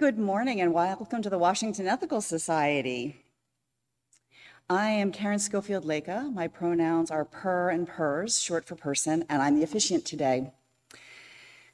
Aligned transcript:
Good 0.00 0.18
morning 0.18 0.62
and 0.62 0.72
welcome 0.72 1.20
to 1.20 1.28
the 1.28 1.36
Washington 1.36 1.86
Ethical 1.86 2.22
Society. 2.22 3.22
I 4.70 4.88
am 4.88 5.12
Karen 5.12 5.38
Schofield 5.38 5.84
Leka. 5.84 6.30
My 6.32 6.48
pronouns 6.48 7.10
are 7.10 7.26
per 7.26 7.68
and 7.68 7.86
pers, 7.86 8.40
short 8.40 8.64
for 8.64 8.76
person, 8.76 9.26
and 9.28 9.42
I'm 9.42 9.58
the 9.58 9.62
officiant 9.62 10.06
today. 10.06 10.52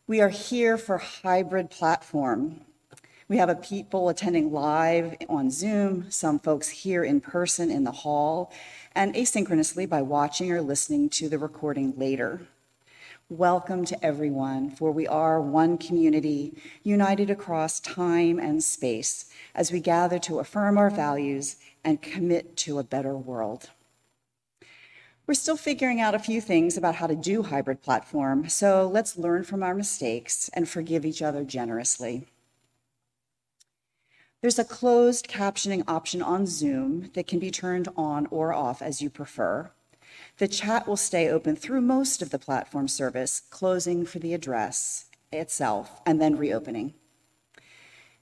We 0.09 0.21
are 0.21 0.29
here 0.29 0.77
for 0.77 0.99
hybrid 0.99 1.71
platform. 1.71 2.63
We 3.29 3.37
have 3.37 3.49
a 3.49 3.55
people 3.55 4.09
attending 4.09 4.53
live 4.53 5.15
on 5.29 5.49
Zoom, 5.53 6.11
some 6.11 6.41
folks 6.41 6.69
here 6.69 7.05
in 7.05 7.21
person 7.21 7.71
in 7.71 7.85
the 7.85 7.93
hall, 7.93 8.53
and 8.93 9.15
asynchronously 9.15 9.89
by 9.89 10.03
watching 10.03 10.51
or 10.51 10.63
listening 10.63 11.11
to 11.11 11.29
the 11.29 11.39
recording 11.39 11.95
later. 11.97 12.41
Welcome 13.29 13.85
to 13.87 14.07
everyone, 14.07 14.71
for 14.71 14.93
we 14.93 15.09
are 15.09 15.41
one 15.41 15.79
community 15.79 16.63
united 16.85 17.29
across 17.29 17.81
time 17.81 18.39
and 18.39 18.63
space 18.63 19.25
as 19.53 19.73
we 19.73 19.81
gather 19.81 20.21
to 20.21 20.39
affirm 20.39 20.79
our 20.79 20.91
values 20.91 21.57
and 21.83 22.01
commit 22.01 22.57
to 22.59 22.79
a 22.79 22.85
better 22.85 23.17
world. 23.17 23.71
We're 25.27 25.35
still 25.35 25.57
figuring 25.57 26.01
out 26.01 26.15
a 26.15 26.21
few 26.21 26.41
things 26.41 26.77
about 26.77 26.95
how 26.95 27.09
to 27.09 27.17
do 27.17 27.43
hybrid 27.43 27.83
platform, 27.83 28.49
so 28.49 28.87
let's 28.87 29.19
learn 29.19 29.43
from 29.43 29.65
our 29.65 29.75
mistakes 29.75 30.49
and 30.55 30.69
forgive 30.69 31.05
each 31.05 31.21
other 31.21 31.43
generously. 31.43 32.29
There's 34.41 34.61
a 34.61 34.65
closed 34.65 35.27
captioning 35.27 35.83
option 35.89 36.23
on 36.23 36.47
Zoom 36.47 37.11
that 37.15 37.27
can 37.27 37.41
be 37.41 37.51
turned 37.51 37.89
on 37.97 38.29
or 38.31 38.53
off 38.53 38.81
as 38.81 39.03
you 39.03 39.11
prefer. 39.11 39.73
The 40.39 40.49
chat 40.49 40.87
will 40.87 40.99
stay 40.99 41.31
open 41.31 41.57
through 41.57 41.81
most 41.81 42.21
of 42.21 42.29
the 42.29 42.39
platform 42.39 42.89
service, 42.89 43.41
closing 43.49 44.05
for 44.05 44.19
the 44.19 44.35
address 44.35 45.07
itself 45.33 46.01
and 46.05 46.21
then 46.21 46.37
reopening. 46.37 46.93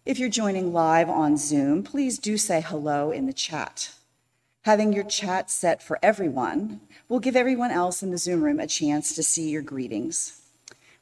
If 0.06 0.18
you're 0.18 0.28
joining 0.28 0.72
live 0.72 1.10
on 1.10 1.36
Zoom, 1.36 1.82
please 1.82 2.18
do 2.18 2.38
say 2.38 2.60
hello 2.60 3.10
in 3.10 3.26
the 3.26 3.32
chat. 3.32 3.90
Having 4.62 4.92
your 4.92 5.04
chat 5.04 5.50
set 5.50 5.82
for 5.82 5.98
everyone 6.02 6.80
will 7.08 7.20
give 7.20 7.34
everyone 7.34 7.72
else 7.72 8.02
in 8.02 8.12
the 8.12 8.18
Zoom 8.18 8.42
room 8.42 8.60
a 8.60 8.66
chance 8.66 9.14
to 9.14 9.22
see 9.22 9.50
your 9.50 9.62
greetings. 9.62 10.43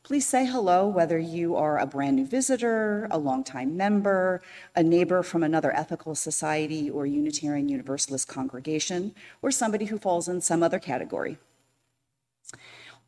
Please 0.05 0.27
say 0.27 0.45
hello 0.47 0.89
whether 0.89 1.17
you 1.17 1.55
are 1.55 1.78
a 1.78 1.86
brand 1.86 2.17
new 2.17 2.27
visitor, 2.27 3.06
a 3.12 3.19
longtime 3.19 3.77
member, 3.77 4.42
a 4.75 4.83
neighbor 4.83 5.22
from 5.22 5.45
another 5.45 5.75
ethical 5.77 6.17
society 6.17 6.91
or 6.91 7.06
Unitarian 7.06 7.69
Universalist 7.69 8.27
congregation, 8.27 9.14
or 9.42 9.53
somebody 9.53 9.84
who 9.84 9.98
falls 9.98 10.27
in 10.28 10.41
some 10.41 10.61
other 10.61 10.80
category. 10.80 11.39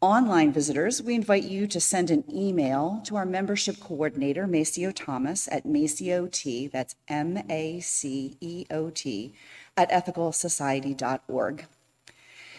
Online 0.01 0.53
visitors, 0.53 1.03
we 1.03 1.17
invite 1.17 1.43
you 1.43 1.67
to 1.67 1.81
send 1.81 2.13
an 2.13 2.23
email 2.33 3.01
to 3.05 3.17
our 3.17 3.27
membership 3.27 3.81
coordinator, 3.81 4.47
Maceo 4.47 4.93
Thomas, 4.93 5.49
at 5.51 5.67
Maceot, 5.67 6.71
that's 6.71 6.95
M 7.09 7.43
A 7.51 7.81
C 7.81 8.37
E 8.41 8.67
O 8.71 8.91
T, 8.91 9.35
at 9.77 9.91
ethicalsociety.org. 9.91 11.67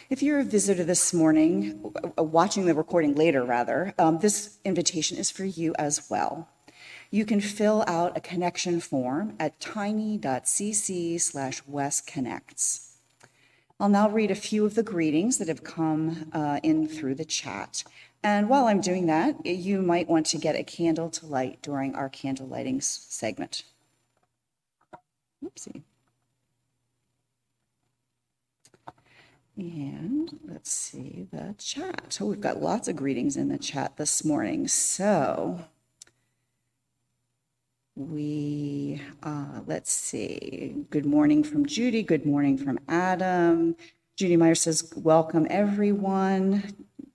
If 0.07 0.21
you're 0.21 0.39
a 0.39 0.43
visitor 0.43 0.83
this 0.83 1.15
morning, 1.15 1.83
uh, 2.15 2.21
watching 2.21 2.67
the 2.67 2.75
recording 2.75 3.15
later 3.15 3.43
rather, 3.43 3.95
um, 3.97 4.19
this 4.19 4.59
invitation 4.63 5.17
is 5.17 5.31
for 5.31 5.45
you 5.45 5.73
as 5.79 6.11
well. 6.11 6.47
You 7.09 7.25
can 7.25 7.41
fill 7.41 7.83
out 7.87 8.15
a 8.15 8.21
connection 8.21 8.79
form 8.81 9.35
at 9.39 9.59
tiny.cc 9.59 11.19
slash 11.21 11.63
wesconnects. 11.63 12.91
I'll 13.79 13.89
now 13.89 14.07
read 14.07 14.29
a 14.29 14.35
few 14.35 14.63
of 14.63 14.75
the 14.75 14.83
greetings 14.83 15.39
that 15.39 15.47
have 15.47 15.63
come 15.63 16.29
uh, 16.33 16.59
in 16.61 16.87
through 16.87 17.15
the 17.15 17.25
chat. 17.25 17.83
And 18.21 18.47
while 18.47 18.67
I'm 18.67 18.81
doing 18.81 19.07
that, 19.07 19.43
you 19.43 19.81
might 19.81 20.07
want 20.07 20.27
to 20.27 20.37
get 20.37 20.55
a 20.55 20.63
candle 20.63 21.09
to 21.09 21.25
light 21.25 21.63
during 21.63 21.95
our 21.95 22.09
candle 22.09 22.47
lighting 22.47 22.79
segment. 22.79 23.63
Oopsie. 25.43 25.81
And 29.57 30.37
let's 30.45 30.71
see 30.71 31.27
the 31.31 31.55
chat. 31.57 32.11
So 32.11 32.25
we've 32.25 32.41
got 32.41 32.61
lots 32.61 32.89
of 32.89 32.97
greetings 32.97 33.37
in 33.37 33.47
the 33.47 33.57
chat 33.57 33.95
this 33.95 34.25
morning. 34.25 34.67
So 34.67 35.61
we, 37.95 39.01
uh, 39.23 39.61
let's 39.65 39.93
see. 39.93 40.75
Good 40.89 41.05
morning 41.05 41.41
from 41.41 41.65
Judy. 41.65 42.03
Good 42.03 42.25
morning 42.25 42.57
from 42.57 42.79
Adam. 42.89 43.77
Judy 44.17 44.35
Myers 44.35 44.61
says, 44.61 44.91
Welcome 44.97 45.47
everyone. 45.49 46.63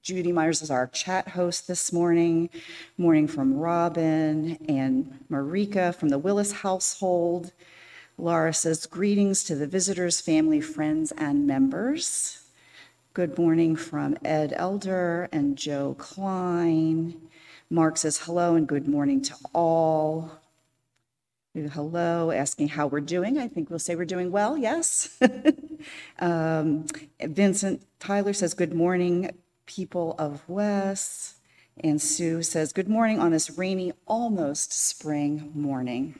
Judy 0.02 0.32
Myers 0.32 0.62
is 0.62 0.70
our 0.70 0.86
chat 0.86 1.28
host 1.28 1.68
this 1.68 1.92
morning. 1.92 2.48
Morning 2.96 3.28
from 3.28 3.52
Robin 3.52 4.56
and 4.66 5.18
Marika 5.30 5.94
from 5.94 6.08
the 6.08 6.18
Willis 6.18 6.52
household. 6.52 7.52
Laura 8.20 8.52
says, 8.52 8.84
greetings 8.84 9.42
to 9.44 9.54
the 9.54 9.66
visitors, 9.66 10.20
family, 10.20 10.60
friends, 10.60 11.10
and 11.12 11.46
members. 11.46 12.42
Good 13.14 13.38
morning 13.38 13.76
from 13.76 14.18
Ed 14.22 14.52
Elder 14.54 15.30
and 15.32 15.56
Joe 15.56 15.96
Klein. 15.98 17.18
Mark 17.70 17.96
says, 17.96 18.18
hello 18.18 18.56
and 18.56 18.68
good 18.68 18.86
morning 18.86 19.22
to 19.22 19.34
all. 19.54 20.32
Hello, 21.54 22.30
asking 22.30 22.68
how 22.68 22.88
we're 22.88 23.00
doing. 23.00 23.38
I 23.38 23.48
think 23.48 23.70
we'll 23.70 23.78
say 23.78 23.96
we're 23.96 24.04
doing 24.04 24.30
well, 24.30 24.58
yes. 24.58 25.18
um, 26.18 26.84
Vincent 27.22 27.86
Tyler 28.00 28.34
says, 28.34 28.52
good 28.52 28.74
morning, 28.74 29.30
people 29.64 30.14
of 30.18 30.46
West. 30.46 31.36
And 31.82 32.02
Sue 32.02 32.42
says, 32.42 32.74
good 32.74 32.88
morning 32.88 33.18
on 33.18 33.32
this 33.32 33.56
rainy, 33.56 33.94
almost 34.06 34.74
spring 34.74 35.52
morning. 35.54 36.18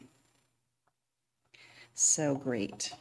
So 2.03 2.35
great. 2.35 2.95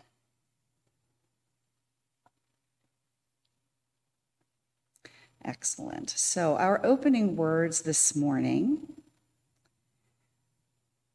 Excellent. 5.46 6.10
So, 6.10 6.58
our 6.58 6.86
opening 6.86 7.38
words 7.38 7.84
this 7.84 8.14
morning 8.14 8.92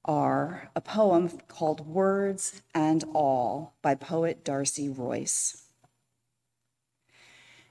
are 0.02 0.70
a 0.74 0.80
poem 0.80 1.28
called 1.46 1.86
Words 1.86 2.62
and 2.74 3.04
All 3.12 3.74
by 3.82 3.94
poet 3.94 4.42
Darcy 4.42 4.88
Royce. 4.88 5.64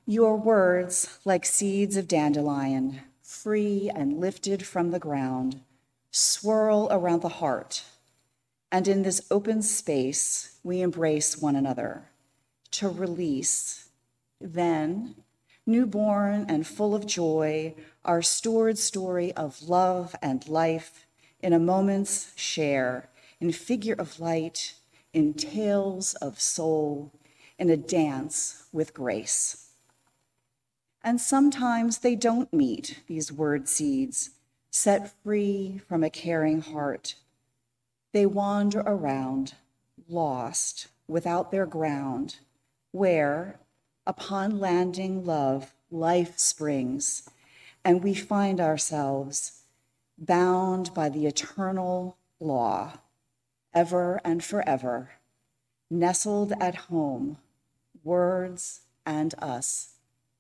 Your 0.06 0.38
words, 0.38 1.18
like 1.26 1.44
seeds 1.44 1.98
of 1.98 2.08
dandelion, 2.08 3.02
free 3.24 3.90
and 3.96 4.20
lifted 4.20 4.64
from 4.64 4.92
the 4.92 5.00
ground, 5.00 5.62
swirl 6.12 6.88
around 6.92 7.24
the 7.24 7.30
heart 7.30 7.84
and 8.74 8.88
in 8.88 9.04
this 9.04 9.22
open 9.30 9.62
space, 9.62 10.58
we 10.64 10.82
embrace 10.82 11.38
one 11.38 11.56
another 11.56 12.10
to 12.72 12.90
release. 12.90 13.90
Then, 14.42 15.14
newborn 15.68 16.48
and 16.50 16.66
full 16.66 16.96
of 16.96 17.06
joy, 17.06 17.76
our 18.04 18.24
stored 18.24 18.80
story 18.80 19.32
of 19.34 19.62
love 19.62 20.16
and 20.24 20.48
life 20.48 21.06
in 21.40 21.54
a 21.54 21.60
moment's 21.60 22.32
share, 22.36 23.10
in 23.40 23.52
figure 23.52 23.94
of 23.94 24.20
light, 24.20 24.74
in 25.14 25.36
tales 25.36 26.16
of 26.16 26.42
soul, 26.42 27.12
in 27.60 27.70
a 27.70 27.78
dance 27.78 28.66
with 28.74 28.96
grace. 28.96 29.70
And 31.04 31.22
sometimes 31.22 32.00
they 32.00 32.16
don't 32.16 32.52
meet 32.52 33.04
these 33.06 33.32
word 33.32 33.70
seeds, 33.70 34.32
set 34.72 35.14
free 35.24 35.80
from 35.88 36.04
a 36.04 36.10
caring 36.10 36.62
heart 36.62 37.14
they 38.14 38.26
wander 38.26 38.82
around, 38.82 39.56
lost, 40.08 40.88
without 41.08 41.52
their 41.52 41.66
ground, 41.66 42.38
where, 42.92 43.60
upon 44.08 44.60
landing 44.60 45.26
love, 45.26 45.74
life 45.92 46.38
springs, 46.38 47.30
and 47.84 48.04
we 48.04 48.14
find 48.14 48.62
ourselves 48.62 49.64
bound 50.18 50.94
by 50.94 51.10
the 51.10 51.26
eternal 51.26 52.18
law, 52.40 52.94
ever 53.74 54.22
and 54.24 54.44
forever, 54.44 55.12
nestled 55.90 56.54
at 56.60 56.76
home, 56.76 57.38
words 58.04 58.82
and 59.06 59.34
us, 59.40 59.96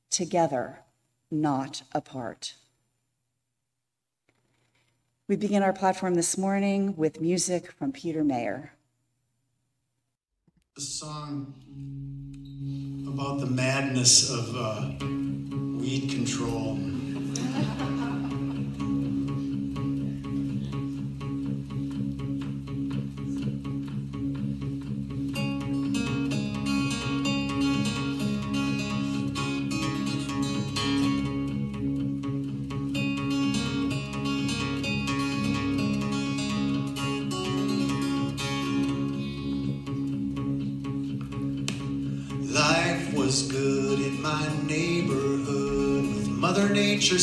together, 0.09 0.79
not 1.31 1.81
apart. 1.91 2.53
We 5.29 5.37
begin 5.37 5.63
our 5.63 5.71
platform 5.71 6.15
this 6.15 6.37
morning 6.37 6.97
with 6.97 7.21
music 7.21 7.71
from 7.71 7.93
Peter 7.93 8.25
Mayer. 8.25 8.73
A 10.75 10.81
song 10.81 11.53
about 13.07 13.39
the 13.39 13.45
madness 13.45 14.29
of 14.29 14.53
uh, 14.53 14.91
weed 15.79 16.09
control. 16.09 16.77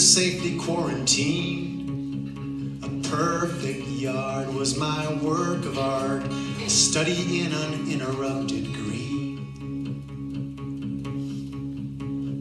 safely 0.00 0.56
quarantined. 0.56 1.84
A 2.82 2.88
perfect 3.08 3.86
yard 3.86 4.48
was 4.54 4.78
my 4.78 5.12
work 5.22 5.66
of 5.66 5.78
art, 5.78 6.22
study 6.68 7.42
in 7.42 7.52
uninterrupted 7.52 8.72
green. 8.72 9.36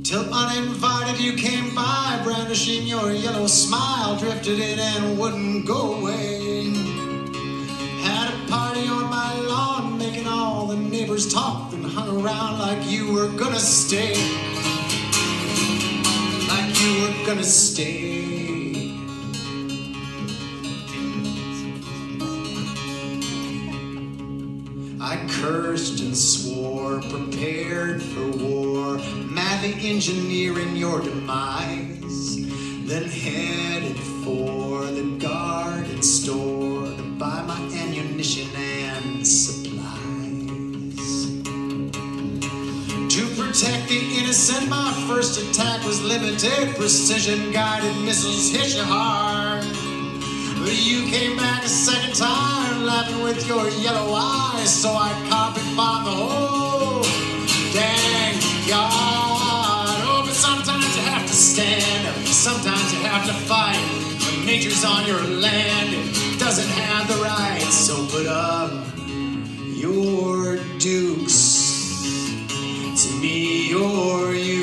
Till 0.06 0.34
uninvited 0.34 1.20
you 1.20 1.34
came 1.34 1.76
by, 1.76 2.22
brandishing 2.24 2.88
your 2.88 3.12
yellow 3.12 3.48
smile, 3.48 4.16
drifted 4.18 4.60
in 4.60 4.80
and 4.80 5.20
wouldn't 5.20 5.68
go 5.68 5.96
away. 5.96 6.70
Had 8.04 8.34
a 8.34 8.38
party 8.50 8.88
on 8.88 9.10
my 9.10 9.38
lawn, 9.42 9.98
making 9.98 10.28
all 10.28 10.68
the 10.68 10.78
neighbors 10.78 11.28
talk, 11.32 11.74
and 11.74 11.86
hung 11.86 12.22
around 12.24 12.60
like 12.60 12.90
you 12.90 13.12
were 13.12 13.28
gonna 13.28 13.60
stay. 13.60 14.49
Gonna 17.30 17.44
stay. 17.44 18.92
I 25.00 25.28
cursed 25.30 26.00
and 26.00 26.18
swore, 26.18 27.00
prepared 27.02 28.02
for 28.02 28.26
war, 28.32 28.98
madly 29.30 29.76
engineering 29.88 30.76
your 30.76 31.02
demise. 31.02 32.48
Then 32.88 33.04
limited. 46.42 46.76
Precision 46.76 47.52
guided 47.52 47.96
missiles 48.04 48.50
hit 48.50 48.76
you 48.76 48.84
hard. 48.84 49.64
But 50.64 50.76
you 50.76 51.10
came 51.10 51.38
back 51.38 51.64
a 51.64 51.70
second 51.70 52.16
time, 52.16 52.86
laughing 52.86 53.24
with 53.24 53.48
your 53.48 53.70
yellow 53.70 54.14
eyes. 54.14 54.70
So 54.70 54.90
I 54.90 55.12
carpet 55.30 55.64
bombed 55.76 56.08
the 56.08 56.12
whole 56.12 57.04
dang 57.74 58.36
yard. 58.68 58.92
Oh, 60.06 60.24
but 60.26 60.34
sometimes 60.34 60.96
you 60.96 61.04
have 61.04 61.26
to 61.28 61.34
stand 61.34 62.26
sometimes 62.26 62.94
you 62.94 63.00
have 63.00 63.26
to 63.26 63.34
fight. 63.34 63.78
When 64.38 64.46
nature's 64.46 64.86
on 64.86 65.06
your 65.08 65.22
land, 65.22 65.90
it 65.92 66.40
doesn't 66.40 66.70
have 66.70 67.08
the 67.08 67.22
right. 67.24 67.62
So 67.62 68.06
put 68.08 68.28
up 68.28 68.72
your 69.76 70.58
dukes. 70.78 71.70
It's 72.92 73.12
me 73.22 73.74
or 73.74 74.34
you, 74.34 74.59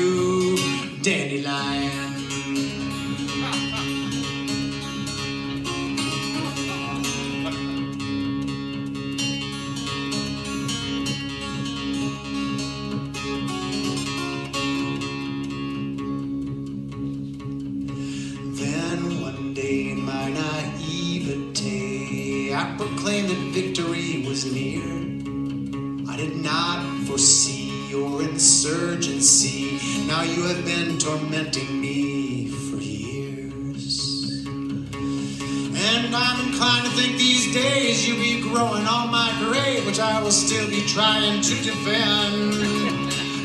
I 24.49 26.15
did 26.15 26.37
not 26.37 27.05
foresee 27.05 27.89
your 27.89 28.21
insurgency. 28.21 29.77
Now 30.07 30.21
you 30.21 30.43
have 30.43 30.63
been 30.63 30.97
tormenting 30.97 31.81
me 31.81 32.47
for 32.47 32.77
years. 32.77 34.45
And 34.47 36.15
I'm 36.15 36.47
inclined 36.47 36.85
to 36.85 36.91
think 36.91 37.17
these 37.17 37.53
days 37.53 38.07
you'll 38.07 38.19
be 38.19 38.41
growing 38.41 38.87
on 38.87 39.11
my 39.11 39.35
grave, 39.43 39.85
which 39.85 39.99
I 39.99 40.21
will 40.21 40.31
still 40.31 40.69
be 40.69 40.81
trying 40.87 41.41
to 41.41 41.55
defend. 41.61 42.53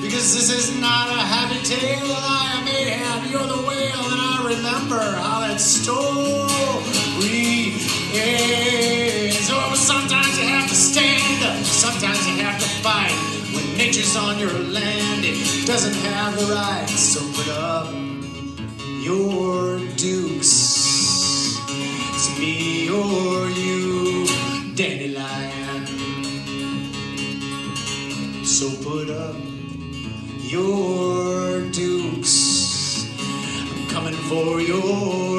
Because 0.03 0.35
this 0.35 0.51
is 0.51 0.81
not 0.81 1.09
a 1.09 1.21
happy 1.21 1.59
tale 1.67 2.13
I 2.15 2.61
am 2.61 2.69
Ahab, 2.69 3.29
you're 3.29 3.43
the 3.43 3.63
whale, 3.67 4.07
and 4.13 4.21
I 4.21 4.45
remember 4.55 5.01
how 5.01 5.41
that 5.41 5.61
story 5.61 6.47
ends. 8.15 9.51
Oh, 9.51 9.75
sometimes 9.75 10.22
sometimes 11.82 12.29
you 12.29 12.37
have 12.37 12.61
to 12.61 12.69
fight. 12.81 13.11
When 13.52 13.76
nature's 13.76 14.14
on 14.14 14.38
your 14.38 14.52
land, 14.52 15.25
it 15.25 15.67
doesn't 15.67 15.96
have 16.12 16.38
the 16.38 16.46
right. 16.55 16.88
So 16.88 17.20
put 17.34 17.49
up 17.49 17.93
your 19.02 19.81
dukes. 19.96 21.58
It's 22.14 22.38
me 22.38 22.88
or 22.88 23.49
you, 23.49 24.29
dandelion. 24.76 25.87
So 28.44 28.67
put 28.88 29.11
up 29.11 29.34
your 30.38 31.62
dukes. 31.73 33.11
I'm 33.73 33.88
coming 33.88 34.19
for 34.31 34.61
your 34.61 35.31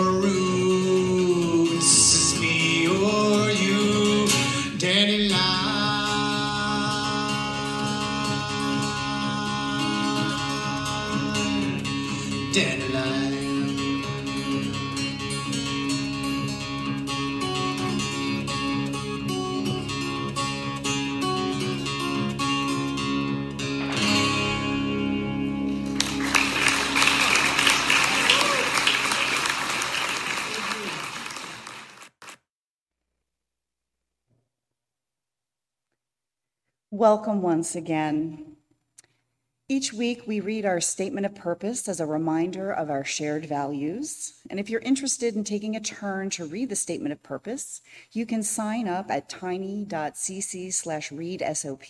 Welcome 36.95 37.41
once 37.41 37.75
again. 37.75 38.55
Each 39.67 39.91
week, 39.91 40.27
we 40.27 40.39
read 40.39 40.63
our 40.63 40.79
statement 40.79 41.25
of 41.25 41.33
purpose 41.33 41.89
as 41.89 42.00
a 42.00 42.05
reminder 42.05 42.71
of 42.71 42.91
our 42.91 43.03
shared 43.03 43.47
values. 43.47 44.35
And 44.47 44.59
if 44.59 44.69
you're 44.69 44.79
interested 44.81 45.35
in 45.35 45.43
taking 45.43 45.75
a 45.75 45.79
turn 45.79 46.29
to 46.29 46.45
read 46.45 46.69
the 46.69 46.75
statement 46.75 47.12
of 47.12 47.23
purpose, 47.23 47.81
you 48.12 48.27
can 48.27 48.43
sign 48.43 48.88
up 48.88 49.09
at 49.09 49.27
tiny.cc 49.27 50.71
slash 50.71 51.12
read 51.12 51.43
SOP. 51.53 51.89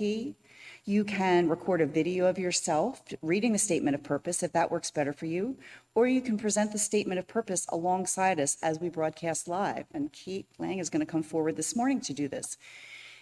You 0.85 1.03
can 1.03 1.49
record 1.49 1.81
a 1.81 1.85
video 1.85 2.27
of 2.27 2.39
yourself 2.39 3.03
reading 3.21 3.51
the 3.51 3.59
statement 3.59 3.95
of 3.95 4.03
purpose 4.03 4.41
if 4.41 4.53
that 4.53 4.71
works 4.71 4.89
better 4.89 5.11
for 5.11 5.25
you, 5.25 5.57
or 5.95 6.07
you 6.07 6.21
can 6.21 6.37
present 6.37 6.71
the 6.71 6.79
statement 6.79 7.19
of 7.19 7.27
purpose 7.27 7.65
alongside 7.67 8.39
us 8.39 8.55
as 8.63 8.79
we 8.79 8.87
broadcast 8.87 9.49
live. 9.49 9.83
And 9.93 10.13
Kate 10.13 10.47
Lang 10.59 10.79
is 10.79 10.89
going 10.89 11.05
to 11.05 11.11
come 11.11 11.23
forward 11.23 11.57
this 11.57 11.75
morning 11.75 11.99
to 11.99 12.13
do 12.13 12.29
this. 12.29 12.57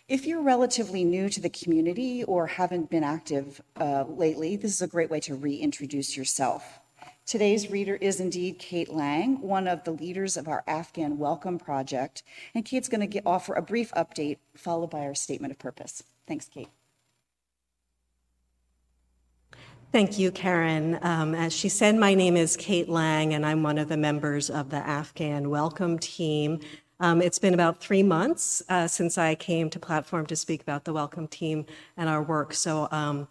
If 0.07 0.25
you're 0.25 0.41
relatively 0.41 1.03
new 1.03 1.29
to 1.29 1.39
the 1.39 1.49
community 1.49 2.23
or 2.23 2.47
haven't 2.47 2.89
been 2.89 3.03
active 3.03 3.61
uh, 3.79 4.03
lately, 4.07 4.55
this 4.55 4.73
is 4.73 4.81
a 4.81 4.87
great 4.87 5.09
way 5.09 5.19
to 5.21 5.35
reintroduce 5.35 6.17
yourself. 6.17 6.79
Today's 7.25 7.69
reader 7.69 7.95
is 7.95 8.19
indeed 8.19 8.59
Kate 8.59 8.91
Lang, 8.91 9.39
one 9.41 9.67
of 9.67 9.83
the 9.83 9.91
leaders 9.91 10.35
of 10.35 10.47
our 10.47 10.63
Afghan 10.67 11.17
Welcome 11.17 11.59
Project. 11.59 12.23
And 12.53 12.65
Kate's 12.65 12.89
going 12.89 13.09
to 13.09 13.21
offer 13.25 13.53
a 13.53 13.61
brief 13.61 13.91
update, 13.91 14.39
followed 14.55 14.89
by 14.89 15.01
our 15.01 15.15
statement 15.15 15.51
of 15.51 15.59
purpose. 15.59 16.03
Thanks, 16.27 16.49
Kate. 16.49 16.69
Thank 19.91 20.17
you, 20.17 20.31
Karen. 20.31 20.99
Um, 21.01 21.35
as 21.35 21.53
she 21.53 21.69
said, 21.69 21.95
my 21.95 22.15
name 22.15 22.35
is 22.35 22.57
Kate 22.57 22.89
Lang, 22.89 23.33
and 23.33 23.45
I'm 23.45 23.61
one 23.61 23.77
of 23.77 23.87
the 23.87 23.97
members 23.97 24.49
of 24.49 24.69
the 24.69 24.77
Afghan 24.77 25.49
Welcome 25.49 25.99
Team. 25.99 26.59
Um, 27.01 27.19
it's 27.19 27.39
been 27.39 27.55
about 27.55 27.79
three 27.79 28.03
months 28.03 28.61
uh, 28.69 28.87
since 28.87 29.17
I 29.17 29.33
came 29.33 29.71
to 29.71 29.79
Platform 29.79 30.27
to 30.27 30.35
speak 30.35 30.61
about 30.61 30.85
the 30.85 30.93
Welcome 30.93 31.27
Team 31.27 31.65
and 31.97 32.07
our 32.07 32.21
work. 32.21 32.53
So 32.53 32.87
um, 32.91 33.27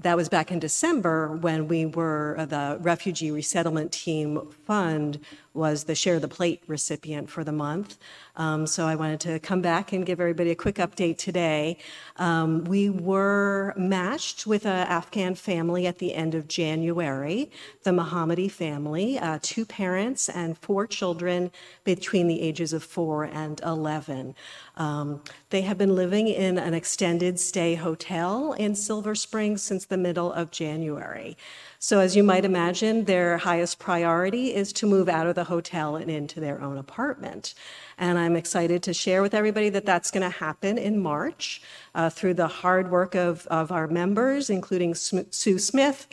that 0.00 0.14
was 0.14 0.28
back 0.28 0.52
in 0.52 0.58
December 0.58 1.34
when 1.34 1.68
we 1.68 1.86
were 1.86 2.36
uh, 2.38 2.44
the 2.44 2.76
Refugee 2.82 3.30
Resettlement 3.30 3.92
Team 3.92 4.50
Fund 4.66 5.20
was 5.58 5.84
the 5.84 5.94
Share 5.94 6.20
the 6.20 6.28
Plate 6.28 6.62
recipient 6.68 7.28
for 7.28 7.44
the 7.44 7.52
month. 7.52 7.98
Um, 8.36 8.66
so 8.66 8.86
I 8.86 8.94
wanted 8.94 9.20
to 9.20 9.40
come 9.40 9.60
back 9.60 9.92
and 9.92 10.06
give 10.06 10.20
everybody 10.20 10.50
a 10.50 10.54
quick 10.54 10.76
update 10.76 11.18
today. 11.18 11.76
Um, 12.16 12.64
we 12.64 12.88
were 12.88 13.74
matched 13.76 14.46
with 14.46 14.64
an 14.64 14.86
Afghan 14.86 15.34
family 15.34 15.86
at 15.86 15.98
the 15.98 16.14
end 16.14 16.34
of 16.36 16.46
January, 16.46 17.50
the 17.82 17.90
Mohammadi 17.90 18.50
family, 18.50 19.18
uh, 19.18 19.40
two 19.42 19.66
parents 19.66 20.28
and 20.28 20.56
four 20.56 20.86
children 20.86 21.50
between 21.82 22.28
the 22.28 22.40
ages 22.40 22.72
of 22.72 22.84
four 22.84 23.24
and 23.24 23.60
11. 23.62 24.36
Um, 24.76 25.20
they 25.50 25.62
have 25.62 25.76
been 25.76 25.96
living 25.96 26.28
in 26.28 26.58
an 26.58 26.74
extended 26.74 27.40
stay 27.40 27.74
hotel 27.74 28.52
in 28.52 28.76
Silver 28.76 29.16
Springs 29.16 29.62
since 29.62 29.84
the 29.84 29.96
middle 29.96 30.32
of 30.32 30.52
January. 30.52 31.36
So, 31.80 32.00
as 32.00 32.16
you 32.16 32.24
might 32.24 32.44
imagine, 32.44 33.04
their 33.04 33.38
highest 33.38 33.78
priority 33.78 34.52
is 34.52 34.72
to 34.74 34.86
move 34.86 35.08
out 35.08 35.28
of 35.28 35.36
the 35.36 35.44
hotel 35.44 35.94
and 35.94 36.10
into 36.10 36.40
their 36.40 36.60
own 36.60 36.76
apartment. 36.76 37.54
And 37.98 38.18
I'm 38.18 38.34
excited 38.34 38.82
to 38.82 38.92
share 38.92 39.22
with 39.22 39.32
everybody 39.32 39.68
that 39.68 39.86
that's 39.86 40.10
going 40.10 40.28
to 40.28 40.38
happen 40.38 40.76
in 40.76 40.98
March 41.00 41.62
uh, 41.94 42.10
through 42.10 42.34
the 42.34 42.48
hard 42.48 42.90
work 42.90 43.14
of, 43.14 43.46
of 43.46 43.70
our 43.70 43.86
members, 43.86 44.50
including 44.50 44.96
Sue 44.96 45.58
Smith. 45.58 46.08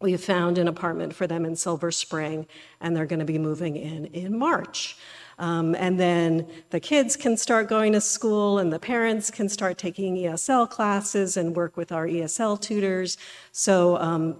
We 0.00 0.12
have 0.12 0.24
found 0.24 0.56
an 0.56 0.68
apartment 0.68 1.14
for 1.14 1.26
them 1.26 1.44
in 1.44 1.54
Silver 1.54 1.90
Spring, 1.90 2.46
and 2.80 2.96
they're 2.96 3.04
going 3.04 3.18
to 3.18 3.26
be 3.26 3.38
moving 3.38 3.76
in 3.76 4.06
in 4.06 4.38
March. 4.38 4.96
Um, 5.38 5.74
and 5.74 6.00
then 6.00 6.48
the 6.70 6.80
kids 6.80 7.14
can 7.14 7.36
start 7.36 7.68
going 7.68 7.92
to 7.92 8.00
school, 8.00 8.58
and 8.58 8.72
the 8.72 8.78
parents 8.78 9.30
can 9.30 9.50
start 9.50 9.76
taking 9.76 10.16
ESL 10.16 10.70
classes 10.70 11.36
and 11.36 11.54
work 11.54 11.76
with 11.76 11.92
our 11.92 12.06
ESL 12.06 12.60
tutors. 12.60 13.18
So 13.52 13.98
um, 13.98 14.36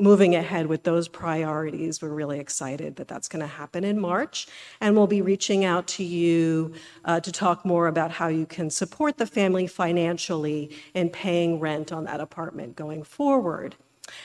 moving 0.00 0.34
ahead 0.34 0.66
with 0.66 0.84
those 0.84 1.08
priorities. 1.08 2.00
We're 2.00 2.08
really 2.08 2.38
excited 2.38 2.96
that 2.96 3.08
that's 3.08 3.28
going 3.28 3.40
to 3.40 3.46
happen 3.46 3.84
in 3.84 4.00
March. 4.00 4.46
And 4.80 4.96
we'll 4.96 5.06
be 5.06 5.22
reaching 5.22 5.64
out 5.64 5.86
to 5.88 6.04
you 6.04 6.72
uh, 7.04 7.20
to 7.20 7.32
talk 7.32 7.64
more 7.64 7.86
about 7.86 8.10
how 8.10 8.28
you 8.28 8.46
can 8.46 8.70
support 8.70 9.18
the 9.18 9.26
family 9.26 9.66
financially 9.66 10.70
in 10.94 11.10
paying 11.10 11.60
rent 11.60 11.92
on 11.92 12.04
that 12.04 12.20
apartment 12.20 12.76
going 12.76 13.02
forward. 13.02 13.76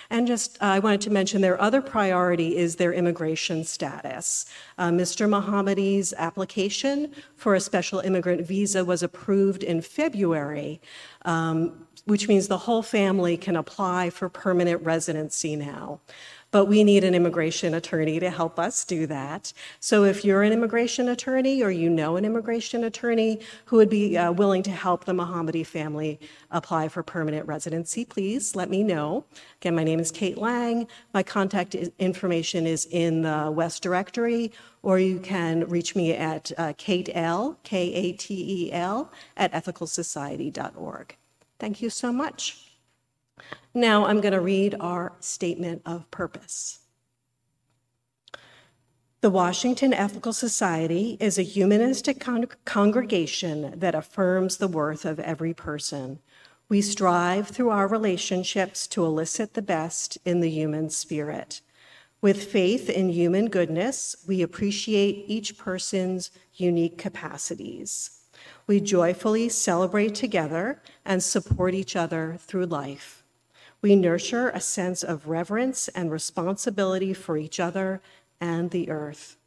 And 0.10 0.28
just, 0.28 0.58
uh, 0.62 0.66
I 0.66 0.80
wanted 0.80 1.02
to 1.02 1.10
mention 1.10 1.42
their 1.42 1.60
other 1.62 1.82
priority 1.82 2.58
is 2.58 2.76
their 2.76 2.94
immigration 2.94 3.64
status. 3.64 4.46
Uh, 4.78 4.90
Mr. 4.90 5.28
Mohammadi's 5.30 6.14
application 6.14 7.12
for 7.36 7.56
a 7.56 7.60
special 7.60 8.00
immigrant 8.00 8.46
visa 8.46 8.86
was 8.86 9.04
approved 9.04 9.64
in 9.64 9.82
February. 9.82 10.82
Um, 11.26 11.88
which 12.06 12.28
means 12.28 12.48
the 12.48 12.60
whole 12.60 12.82
family 12.82 13.38
can 13.38 13.56
apply 13.56 14.10
for 14.10 14.28
permanent 14.30 14.84
residency 14.84 15.56
now. 15.56 16.00
But 16.52 16.66
we 16.66 16.84
need 16.84 17.04
an 17.04 17.16
immigration 17.16 17.74
attorney 17.74 18.20
to 18.20 18.30
help 18.30 18.60
us 18.60 18.86
do 18.86 19.08
that. 19.08 19.54
So 19.80 20.04
if 20.04 20.24
you're 20.24 20.44
an 20.44 20.54
immigration 20.54 21.10
attorney 21.10 21.64
or 21.64 21.72
you 21.72 21.90
know 21.90 22.16
an 22.16 22.26
immigration 22.26 22.84
attorney 22.84 23.40
who 23.66 23.78
would 23.78 23.90
be 23.90 24.16
uh, 24.16 24.32
willing 24.34 24.62
to 24.64 24.72
help 24.72 25.06
the 25.06 25.14
Mohammadi 25.14 25.66
family 25.66 26.20
apply 26.52 26.90
for 26.90 27.02
permanent 27.02 27.48
residency, 27.48 28.06
please 28.06 28.56
let 28.56 28.70
me 28.70 28.84
know. 28.84 29.26
Again, 29.62 29.76
my 29.76 29.84
name 29.84 30.00
is 30.00 30.12
Kate 30.12 30.38
Lang. 30.38 30.88
My 31.12 31.24
contact 31.24 31.74
information 31.98 32.68
is 32.68 32.86
in 32.92 33.24
the 33.24 33.50
West 33.50 33.82
Directory, 33.82 34.52
or 34.84 35.00
you 35.00 35.20
can 35.20 35.68
reach 35.68 35.96
me 35.96 36.14
at 36.14 36.52
uh, 36.60 36.74
Kate 36.78 37.10
L, 37.16 37.58
K 37.64 37.92
A 37.94 38.12
T 38.12 38.68
E 38.68 38.72
L, 38.72 39.12
at 39.36 39.52
ethicalsociety.org. 39.54 41.16
Thank 41.64 41.82
you 41.82 41.90
so 41.90 42.12
much. 42.12 42.74
Now 43.74 44.06
I'm 44.06 44.20
going 44.20 44.34
to 44.34 44.42
read 44.42 44.76
our 44.82 45.14
statement 45.22 45.82
of 45.86 46.12
purpose. 46.12 46.80
The 49.22 49.30
Washington 49.30 49.94
Ethical 49.94 50.34
Society 50.34 51.16
is 51.22 51.38
a 51.38 51.42
humanistic 51.42 52.20
con- 52.20 52.50
congregation 52.66 53.80
that 53.80 53.96
affirms 53.96 54.58
the 54.58 54.68
worth 54.68 55.06
of 55.06 55.22
every 55.22 55.54
person. 55.54 56.20
We 56.68 56.82
strive 56.82 57.48
through 57.48 57.70
our 57.70 57.88
relationships 57.88 58.86
to 58.88 59.06
elicit 59.06 59.54
the 59.54 59.62
best 59.62 60.18
in 60.26 60.42
the 60.42 60.50
human 60.50 60.90
spirit. 60.90 61.62
With 62.20 62.44
faith 62.44 62.90
in 62.90 63.08
human 63.08 63.48
goodness, 63.48 64.18
we 64.28 64.42
appreciate 64.42 65.24
each 65.30 65.58
person's 65.58 66.30
unique 66.56 66.98
capacities 66.98 68.23
we 68.68 68.80
joyfully 68.80 69.50
celebrate 69.50 70.16
together 70.16 70.82
and 71.06 71.22
support 71.22 71.74
each 71.74 71.96
other 71.96 72.38
through 72.40 72.66
life. 72.66 73.24
We 73.82 73.96
nurture 73.96 74.50
a 74.50 74.62
sense 74.62 75.04
of 75.04 75.28
reverence 75.28 75.90
and 75.90 76.10
responsibility 76.10 77.14
for 77.14 77.38
each 77.38 77.60
other 77.60 78.02
and 78.40 78.72
the 78.72 78.90
earth. 78.90 79.38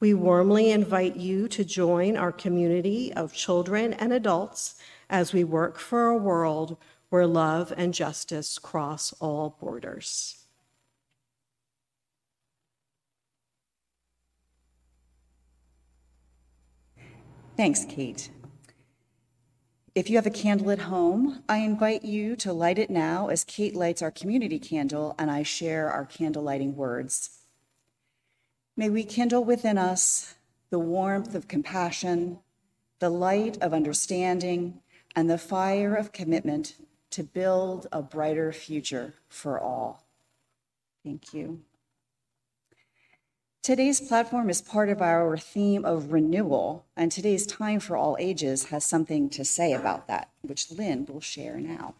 We 0.00 0.12
warmly 0.12 0.70
invite 0.70 1.16
you 1.16 1.48
to 1.48 1.64
join 1.64 2.16
our 2.16 2.32
community 2.32 3.12
of 3.12 3.32
children 3.32 3.92
and 3.94 4.12
adults 4.12 4.74
as 5.08 5.32
we 5.32 5.44
work 5.44 5.78
for 5.78 6.06
a 6.06 6.16
world 6.16 6.76
where 7.08 7.26
love 7.26 7.72
and 7.76 7.94
justice 7.94 8.58
cross 8.58 9.14
all 9.20 9.56
borders. 9.60 10.42
Thanks, 17.56 17.86
Kate. 17.86 18.28
If 19.96 20.10
you 20.10 20.16
have 20.16 20.26
a 20.26 20.30
candle 20.30 20.70
at 20.70 20.80
home, 20.80 21.42
I 21.48 21.56
invite 21.56 22.04
you 22.04 22.36
to 22.36 22.52
light 22.52 22.78
it 22.78 22.90
now 22.90 23.28
as 23.28 23.44
Kate 23.44 23.74
lights 23.74 24.02
our 24.02 24.10
community 24.10 24.58
candle 24.58 25.14
and 25.18 25.30
I 25.30 25.42
share 25.42 25.90
our 25.90 26.04
candle 26.04 26.42
lighting 26.42 26.76
words. 26.76 27.30
May 28.76 28.90
we 28.90 29.04
kindle 29.04 29.42
within 29.42 29.78
us 29.78 30.34
the 30.68 30.78
warmth 30.78 31.34
of 31.34 31.48
compassion, 31.48 32.40
the 32.98 33.08
light 33.08 33.56
of 33.62 33.72
understanding, 33.72 34.82
and 35.14 35.30
the 35.30 35.38
fire 35.38 35.94
of 35.94 36.12
commitment 36.12 36.74
to 37.08 37.22
build 37.22 37.86
a 37.90 38.02
brighter 38.02 38.52
future 38.52 39.14
for 39.30 39.58
all. 39.58 40.04
Thank 41.02 41.32
you. 41.32 41.62
Today's 43.66 44.00
platform 44.00 44.48
is 44.48 44.62
part 44.62 44.88
of 44.90 45.02
our 45.02 45.36
theme 45.36 45.84
of 45.84 46.12
renewal, 46.12 46.86
and 46.96 47.10
today's 47.10 47.44
Time 47.44 47.80
for 47.80 47.96
All 47.96 48.16
Ages 48.20 48.66
has 48.66 48.84
something 48.84 49.28
to 49.30 49.44
say 49.44 49.72
about 49.72 50.06
that, 50.06 50.30
which 50.42 50.70
Lynn 50.70 51.04
will 51.04 51.20
share 51.20 51.58
now. 51.58 51.96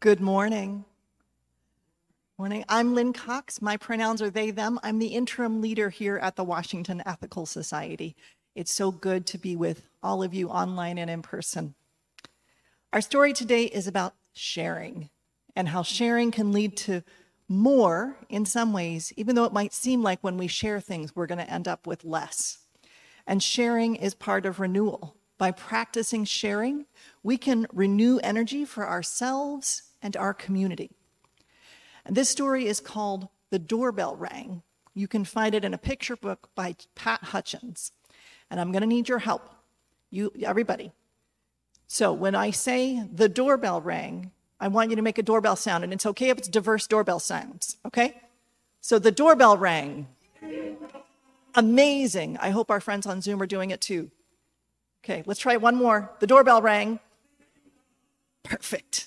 Good 0.00 0.20
morning. 0.20 0.84
Morning. 2.36 2.66
I'm 2.68 2.94
Lynn 2.94 3.14
Cox. 3.14 3.62
My 3.62 3.78
pronouns 3.78 4.20
are 4.20 4.28
they, 4.28 4.50
them. 4.50 4.78
I'm 4.82 4.98
the 4.98 5.14
interim 5.14 5.62
leader 5.62 5.88
here 5.88 6.18
at 6.18 6.36
the 6.36 6.44
Washington 6.44 7.02
Ethical 7.06 7.46
Society. 7.46 8.14
It's 8.54 8.74
so 8.74 8.90
good 8.90 9.24
to 9.28 9.38
be 9.38 9.56
with 9.56 9.86
all 10.02 10.22
of 10.22 10.34
you 10.34 10.50
online 10.50 10.98
and 10.98 11.08
in 11.08 11.22
person. 11.22 11.74
Our 12.94 13.00
story 13.00 13.32
today 13.32 13.64
is 13.64 13.88
about 13.88 14.14
sharing 14.34 15.10
and 15.56 15.70
how 15.70 15.82
sharing 15.82 16.30
can 16.30 16.52
lead 16.52 16.76
to 16.76 17.02
more 17.48 18.16
in 18.28 18.46
some 18.46 18.72
ways, 18.72 19.12
even 19.16 19.34
though 19.34 19.46
it 19.46 19.52
might 19.52 19.74
seem 19.74 20.00
like 20.00 20.20
when 20.22 20.36
we 20.36 20.46
share 20.46 20.78
things, 20.78 21.10
we're 21.12 21.26
going 21.26 21.44
to 21.44 21.52
end 21.52 21.66
up 21.66 21.88
with 21.88 22.04
less. 22.04 22.58
And 23.26 23.42
sharing 23.42 23.96
is 23.96 24.14
part 24.14 24.46
of 24.46 24.60
renewal. 24.60 25.16
By 25.38 25.50
practicing 25.50 26.24
sharing, 26.24 26.86
we 27.24 27.36
can 27.36 27.66
renew 27.72 28.20
energy 28.22 28.64
for 28.64 28.88
ourselves 28.88 29.82
and 30.00 30.16
our 30.16 30.32
community. 30.32 30.92
And 32.04 32.14
this 32.14 32.30
story 32.30 32.68
is 32.68 32.78
called 32.78 33.26
The 33.50 33.58
Doorbell 33.58 34.14
Rang. 34.14 34.62
You 34.94 35.08
can 35.08 35.24
find 35.24 35.56
it 35.56 35.64
in 35.64 35.74
a 35.74 35.78
picture 35.78 36.14
book 36.14 36.50
by 36.54 36.76
Pat 36.94 37.24
Hutchins. 37.24 37.90
And 38.48 38.60
I'm 38.60 38.70
going 38.70 38.82
to 38.82 38.86
need 38.86 39.08
your 39.08 39.18
help. 39.18 39.52
You, 40.10 40.30
everybody, 40.44 40.92
so 41.86 42.12
when 42.12 42.34
I 42.34 42.50
say 42.50 43.04
the 43.12 43.28
doorbell 43.28 43.80
rang, 43.80 44.32
I 44.60 44.68
want 44.68 44.90
you 44.90 44.96
to 44.96 45.02
make 45.02 45.18
a 45.18 45.22
doorbell 45.22 45.56
sound, 45.56 45.84
and 45.84 45.92
it's 45.92 46.06
okay 46.06 46.30
if 46.30 46.38
it's 46.38 46.48
diverse 46.48 46.86
doorbell 46.86 47.20
sounds, 47.20 47.76
okay? 47.84 48.20
So 48.80 48.98
the 48.98 49.12
doorbell 49.12 49.56
rang. 49.56 50.08
Amazing. 51.54 52.38
I 52.40 52.50
hope 52.50 52.70
our 52.70 52.80
friends 52.80 53.06
on 53.06 53.20
Zoom 53.20 53.40
are 53.40 53.46
doing 53.46 53.70
it 53.70 53.80
too. 53.80 54.10
Okay, 55.04 55.22
let's 55.26 55.40
try 55.40 55.56
one 55.56 55.76
more. 55.76 56.10
The 56.20 56.26
doorbell 56.26 56.62
rang. 56.62 56.98
Perfect. 58.42 59.06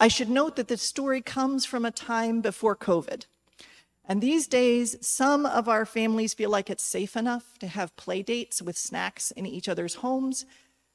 I 0.00 0.08
should 0.08 0.28
note 0.28 0.56
that 0.56 0.68
this 0.68 0.82
story 0.82 1.20
comes 1.20 1.64
from 1.64 1.84
a 1.84 1.90
time 1.90 2.40
before 2.40 2.74
COVID. 2.74 3.26
And 4.04 4.20
these 4.20 4.48
days, 4.48 4.96
some 5.00 5.46
of 5.46 5.68
our 5.68 5.86
families 5.86 6.34
feel 6.34 6.50
like 6.50 6.68
it's 6.68 6.82
safe 6.82 7.16
enough 7.16 7.56
to 7.60 7.68
have 7.68 7.94
play 7.96 8.22
dates 8.22 8.60
with 8.60 8.76
snacks 8.76 9.30
in 9.30 9.46
each 9.46 9.68
other's 9.68 9.96
homes 9.96 10.44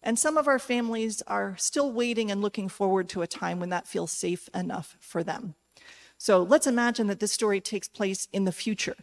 and 0.08 0.18
some 0.18 0.38
of 0.38 0.48
our 0.48 0.58
families 0.58 1.22
are 1.28 1.58
still 1.58 1.92
waiting 1.92 2.32
and 2.32 2.42
looking 2.42 2.70
forward 2.70 3.10
to 3.10 3.24
a 3.24 3.28
time 3.28 3.60
when 3.60 3.72
that 3.72 3.90
feels 3.90 4.10
safe 4.10 4.48
enough 4.56 4.96
for 5.02 5.22
them. 5.22 5.54
So 6.18 6.42
let's 6.42 6.66
imagine 6.66 7.08
that 7.08 7.20
this 7.20 7.34
story 7.34 7.60
takes 7.60 7.90
place 7.90 8.30
in 8.32 8.46
the 8.46 8.54
future 8.54 8.96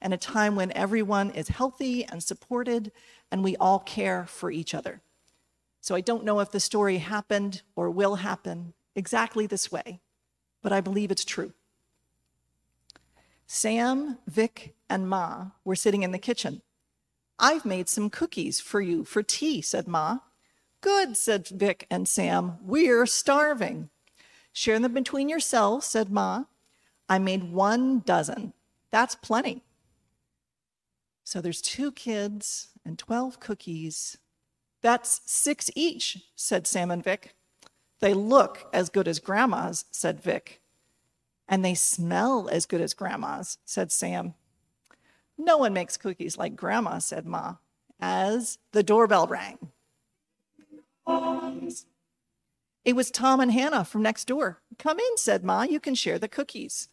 and 0.00 0.12
a 0.12 0.16
time 0.16 0.56
when 0.56 0.72
everyone 0.72 1.30
is 1.30 1.46
healthy 1.46 2.04
and 2.04 2.24
supported 2.24 2.90
and 3.30 3.44
we 3.44 3.54
all 3.58 3.78
care 3.78 4.26
for 4.26 4.50
each 4.50 4.74
other. 4.74 5.00
So 5.80 5.94
I 5.94 6.00
don't 6.00 6.24
know 6.24 6.40
if 6.40 6.50
the 6.50 6.58
story 6.58 6.98
happened 6.98 7.62
or 7.76 7.88
will 7.88 8.16
happen 8.16 8.74
exactly 8.96 9.46
this 9.46 9.70
way, 9.70 10.00
but 10.60 10.72
I 10.72 10.80
believe 10.80 11.12
it's 11.12 11.24
true. 11.24 11.52
Sam, 13.46 14.18
Vic, 14.26 14.74
and 14.90 15.08
Ma 15.08 15.50
were 15.64 15.76
sitting 15.76 16.02
in 16.02 16.10
the 16.10 16.18
kitchen. 16.18 16.62
I've 17.38 17.64
made 17.64 17.88
some 17.88 18.10
cookies 18.10 18.58
for 18.58 18.80
you 18.80 19.04
for 19.04 19.22
tea, 19.22 19.62
said 19.62 19.86
Ma. 19.86 20.18
Good, 20.80 21.16
said 21.16 21.48
Vic 21.48 21.86
and 21.90 22.06
Sam. 22.06 22.58
We're 22.62 23.06
starving. 23.06 23.90
Share 24.52 24.78
them 24.78 24.94
between 24.94 25.28
yourselves, 25.28 25.86
said 25.86 26.10
Ma. 26.10 26.44
I 27.08 27.18
made 27.18 27.52
one 27.52 28.00
dozen. 28.00 28.52
That's 28.90 29.14
plenty. 29.14 29.62
So 31.24 31.40
there's 31.40 31.60
two 31.60 31.92
kids 31.92 32.68
and 32.84 32.98
12 32.98 33.40
cookies. 33.40 34.18
That's 34.80 35.20
six 35.26 35.70
each, 35.74 36.18
said 36.36 36.66
Sam 36.66 36.90
and 36.90 37.02
Vic. 37.02 37.34
They 38.00 38.14
look 38.14 38.68
as 38.72 38.88
good 38.88 39.08
as 39.08 39.18
Grandma's, 39.18 39.84
said 39.90 40.20
Vic. 40.22 40.60
And 41.48 41.64
they 41.64 41.74
smell 41.74 42.48
as 42.50 42.66
good 42.66 42.80
as 42.80 42.94
Grandma's, 42.94 43.58
said 43.64 43.90
Sam. 43.90 44.34
No 45.36 45.58
one 45.58 45.72
makes 45.72 45.96
cookies 45.96 46.38
like 46.38 46.56
Grandma, 46.56 46.98
said 46.98 47.26
Ma, 47.26 47.56
as 48.00 48.58
the 48.72 48.82
doorbell 48.82 49.26
rang. 49.26 49.58
It 52.84 52.96
was 52.96 53.10
Tom 53.10 53.40
and 53.40 53.52
Hannah 53.52 53.84
from 53.84 54.02
next 54.02 54.26
door. 54.26 54.62
Come 54.78 54.98
in, 54.98 55.16
said 55.16 55.44
Ma, 55.44 55.62
you 55.62 55.78
can 55.78 55.94
share 55.94 56.18
the 56.18 56.28
cookies. 56.28 56.88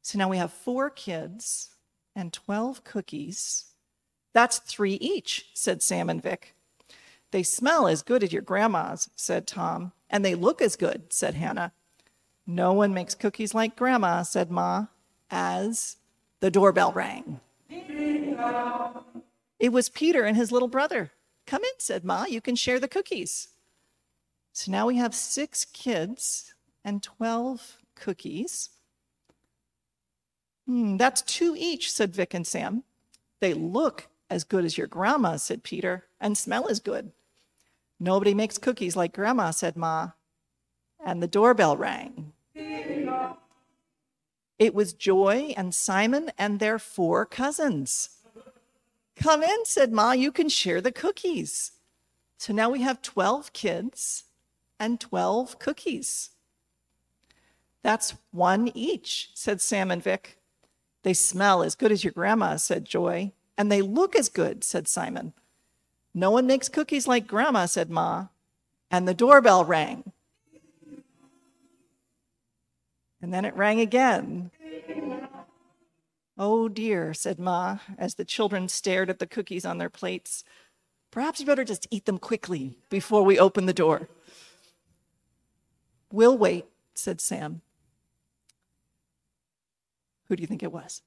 So 0.00 0.18
now 0.18 0.28
we 0.28 0.36
have 0.36 0.52
four 0.52 0.88
kids 0.90 1.70
and 2.14 2.32
12 2.32 2.84
cookies. 2.84 3.66
That's 4.34 4.58
three 4.58 4.94
each, 4.94 5.46
said 5.54 5.82
Sam 5.82 6.08
and 6.08 6.22
Vic. 6.22 6.54
They 7.32 7.42
smell 7.42 7.86
as 7.86 8.02
good 8.02 8.22
as 8.22 8.32
your 8.32 8.42
grandma's, 8.42 9.08
said 9.16 9.46
Tom, 9.46 9.92
and 10.10 10.24
they 10.24 10.34
look 10.34 10.60
as 10.62 10.76
good, 10.76 11.12
said 11.12 11.34
Hannah. 11.34 11.72
No 12.46 12.72
one 12.72 12.92
makes 12.92 13.14
cookies 13.14 13.54
like 13.54 13.76
grandma, 13.76 14.22
said 14.22 14.50
Ma, 14.50 14.86
as 15.30 15.96
the 16.40 16.50
doorbell 16.50 16.92
rang. 16.92 17.40
It 19.58 19.72
was 19.72 19.88
Peter 19.88 20.24
and 20.24 20.36
his 20.36 20.52
little 20.52 20.68
brother. 20.68 21.12
Come 21.46 21.64
in, 21.64 21.72
said 21.78 22.04
Ma, 22.04 22.26
you 22.26 22.40
can 22.40 22.56
share 22.56 22.78
the 22.78 22.88
cookies. 22.88 23.48
So 24.52 24.70
now 24.70 24.86
we 24.86 24.96
have 24.96 25.14
six 25.14 25.64
kids 25.64 26.54
and 26.84 27.02
12 27.02 27.78
cookies. 27.94 28.70
Hmm, 30.66 30.96
that's 30.96 31.22
two 31.22 31.54
each, 31.58 31.90
said 31.90 32.14
Vic 32.14 32.34
and 32.34 32.46
Sam. 32.46 32.84
They 33.40 33.54
look 33.54 34.08
as 34.30 34.44
good 34.44 34.64
as 34.64 34.76
your 34.78 34.86
grandma, 34.86 35.36
said 35.36 35.62
Peter, 35.62 36.04
and 36.20 36.36
smell 36.36 36.68
as 36.68 36.80
good. 36.80 37.12
Nobody 37.98 38.34
makes 38.34 38.58
cookies 38.58 38.96
like 38.96 39.14
grandma, 39.14 39.50
said 39.52 39.76
Ma. 39.76 40.10
And 41.04 41.22
the 41.22 41.26
doorbell 41.26 41.76
rang. 41.76 42.32
It 44.58 44.74
was 44.74 44.92
Joy 44.92 45.54
and 45.56 45.74
Simon 45.74 46.30
and 46.38 46.60
their 46.60 46.78
four 46.78 47.26
cousins. 47.26 48.10
Come 49.16 49.42
in, 49.42 49.64
said 49.64 49.92
Ma, 49.92 50.12
you 50.12 50.30
can 50.30 50.48
share 50.48 50.80
the 50.80 50.92
cookies. 50.92 51.72
So 52.38 52.52
now 52.52 52.70
we 52.70 52.82
have 52.82 53.02
12 53.02 53.52
kids 53.52 54.24
and 54.78 55.00
12 55.00 55.58
cookies. 55.58 56.30
That's 57.82 58.14
one 58.30 58.70
each, 58.74 59.30
said 59.34 59.60
Sam 59.60 59.90
and 59.90 60.02
Vic. 60.02 60.38
They 61.02 61.14
smell 61.14 61.62
as 61.62 61.74
good 61.74 61.90
as 61.90 62.04
your 62.04 62.12
grandma, 62.12 62.56
said 62.56 62.84
Joy. 62.84 63.32
And 63.58 63.70
they 63.70 63.82
look 63.82 64.16
as 64.16 64.28
good, 64.28 64.64
said 64.64 64.88
Simon. 64.88 65.32
No 66.14 66.30
one 66.30 66.46
makes 66.46 66.68
cookies 66.68 67.08
like 67.08 67.26
grandma, 67.26 67.66
said 67.66 67.90
Ma. 67.90 68.28
And 68.90 69.08
the 69.08 69.14
doorbell 69.14 69.64
rang. 69.64 70.12
And 73.20 73.32
then 73.32 73.44
it 73.44 73.56
rang 73.56 73.80
again. 73.80 74.50
Oh 76.38 76.68
dear, 76.68 77.14
said 77.14 77.38
Ma, 77.38 77.78
as 77.98 78.14
the 78.14 78.24
children 78.24 78.68
stared 78.68 79.10
at 79.10 79.18
the 79.18 79.26
cookies 79.26 79.64
on 79.64 79.78
their 79.78 79.90
plates. 79.90 80.44
Perhaps 81.10 81.40
you 81.40 81.46
better 81.46 81.64
just 81.64 81.86
eat 81.90 82.06
them 82.06 82.18
quickly 82.18 82.78
before 82.88 83.22
we 83.22 83.38
open 83.38 83.66
the 83.66 83.74
door. 83.74 84.08
We'll 86.12 86.36
wait, 86.36 86.66
said 86.94 87.20
Sam. 87.20 87.62
Who 90.28 90.36
do 90.36 90.42
you 90.42 90.46
think 90.46 90.62
it 90.62 90.72
was? 90.72 91.02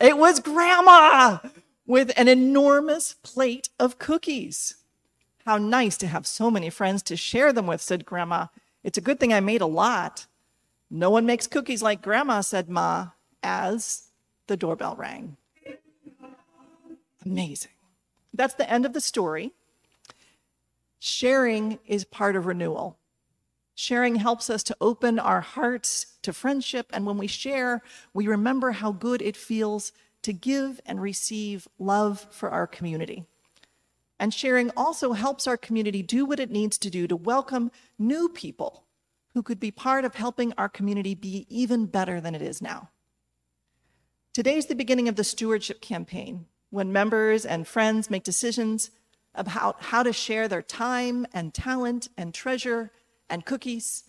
It 0.00 0.18
was 0.18 0.40
Grandma 0.40 1.38
with 1.86 2.12
an 2.16 2.28
enormous 2.28 3.14
plate 3.22 3.68
of 3.78 3.98
cookies. 3.98 4.74
How 5.46 5.58
nice 5.58 5.96
to 5.98 6.06
have 6.06 6.26
so 6.26 6.50
many 6.50 6.70
friends 6.70 7.02
to 7.04 7.16
share 7.16 7.52
them 7.52 7.66
with, 7.66 7.80
said 7.80 8.04
Grandma. 8.04 8.46
It's 8.84 8.98
a 8.98 9.02
good 9.02 9.18
thing 9.20 9.32
I 9.32 9.40
made 9.40 9.60
a 9.60 9.66
lot. 9.66 10.26
No 10.90 11.10
one 11.10 11.24
makes 11.24 11.46
cookies 11.46 11.82
like 11.82 12.02
Grandma, 12.02 12.40
said 12.42 12.68
Ma, 12.68 13.08
as 13.42 14.08
the 14.46 14.56
doorbell 14.56 14.96
rang. 14.96 15.36
Amazing. 17.24 17.70
That's 18.34 18.54
the 18.54 18.68
end 18.68 18.84
of 18.84 18.92
the 18.92 19.00
story. 19.00 19.52
Sharing 20.98 21.78
is 21.86 22.04
part 22.04 22.36
of 22.36 22.46
renewal. 22.46 22.98
Sharing 23.74 24.16
helps 24.16 24.50
us 24.50 24.62
to 24.64 24.76
open 24.80 25.18
our 25.18 25.40
hearts 25.40 26.18
to 26.22 26.32
friendship, 26.32 26.90
and 26.92 27.06
when 27.06 27.18
we 27.18 27.26
share, 27.26 27.82
we 28.12 28.26
remember 28.26 28.72
how 28.72 28.92
good 28.92 29.22
it 29.22 29.36
feels 29.36 29.92
to 30.22 30.32
give 30.32 30.80
and 30.86 31.00
receive 31.00 31.66
love 31.78 32.26
for 32.30 32.50
our 32.50 32.66
community. 32.66 33.24
And 34.20 34.32
sharing 34.32 34.70
also 34.76 35.14
helps 35.14 35.46
our 35.46 35.56
community 35.56 36.02
do 36.02 36.24
what 36.24 36.38
it 36.38 36.50
needs 36.50 36.78
to 36.78 36.90
do 36.90 37.08
to 37.08 37.16
welcome 37.16 37.72
new 37.98 38.28
people 38.28 38.84
who 39.34 39.42
could 39.42 39.58
be 39.58 39.70
part 39.70 40.04
of 40.04 40.14
helping 40.14 40.52
our 40.58 40.68
community 40.68 41.14
be 41.14 41.46
even 41.48 41.86
better 41.86 42.20
than 42.20 42.34
it 42.34 42.42
is 42.42 42.62
now. 42.62 42.90
Today's 44.32 44.66
the 44.66 44.74
beginning 44.74 45.08
of 45.08 45.16
the 45.16 45.24
stewardship 45.24 45.80
campaign, 45.80 46.46
when 46.70 46.92
members 46.92 47.44
and 47.44 47.66
friends 47.66 48.10
make 48.10 48.22
decisions 48.22 48.90
about 49.34 49.82
how 49.82 50.02
to 50.02 50.12
share 50.12 50.46
their 50.46 50.62
time 50.62 51.26
and 51.32 51.52
talent 51.52 52.08
and 52.16 52.32
treasure 52.32 52.90
and 53.32 53.46
cookies 53.46 54.04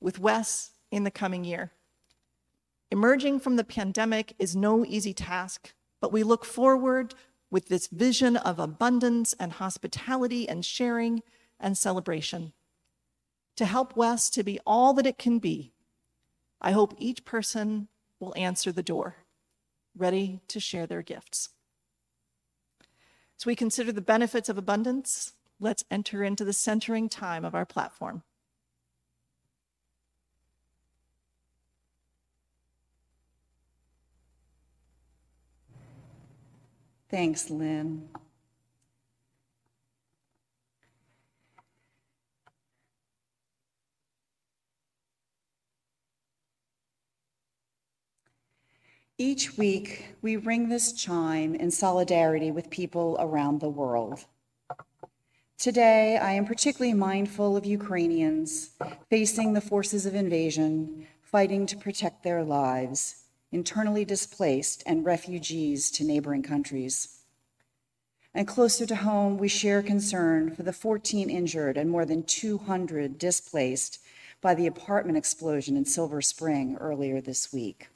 with 0.00 0.18
Wes 0.18 0.72
in 0.92 1.02
the 1.02 1.10
coming 1.10 1.44
year. 1.44 1.72
Emerging 2.90 3.40
from 3.40 3.56
the 3.56 3.64
pandemic 3.64 4.34
is 4.38 4.54
no 4.54 4.84
easy 4.84 5.14
task, 5.14 5.72
but 6.00 6.12
we 6.12 6.22
look 6.22 6.44
forward 6.44 7.14
with 7.50 7.68
this 7.68 7.86
vision 7.86 8.36
of 8.36 8.58
abundance 8.58 9.32
and 9.40 9.52
hospitality 9.52 10.46
and 10.46 10.64
sharing 10.64 11.22
and 11.58 11.78
celebration. 11.78 12.52
To 13.56 13.64
help 13.64 13.96
Wes 13.96 14.28
to 14.30 14.44
be 14.44 14.60
all 14.66 14.92
that 14.92 15.06
it 15.06 15.16
can 15.16 15.38
be, 15.38 15.72
I 16.60 16.72
hope 16.72 16.94
each 16.98 17.24
person 17.24 17.88
will 18.20 18.34
answer 18.36 18.72
the 18.72 18.82
door, 18.82 19.16
ready 19.96 20.40
to 20.48 20.60
share 20.60 20.86
their 20.86 21.02
gifts. 21.02 21.48
As 23.38 23.46
we 23.46 23.56
consider 23.56 23.90
the 23.90 24.02
benefits 24.02 24.50
of 24.50 24.58
abundance, 24.58 25.32
let's 25.58 25.84
enter 25.90 26.22
into 26.22 26.44
the 26.44 26.52
centering 26.52 27.08
time 27.08 27.44
of 27.44 27.54
our 27.54 27.66
platform. 27.66 28.22
Thanks, 37.08 37.50
Lynn. 37.50 38.08
Each 49.18 49.56
week, 49.56 50.16
we 50.20 50.36
ring 50.36 50.68
this 50.68 50.92
chime 50.92 51.54
in 51.54 51.70
solidarity 51.70 52.50
with 52.50 52.68
people 52.68 53.16
around 53.18 53.60
the 53.60 53.68
world. 53.68 54.26
Today, 55.56 56.18
I 56.18 56.32
am 56.32 56.44
particularly 56.44 56.92
mindful 56.92 57.56
of 57.56 57.64
Ukrainians 57.64 58.70
facing 59.08 59.54
the 59.54 59.62
forces 59.62 60.04
of 60.04 60.14
invasion, 60.14 61.06
fighting 61.22 61.64
to 61.66 61.78
protect 61.78 62.24
their 62.24 62.44
lives, 62.44 63.25
internally 63.52 64.04
displaced, 64.04 64.82
and 64.86 65.04
refugees 65.04 65.90
to 65.90 66.04
neighboring 66.04 66.42
countries. 66.42 67.20
And 68.34 68.46
closer 68.46 68.84
to 68.86 68.96
home, 68.96 69.38
we 69.38 69.48
share 69.48 69.82
concern 69.82 70.54
for 70.54 70.62
the 70.62 70.72
14 70.72 71.30
injured 71.30 71.78
and 71.78 71.88
more 71.88 72.04
than 72.04 72.22
200 72.22 73.18
displaced 73.18 73.98
by 74.42 74.54
the 74.54 74.66
apartment 74.66 75.16
explosion 75.16 75.76
in 75.76 75.84
Silver 75.84 76.20
Spring 76.20 76.76
earlier 76.78 77.20
this 77.20 77.52
week. 77.52 77.88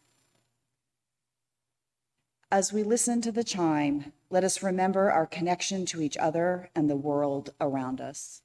As 2.51 2.73
we 2.73 2.83
listen 2.83 3.21
to 3.21 3.31
the 3.31 3.45
chime, 3.45 4.13
let 4.31 4.43
us 4.43 4.63
remember 4.63 5.11
our 5.11 5.27
connection 5.27 5.85
to 5.87 6.01
each 6.01 6.17
other 6.17 6.71
and 6.75 6.89
the 6.89 6.97
world 6.97 7.53
around 7.61 8.01
us. 8.01 8.43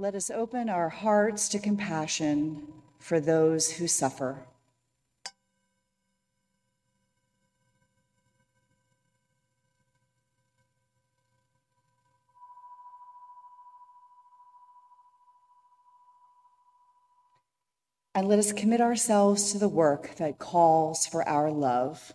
Let 0.00 0.14
us 0.14 0.30
open 0.30 0.70
our 0.70 0.88
hearts 0.88 1.46
to 1.50 1.58
compassion 1.58 2.66
for 2.98 3.20
those 3.20 3.72
who 3.72 3.86
suffer. 3.86 4.38
And 18.14 18.26
let 18.26 18.38
us 18.38 18.52
commit 18.54 18.80
ourselves 18.80 19.52
to 19.52 19.58
the 19.58 19.68
work 19.68 20.16
that 20.16 20.38
calls 20.38 21.06
for 21.06 21.28
our 21.28 21.50
love. 21.50 22.14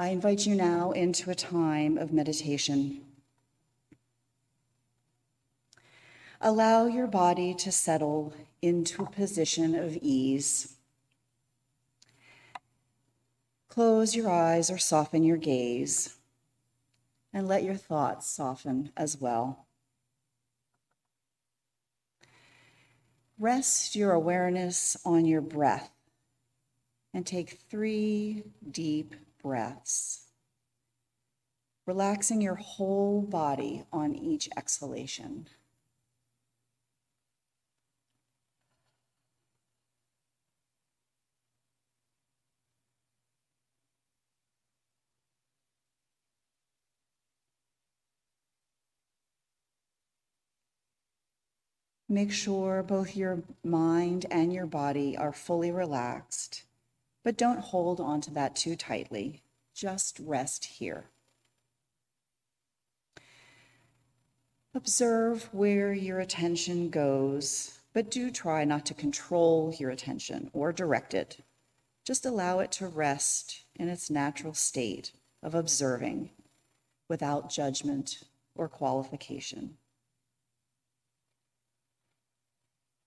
I 0.00 0.08
invite 0.08 0.46
you 0.46 0.54
now 0.54 0.92
into 0.92 1.30
a 1.30 1.34
time 1.34 1.98
of 1.98 2.10
meditation. 2.10 3.02
Allow 6.40 6.86
your 6.86 7.06
body 7.06 7.52
to 7.56 7.70
settle 7.70 8.32
into 8.62 9.02
a 9.02 9.10
position 9.10 9.74
of 9.74 9.98
ease. 10.00 10.76
Close 13.68 14.16
your 14.16 14.30
eyes 14.30 14.70
or 14.70 14.78
soften 14.78 15.22
your 15.22 15.36
gaze, 15.36 16.16
and 17.34 17.46
let 17.46 17.62
your 17.62 17.74
thoughts 17.74 18.26
soften 18.26 18.92
as 18.96 19.20
well. 19.20 19.66
Rest 23.38 23.94
your 23.94 24.12
awareness 24.12 24.96
on 25.04 25.26
your 25.26 25.42
breath 25.42 25.90
and 27.12 27.26
take 27.26 27.58
three 27.68 28.44
deep 28.70 29.14
breaths, 29.42 30.26
relaxing 31.86 32.40
your 32.40 32.56
whole 32.56 33.22
body 33.22 33.84
on 33.92 34.14
each 34.14 34.48
exhalation. 34.56 35.48
Make 52.08 52.32
sure 52.32 52.82
both 52.82 53.14
your 53.14 53.44
mind 53.62 54.26
and 54.32 54.52
your 54.52 54.66
body 54.66 55.16
are 55.16 55.32
fully 55.32 55.70
relaxed 55.70 56.64
but 57.24 57.36
don't 57.36 57.60
hold 57.60 58.00
on 58.00 58.20
to 58.22 58.30
that 58.32 58.56
too 58.56 58.76
tightly. 58.76 59.42
Just 59.74 60.18
rest 60.20 60.64
here. 60.64 61.06
Observe 64.74 65.48
where 65.52 65.92
your 65.92 66.20
attention 66.20 66.90
goes, 66.90 67.80
but 67.92 68.10
do 68.10 68.30
try 68.30 68.64
not 68.64 68.86
to 68.86 68.94
control 68.94 69.74
your 69.78 69.90
attention 69.90 70.48
or 70.52 70.72
direct 70.72 71.12
it. 71.12 71.38
Just 72.04 72.24
allow 72.24 72.60
it 72.60 72.70
to 72.72 72.86
rest 72.86 73.64
in 73.74 73.88
its 73.88 74.10
natural 74.10 74.54
state 74.54 75.12
of 75.42 75.54
observing 75.54 76.30
without 77.08 77.50
judgment 77.50 78.22
or 78.54 78.68
qualification. 78.68 79.76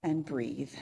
And 0.04 0.26
breathe. 0.26 0.74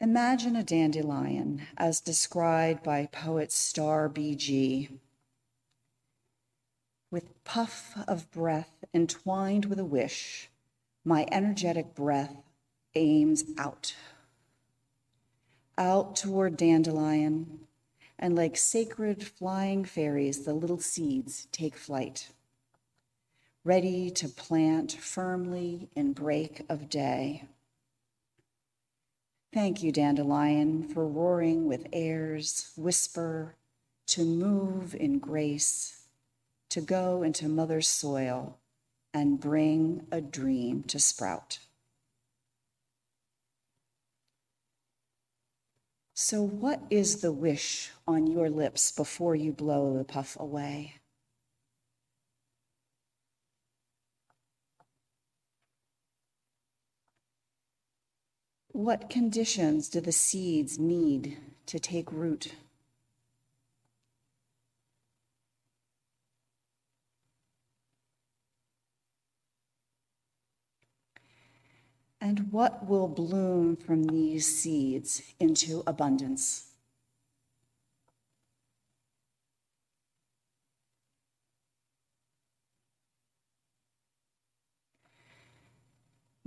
Imagine 0.00 0.54
a 0.54 0.62
dandelion 0.62 1.62
as 1.76 2.00
described 2.00 2.84
by 2.84 3.06
poet 3.06 3.50
Star 3.50 4.08
BG. 4.08 4.90
With 7.10 7.42
puff 7.42 7.98
of 8.06 8.30
breath 8.30 8.84
entwined 8.94 9.64
with 9.64 9.80
a 9.80 9.84
wish, 9.84 10.50
my 11.04 11.26
energetic 11.32 11.96
breath 11.96 12.36
aims 12.94 13.42
out. 13.58 13.96
Out 15.76 16.14
toward 16.14 16.56
dandelion, 16.56 17.66
and 18.20 18.36
like 18.36 18.56
sacred 18.56 19.26
flying 19.26 19.84
fairies, 19.84 20.44
the 20.44 20.54
little 20.54 20.78
seeds 20.78 21.48
take 21.50 21.74
flight, 21.74 22.28
ready 23.64 24.12
to 24.12 24.28
plant 24.28 24.92
firmly 24.92 25.88
in 25.96 26.12
break 26.12 26.64
of 26.68 26.88
day. 26.88 27.42
Thank 29.52 29.82
you, 29.82 29.92
dandelion, 29.92 30.88
for 30.88 31.06
roaring 31.06 31.66
with 31.66 31.86
airs, 31.92 32.70
whisper, 32.76 33.56
to 34.08 34.24
move 34.24 34.94
in 34.94 35.18
grace, 35.18 36.02
to 36.70 36.82
go 36.82 37.22
into 37.22 37.48
mother's 37.48 37.88
soil 37.88 38.58
and 39.14 39.40
bring 39.40 40.06
a 40.12 40.20
dream 40.20 40.82
to 40.84 40.98
sprout. 40.98 41.60
So, 46.14 46.42
what 46.42 46.82
is 46.90 47.20
the 47.20 47.32
wish 47.32 47.90
on 48.06 48.26
your 48.26 48.50
lips 48.50 48.92
before 48.92 49.34
you 49.34 49.52
blow 49.52 49.96
the 49.96 50.04
puff 50.04 50.36
away? 50.38 50.94
What 58.78 59.10
conditions 59.10 59.88
do 59.88 60.00
the 60.00 60.12
seeds 60.12 60.78
need 60.78 61.36
to 61.66 61.80
take 61.80 62.12
root? 62.12 62.54
And 72.20 72.52
what 72.52 72.86
will 72.86 73.08
bloom 73.08 73.74
from 73.74 74.04
these 74.04 74.46
seeds 74.46 75.22
into 75.40 75.82
abundance? 75.84 76.67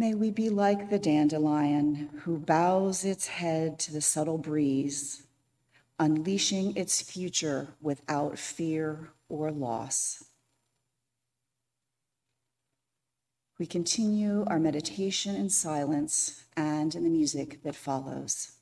May 0.02 0.16
we 0.16 0.32
be 0.32 0.50
like 0.50 0.90
the 0.90 0.98
dandelion 0.98 2.10
who 2.24 2.40
bows 2.40 3.06
its 3.06 3.28
head 3.28 3.78
to 3.82 3.94
the 3.94 4.02
subtle 4.02 4.40
breeze, 4.40 5.28
unleashing 6.00 6.76
its 6.76 7.04
future 7.04 7.76
without 7.80 8.40
fear 8.40 9.12
or 9.30 9.52
loss. 9.52 10.24
We 13.60 13.68
continue 13.68 14.44
our 14.48 14.58
meditation 14.58 15.36
in 15.36 15.52
silence 15.52 16.46
and 16.58 16.96
in 16.96 17.04
the 17.04 17.10
music 17.12 17.62
that 17.62 17.76
follows. 17.76 18.54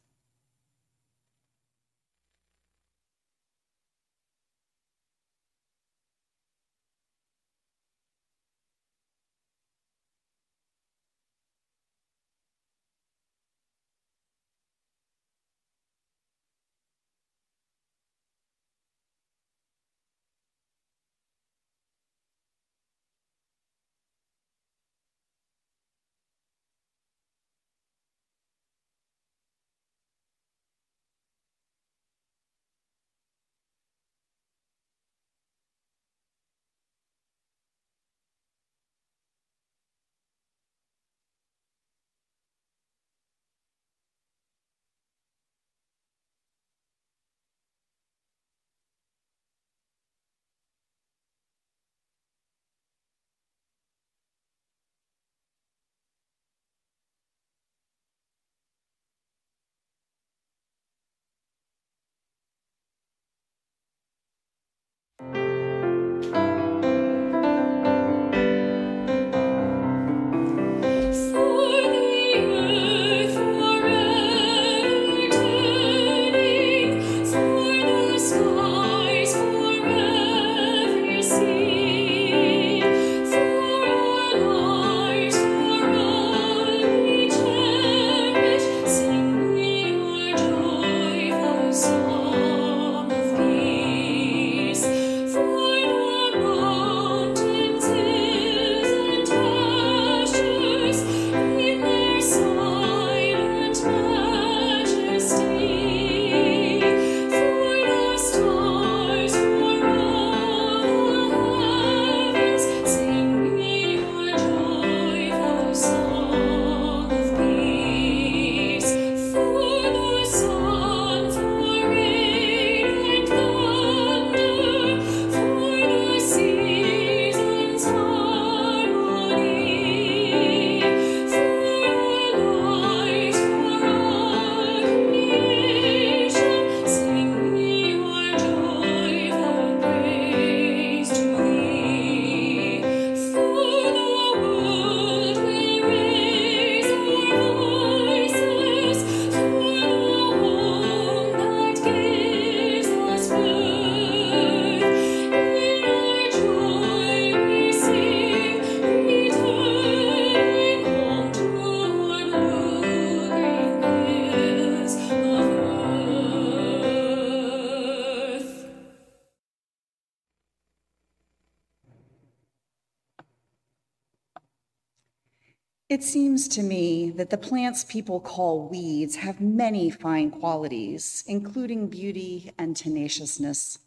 It 175.99 176.05
seems 176.05 176.47
to 176.47 176.63
me 176.63 177.09
that 177.17 177.29
the 177.29 177.37
plants 177.37 177.83
people 177.83 178.21
call 178.21 178.69
weeds 178.69 179.17
have 179.17 179.41
many 179.41 179.89
fine 179.89 180.31
qualities, 180.31 181.25
including 181.27 181.89
beauty 181.89 182.53
and 182.57 182.73
tenaciousness. 182.73 183.79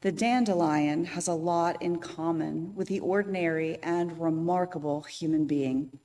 The 0.00 0.10
dandelion 0.10 1.04
has 1.04 1.28
a 1.28 1.34
lot 1.34 1.80
in 1.80 1.98
common 1.98 2.74
with 2.74 2.88
the 2.88 2.98
ordinary 2.98 3.78
and 3.84 4.20
remarkable 4.20 5.02
human 5.02 5.46
being. 5.46 5.96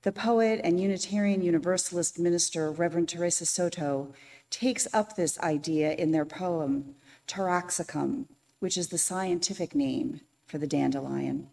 The 0.00 0.12
poet 0.12 0.62
and 0.64 0.80
Unitarian 0.80 1.42
Universalist 1.42 2.18
minister, 2.18 2.72
Reverend 2.72 3.10
Theresa 3.10 3.44
Soto, 3.44 4.14
takes 4.48 4.88
up 4.94 5.16
this 5.16 5.38
idea 5.40 5.92
in 5.92 6.12
their 6.12 6.24
poem, 6.24 6.94
Taraxacum, 7.26 8.24
which 8.58 8.78
is 8.78 8.88
the 8.88 8.96
scientific 8.96 9.74
name 9.74 10.22
for 10.46 10.56
the 10.56 10.66
dandelion. 10.66 11.50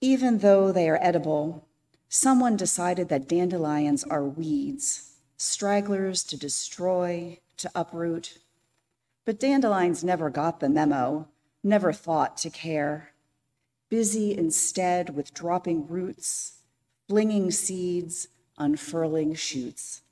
Even 0.00 0.38
though 0.38 0.72
they 0.72 0.90
are 0.90 0.98
edible, 1.00 1.66
someone 2.08 2.56
decided 2.56 3.08
that 3.08 3.28
dandelions 3.28 4.04
are 4.04 4.24
weeds, 4.24 5.14
stragglers 5.38 6.22
to 6.24 6.36
destroy, 6.36 7.38
to 7.56 7.70
uproot. 7.74 8.38
But 9.24 9.40
dandelions 9.40 10.04
never 10.04 10.28
got 10.28 10.60
the 10.60 10.68
memo, 10.68 11.28
never 11.64 11.94
thought 11.94 12.36
to 12.38 12.50
care. 12.50 13.12
Busy 13.88 14.36
instead 14.36 15.16
with 15.16 15.32
dropping 15.32 15.86
roots, 15.86 16.60
flinging 17.08 17.50
seeds, 17.50 18.28
unfurling 18.58 19.34
shoots, 19.34 20.02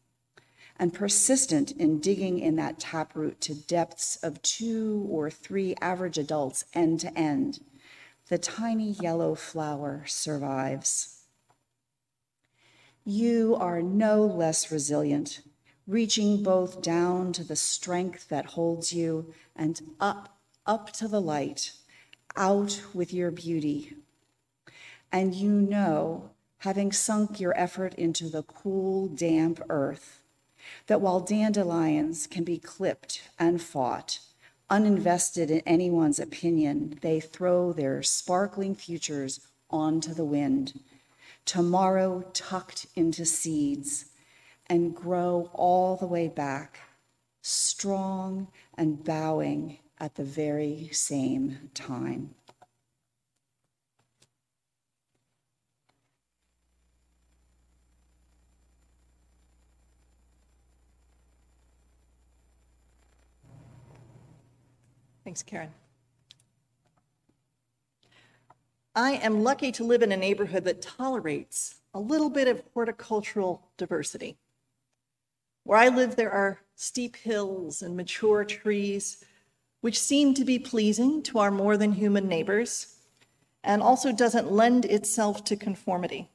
and 0.79 0.95
persistent 0.95 1.73
in 1.73 2.01
digging 2.01 2.39
in 2.39 2.57
that 2.57 2.79
taproot 2.79 3.41
to 3.43 3.55
depths 3.55 4.17
of 4.23 4.41
two 4.41 5.07
or 5.11 5.31
three 5.31 5.75
average 5.83 6.17
adults 6.17 6.65
end 6.73 7.01
to 7.01 7.19
end 7.19 7.61
the 8.29 8.39
tiny 8.39 8.93
yellow 8.93 9.35
flower 9.35 10.05
survives. 10.07 11.25
You 13.05 13.55
are 13.57 13.83
no 13.83 14.25
less 14.25 14.71
resilient, 14.71 15.43
reaching 15.87 16.43
both 16.43 16.81
down 16.81 17.33
to 17.35 17.45
the 17.45 17.57
strength 17.57 18.29
that 18.31 18.47
holds 18.47 18.95
you 18.95 19.35
and 19.55 19.81
up, 20.01 20.39
up 20.65 20.91
to 20.95 21.07
the 21.07 21.21
light, 21.21 21.73
out 22.35 22.83
with 22.95 23.13
your 23.13 23.31
beauty. 23.31 23.95
And 25.13 25.35
you 25.35 25.51
know, 25.51 26.31
having 26.59 26.93
sunk 26.93 27.39
your 27.39 27.57
effort 27.59 27.95
into 27.95 28.31
the 28.31 28.43
cool, 28.43 29.07
damp 29.09 29.61
earth, 29.69 30.25
that 30.87 31.03
while 31.03 31.21
dandelions 31.21 32.27
can 32.27 32.43
be 32.43 32.59
clipped 32.59 33.21
and 33.39 33.61
fought, 33.61 34.21
uninvested 34.71 35.51
in 35.51 35.61
anyone's 35.67 36.19
opinion, 36.19 36.99
they 37.03 37.21
throw 37.21 37.73
their 37.73 38.03
sparkling 38.03 38.75
futures 38.75 39.41
onto 39.71 40.15
the 40.15 40.25
wind. 40.25 40.81
Tomorrow 41.45 42.25
tucked 42.33 42.87
into 42.95 43.25
seeds 43.25 44.07
and 44.67 44.95
grow 44.95 45.51
all 45.53 45.97
the 45.97 46.07
way 46.07 46.29
back, 46.29 46.81
strong 47.43 48.49
and 48.77 49.05
bowing 49.05 49.79
at 49.99 50.15
the 50.15 50.25
very 50.25 50.89
same 50.93 51.71
time. 51.75 52.35
Thanks, 65.25 65.43
Karen. 65.43 65.71
I 68.95 69.13
am 69.13 69.43
lucky 69.43 69.73
to 69.73 69.83
live 69.83 70.03
in 70.03 70.13
a 70.13 70.17
neighborhood 70.19 70.65
that 70.65 70.83
tolerates 70.83 71.77
a 71.95 71.99
little 71.99 72.29
bit 72.29 72.47
of 72.47 72.63
horticultural 72.75 73.63
diversity. 73.79 74.37
Where 75.65 75.79
I 75.79 75.89
live, 75.89 76.17
there 76.17 76.31
are 76.31 76.61
steep 76.77 77.17
hills 77.17 77.81
and 77.81 77.97
mature 77.97 78.45
trees, 78.45 79.25
which 79.81 79.99
seem 79.99 80.35
to 80.35 80.45
be 80.45 80.59
pleasing 80.59 81.23
to 81.23 81.39
our 81.39 81.51
more 81.51 81.79
than 81.79 81.93
human 81.93 82.29
neighbors, 82.29 82.97
and 83.65 83.83
also 83.83 84.13
doesn't 84.13 84.53
lend 84.53 84.85
itself 84.85 85.43
to 85.45 85.57
conformity. 85.57 86.29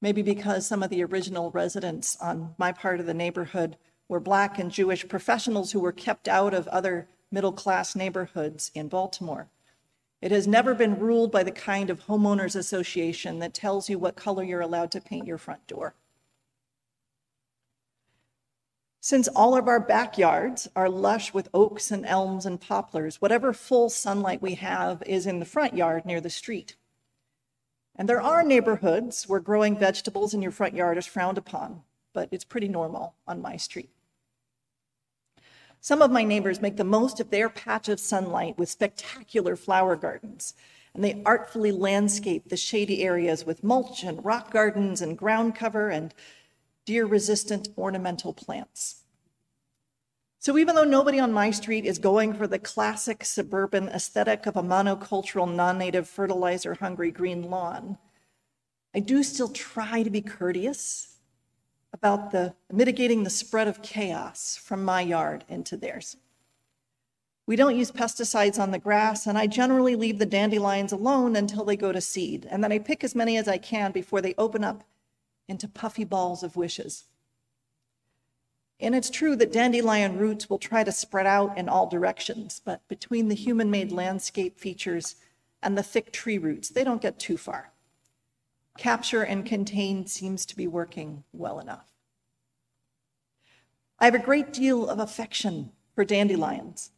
Maybe 0.00 0.22
because 0.22 0.66
some 0.66 0.82
of 0.82 0.88
the 0.88 1.04
original 1.04 1.50
residents 1.50 2.16
on 2.16 2.54
my 2.56 2.72
part 2.72 2.98
of 2.98 3.06
the 3.06 3.14
neighborhood 3.14 3.76
were 4.08 4.20
Black 4.20 4.58
and 4.58 4.70
Jewish 4.70 5.06
professionals 5.06 5.72
who 5.72 5.80
were 5.80 5.92
kept 5.92 6.28
out 6.28 6.54
of 6.54 6.66
other 6.68 7.08
middle 7.30 7.52
class 7.52 7.96
neighborhoods 7.96 8.70
in 8.74 8.88
Baltimore. 8.88 9.48
It 10.20 10.30
has 10.30 10.46
never 10.46 10.74
been 10.74 10.98
ruled 10.98 11.30
by 11.30 11.42
the 11.42 11.52
kind 11.52 11.90
of 11.90 12.06
homeowners 12.06 12.56
association 12.56 13.38
that 13.40 13.54
tells 13.54 13.88
you 13.88 13.98
what 13.98 14.16
color 14.16 14.42
you're 14.42 14.60
allowed 14.60 14.90
to 14.92 15.00
paint 15.00 15.26
your 15.26 15.38
front 15.38 15.66
door. 15.66 15.94
Since 19.00 19.28
all 19.28 19.56
of 19.56 19.68
our 19.68 19.78
backyards 19.78 20.66
are 20.74 20.88
lush 20.88 21.32
with 21.32 21.48
oaks 21.54 21.92
and 21.92 22.04
elms 22.06 22.44
and 22.44 22.60
poplars, 22.60 23.20
whatever 23.20 23.52
full 23.52 23.88
sunlight 23.88 24.42
we 24.42 24.54
have 24.54 25.02
is 25.06 25.26
in 25.26 25.38
the 25.38 25.44
front 25.44 25.76
yard 25.76 26.04
near 26.04 26.20
the 26.20 26.30
street. 26.30 26.74
And 27.94 28.08
there 28.08 28.20
are 28.20 28.42
neighborhoods 28.42 29.28
where 29.28 29.38
growing 29.38 29.78
vegetables 29.78 30.34
in 30.34 30.42
your 30.42 30.50
front 30.50 30.74
yard 30.74 30.98
is 30.98 31.06
frowned 31.06 31.38
upon, 31.38 31.82
but 32.12 32.28
it's 32.32 32.44
pretty 32.44 32.68
normal 32.68 33.14
on 33.28 33.40
my 33.40 33.56
street. 33.56 33.90
Some 35.86 36.02
of 36.02 36.10
my 36.10 36.24
neighbors 36.24 36.60
make 36.60 36.78
the 36.78 36.82
most 36.82 37.20
of 37.20 37.30
their 37.30 37.48
patch 37.48 37.88
of 37.88 38.00
sunlight 38.00 38.58
with 38.58 38.68
spectacular 38.68 39.54
flower 39.54 39.94
gardens, 39.94 40.52
and 40.92 41.04
they 41.04 41.22
artfully 41.24 41.70
landscape 41.70 42.48
the 42.48 42.56
shady 42.56 43.04
areas 43.04 43.46
with 43.46 43.62
mulch 43.62 44.02
and 44.02 44.24
rock 44.24 44.50
gardens 44.50 45.00
and 45.00 45.16
ground 45.16 45.54
cover 45.54 45.88
and 45.88 46.12
deer 46.86 47.06
resistant 47.06 47.68
ornamental 47.78 48.32
plants. 48.32 49.04
So, 50.40 50.58
even 50.58 50.74
though 50.74 50.82
nobody 50.82 51.20
on 51.20 51.32
my 51.32 51.52
street 51.52 51.84
is 51.84 52.00
going 52.00 52.34
for 52.34 52.48
the 52.48 52.58
classic 52.58 53.24
suburban 53.24 53.88
aesthetic 53.88 54.46
of 54.46 54.56
a 54.56 54.64
monocultural, 54.64 55.54
non 55.54 55.78
native, 55.78 56.08
fertilizer 56.08 56.74
hungry 56.74 57.12
green 57.12 57.48
lawn, 57.48 57.96
I 58.92 58.98
do 58.98 59.22
still 59.22 59.50
try 59.50 60.02
to 60.02 60.10
be 60.10 60.20
courteous 60.20 61.15
about 61.96 62.30
the 62.30 62.54
mitigating 62.70 63.24
the 63.24 63.30
spread 63.30 63.66
of 63.66 63.80
chaos 63.80 64.54
from 64.62 64.84
my 64.84 65.00
yard 65.00 65.44
into 65.48 65.78
theirs. 65.78 66.18
We 67.46 67.56
don't 67.56 67.76
use 67.76 67.90
pesticides 67.90 68.58
on 68.58 68.70
the 68.70 68.78
grass, 68.78 69.26
and 69.26 69.38
I 69.38 69.46
generally 69.46 69.96
leave 69.96 70.18
the 70.18 70.26
dandelions 70.26 70.92
alone 70.92 71.36
until 71.36 71.64
they 71.64 71.76
go 71.76 71.92
to 71.92 72.00
seed, 72.02 72.46
and 72.50 72.62
then 72.62 72.70
I 72.70 72.78
pick 72.80 73.02
as 73.02 73.14
many 73.14 73.38
as 73.38 73.48
I 73.48 73.56
can 73.56 73.92
before 73.92 74.20
they 74.20 74.34
open 74.36 74.62
up 74.62 74.84
into 75.48 75.68
puffy 75.68 76.04
balls 76.04 76.42
of 76.42 76.56
wishes. 76.56 77.04
And 78.78 78.94
it's 78.94 79.08
true 79.08 79.34
that 79.36 79.52
dandelion 79.52 80.18
roots 80.18 80.50
will 80.50 80.58
try 80.58 80.84
to 80.84 80.92
spread 80.92 81.26
out 81.26 81.56
in 81.56 81.66
all 81.66 81.88
directions, 81.88 82.60
but 82.62 82.86
between 82.88 83.28
the 83.28 83.34
human 83.34 83.70
made 83.70 83.90
landscape 83.90 84.58
features 84.58 85.16
and 85.62 85.78
the 85.78 85.82
thick 85.82 86.12
tree 86.12 86.36
roots, 86.36 86.68
they 86.68 86.84
don't 86.84 87.00
get 87.00 87.18
too 87.18 87.38
far 87.38 87.72
capture 88.78 89.22
and 89.22 89.44
contain 89.44 90.06
seems 90.06 90.46
to 90.46 90.56
be 90.56 90.66
working 90.66 91.24
well 91.32 91.58
enough. 91.58 91.92
I 93.98 94.04
have 94.04 94.14
a 94.14 94.18
great 94.18 94.52
deal 94.52 94.88
of 94.88 94.98
affection 94.98 95.72
for 95.94 96.04
dandelions. 96.04 96.90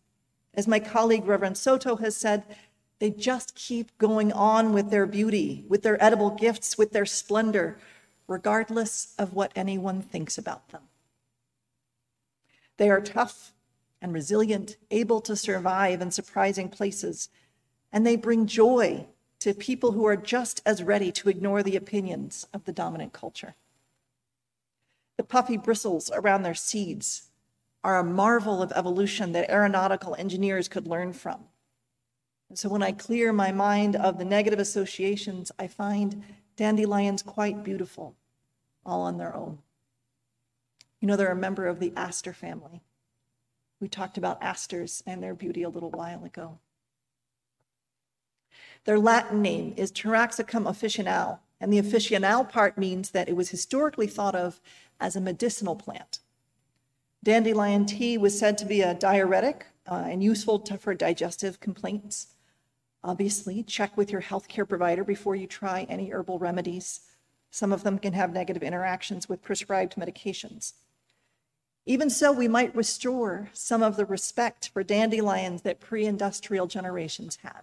As 0.55 0.67
my 0.67 0.81
colleague 0.81 1.27
Reverend 1.27 1.57
Soto 1.57 1.97
has 1.97 2.17
said, 2.17 2.45
they 2.99 3.11
just 3.11 3.55
keep 3.55 3.97
going 3.99 4.33
on 4.33 4.73
with 4.73 4.91
their 4.91 5.07
beauty, 5.07 5.65
with 5.69 5.83
their 5.83 6.03
edible 6.03 6.31
gifts, 6.31 6.77
with 6.77 6.93
their 6.93 7.07
splendor, 7.07 7.79
regardless 8.27 9.15
of 9.19 9.35
what 9.35 9.53
anyone 9.55 10.03
thinks 10.03 10.37
about 10.37 10.69
them. 10.71 10.83
They 12.77 12.91
are 12.91 13.01
tough 13.01 13.53
and 14.03 14.13
resilient, 14.13 14.77
able 14.91 15.21
to 15.23 15.37
survive 15.37 16.01
in 16.01 16.11
surprising 16.11 16.69
places, 16.69 17.29
and 17.93 18.07
they 18.07 18.17
bring 18.17 18.47
joy 18.47 19.07
to 19.41 19.55
people 19.55 19.93
who 19.93 20.07
are 20.07 20.17
just 20.17 20.61
as 20.67 20.83
ready 20.83 21.13
to 21.13 21.29
ignore 21.29 21.63
the 21.63 21.77
opinions 21.77 22.47
of 22.53 22.65
the 22.65 22.73
dominant 22.73 23.13
culture. 23.13 23.55
The 25.17 25.25
puffy 25.25 25.57
bristles 25.57 26.11
around 26.13 26.43
their 26.43 26.55
seeds 26.55 27.31
are 27.85 27.99
a 27.99 28.05
marvel 28.05 28.63
of 28.63 28.73
evolution 28.73 29.33
that 29.33 29.51
aeronautical 29.51 30.15
engineers 30.17 30.69
could 30.69 30.87
learn 30.87 31.13
from. 31.13 31.45
And 32.49 32.59
so 32.59 32.69
when 32.69 32.83
I 32.83 32.93
clear 32.93 33.33
my 33.33 33.53
mind 33.53 33.95
of 33.95 34.19
the 34.19 34.25
negative 34.25 34.59
associations, 34.59 35.53
I 35.59 35.67
find 35.67 36.25
dandelions 36.57 37.23
quite 37.23 37.63
beautiful, 37.63 38.17
all 38.85 39.03
on 39.03 39.19
their 39.19 39.35
own. 39.35 39.59
You 41.01 41.07
know, 41.07 41.17
they're 41.17 41.31
a 41.31 41.37
member 41.37 41.67
of 41.67 41.79
the 41.79 41.93
aster 41.97 42.33
family. 42.33 42.83
We 43.81 43.89
talked 43.89 44.19
about 44.19 44.43
asters 44.43 45.03
and 45.07 45.23
their 45.23 45.35
beauty 45.35 45.63
a 45.63 45.69
little 45.69 45.91
while 45.91 46.25
ago. 46.25 46.59
Their 48.85 48.99
Latin 48.99 49.43
name 49.43 49.75
is 49.77 49.93
Taraxacum 49.93 50.65
officinale, 50.65 51.41
and 51.61 51.73
the 51.73 51.81
officinale 51.81 52.49
part 52.49 52.79
means 52.79 53.11
that 53.11 53.29
it 53.29 53.37
was 53.37 53.51
historically 53.51 54.07
thought 54.07 54.35
of 54.35 54.61
as 55.01 55.17
a 55.17 55.21
medicinal 55.21 55.77
plant. 55.77 56.21
Dandelion 57.23 57.85
tea 57.85 58.17
was 58.17 58.39
said 58.39 58.57
to 58.59 58.65
be 58.65 58.81
a 58.81 58.95
diuretic 58.95 59.67
uh, 59.91 60.05
and 60.07 60.23
useful 60.23 60.59
to, 60.61 60.79
for 60.79 60.95
digestive 60.95 61.61
complaints. 61.61 62.29
Obviously, 63.03 63.63
check 63.63 63.97
with 63.97 64.11
your 64.11 64.23
healthcare 64.23 64.69
provider 64.69 65.05
before 65.05 65.35
you 65.35 65.47
try 65.47 65.87
any 65.89 66.11
herbal 66.11 66.39
remedies. 66.39 67.01
Some 67.51 67.73
of 67.73 67.83
them 67.83 67.99
can 67.99 68.13
have 68.13 68.33
negative 68.33 68.63
interactions 68.63 69.29
with 69.29 69.43
prescribed 69.43 69.97
medications. 69.97 70.75
Even 71.87 72.11
so, 72.11 72.33
we 72.33 72.49
might 72.49 72.77
restore 72.77 73.49
some 73.53 73.83
of 73.83 73.97
the 73.97 74.05
respect 74.05 74.69
for 74.69 74.83
dandelions 74.83 75.63
that 75.63 75.81
pre 75.81 76.05
industrial 76.05 76.67
generations 76.67 77.39
had. 77.43 77.63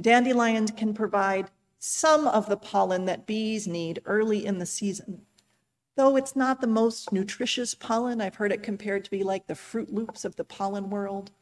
Dandelions 0.00 0.70
can 0.70 0.94
provide 0.94 1.50
some 1.78 2.26
of 2.26 2.48
the 2.48 2.56
pollen 2.56 3.04
that 3.06 3.26
bees 3.26 3.66
need 3.66 4.00
early 4.04 4.46
in 4.46 4.58
the 4.58 4.66
season. 4.66 5.22
Though 5.96 6.16
it's 6.16 6.34
not 6.34 6.60
the 6.60 6.66
most 6.66 7.12
nutritious 7.12 7.74
pollen, 7.74 8.20
I've 8.20 8.36
heard 8.36 8.52
it 8.52 8.62
compared 8.62 9.04
to 9.04 9.10
be 9.10 9.22
like 9.22 9.46
the 9.46 9.54
Fruit 9.54 9.92
Loops 9.92 10.24
of 10.24 10.36
the 10.36 10.44
pollen 10.44 10.88
world. 10.88 11.32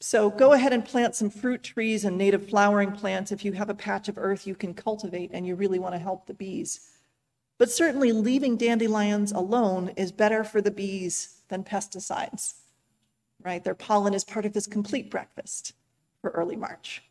So 0.00 0.28
go 0.28 0.52
ahead 0.52 0.72
and 0.72 0.84
plant 0.84 1.14
some 1.14 1.30
fruit 1.30 1.62
trees 1.62 2.04
and 2.04 2.18
native 2.18 2.48
flowering 2.48 2.92
plants 2.92 3.32
if 3.32 3.44
you 3.44 3.52
have 3.52 3.70
a 3.70 3.74
patch 3.74 4.08
of 4.08 4.18
earth 4.18 4.46
you 4.46 4.54
can 4.56 4.74
cultivate 4.74 5.30
and 5.32 5.46
you 5.46 5.54
really 5.54 5.78
want 5.78 5.94
to 5.94 5.98
help 6.00 6.26
the 6.26 6.34
bees. 6.34 6.90
But 7.56 7.70
certainly 7.70 8.10
leaving 8.10 8.56
dandelions 8.56 9.30
alone 9.30 9.92
is 9.96 10.10
better 10.10 10.42
for 10.42 10.60
the 10.60 10.72
bees 10.72 11.42
than 11.48 11.62
pesticides, 11.62 12.54
right? 13.42 13.62
Their 13.62 13.76
pollen 13.76 14.12
is 14.12 14.24
part 14.24 14.44
of 14.44 14.52
this 14.52 14.66
complete 14.66 15.08
breakfast 15.08 15.72
for 16.22 16.30
early 16.30 16.56
March. 16.56 17.02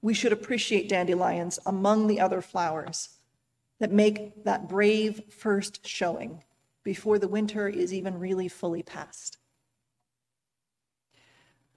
We 0.00 0.14
should 0.14 0.32
appreciate 0.32 0.88
dandelions 0.88 1.58
among 1.66 2.06
the 2.06 2.20
other 2.20 2.40
flowers 2.40 3.08
that 3.80 3.90
make 3.90 4.44
that 4.44 4.68
brave 4.68 5.22
first 5.30 5.86
showing 5.86 6.44
before 6.84 7.18
the 7.18 7.28
winter 7.28 7.68
is 7.68 7.92
even 7.92 8.18
really 8.18 8.46
fully 8.46 8.82
past. 8.82 9.38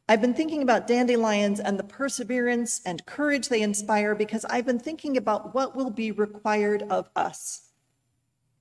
I've 0.08 0.22
been 0.22 0.34
thinking 0.34 0.62
about 0.62 0.88
dandelions 0.88 1.60
and 1.60 1.78
the 1.78 1.84
perseverance 1.84 2.82
and 2.86 3.06
courage 3.06 3.48
they 3.48 3.62
inspire 3.62 4.16
because 4.16 4.44
I've 4.46 4.66
been 4.66 4.80
thinking 4.80 5.18
about 5.18 5.54
what 5.54 5.76
will 5.76 5.92
be 5.92 6.12
required 6.12 6.84
of 6.84 7.10
us 7.16 7.70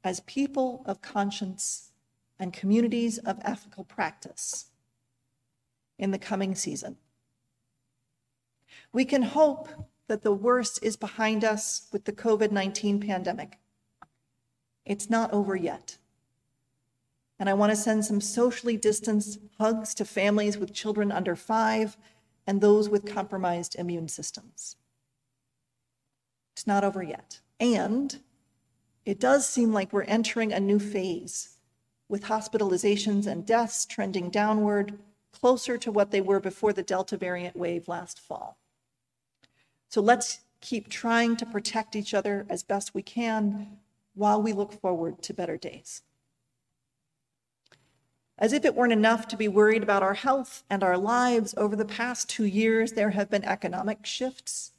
as 0.05 0.21
people 0.21 0.83
of 0.87 1.03
conscience 1.03 1.91
and 2.39 2.53
communities 2.53 3.19
of 3.19 3.39
ethical 3.43 3.85
practice 3.85 4.67
in 5.99 6.11
the 6.11 6.19
coming 6.19 6.55
season. 6.55 6.97
We 8.93 9.05
can 9.05 9.23
hope 9.23 9.69
that 10.09 10.23
the 10.23 10.33
worst 10.33 10.79
is 10.83 10.97
behind 10.97 11.45
us 11.45 11.89
with 11.93 12.05
the 12.05 12.13
COVID 12.13 12.51
19 12.51 13.01
pandemic. 13.01 13.59
It's 14.85 15.11
not 15.11 15.33
over 15.33 15.55
yet. 15.55 15.99
And 17.39 17.49
I 17.49 17.55
want 17.55 17.71
to 17.71 17.77
send 17.77 18.05
some 18.05 18.21
socially 18.21 18.77
distanced 18.77 19.39
hugs 19.59 19.95
to 19.95 20.05
families 20.05 20.59
with 20.59 20.73
children 20.73 21.13
under 21.13 21.37
five 21.37 21.97
and 22.47 22.61
those 22.61 22.89
with 22.89 23.07
compromised 23.07 23.77
immune 23.79 24.09
systems. 24.09 24.77
It's 26.57 26.67
not 26.67 26.83
over 26.83 27.03
yet. 27.03 27.41
And 27.61 28.19
it 29.05 29.21
does 29.21 29.49
seem 29.49 29.73
like 29.73 29.93
we're 29.93 30.03
entering 30.05 30.53
a 30.53 30.59
new 30.59 30.79
phase 30.79 31.59
with 32.09 32.25
hospitalizations 32.25 33.27
and 33.27 33.47
deaths 33.47 33.85
trending 33.85 34.31
downward, 34.31 34.99
closer 35.31 35.77
to 35.77 35.93
what 35.93 36.11
they 36.11 36.21
were 36.21 36.41
before 36.41 36.73
the 36.73 36.83
Delta 36.83 37.17
variant 37.17 37.55
wave 37.55 37.87
last 37.87 38.19
fall. 38.19 38.59
So 39.89 40.01
let's 40.01 40.41
keep 40.61 40.89
trying 40.89 41.37
to 41.37 41.47
protect 41.47 41.97
each 41.97 42.15
other 42.15 42.47
as 42.49 42.63
best 42.63 42.95
we 42.95 43.03
can 43.03 43.79
while 44.15 44.43
we 44.43 44.53
look 44.53 44.73
forward 44.73 45.23
to 45.23 45.35
better 45.35 45.57
days. 45.57 46.03
As 48.37 48.53
if 48.53 48.65
it 48.65 48.75
weren't 48.75 48.93
enough 48.93 49.27
to 49.29 49.37
be 49.37 49.49
worried 49.49 49.83
about 49.83 50.03
our 50.03 50.15
health 50.15 50.63
and 50.71 50.85
our 50.85 50.97
lives, 50.97 51.55
over 51.57 51.75
the 51.75 51.85
past 51.85 52.29
two 52.29 52.45
years, 52.45 52.93
there 52.93 53.11
have 53.11 53.31
been 53.31 53.45
economic 53.45 54.07
shifts. 54.07 54.73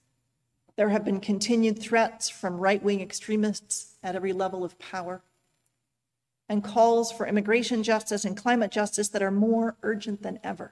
There 0.77 0.89
have 0.89 1.03
been 1.03 1.19
continued 1.19 1.79
threats 1.79 2.29
from 2.29 2.59
right 2.59 2.81
wing 2.81 3.01
extremists 3.01 3.95
at 4.01 4.15
every 4.15 4.31
level 4.31 4.63
of 4.63 4.79
power, 4.79 5.21
and 6.47 6.63
calls 6.63 7.11
for 7.11 7.27
immigration 7.27 7.83
justice 7.83 8.23
and 8.23 8.37
climate 8.37 8.71
justice 8.71 9.09
that 9.09 9.21
are 9.21 9.31
more 9.31 9.75
urgent 9.83 10.23
than 10.23 10.39
ever. 10.43 10.71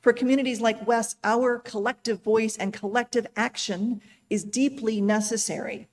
For 0.00 0.12
communities 0.12 0.60
like 0.60 0.86
WES, 0.86 1.16
our 1.24 1.58
collective 1.58 2.22
voice 2.22 2.56
and 2.56 2.72
collective 2.72 3.26
action 3.36 4.00
is 4.30 4.44
deeply 4.44 5.00
necessary. 5.00 5.88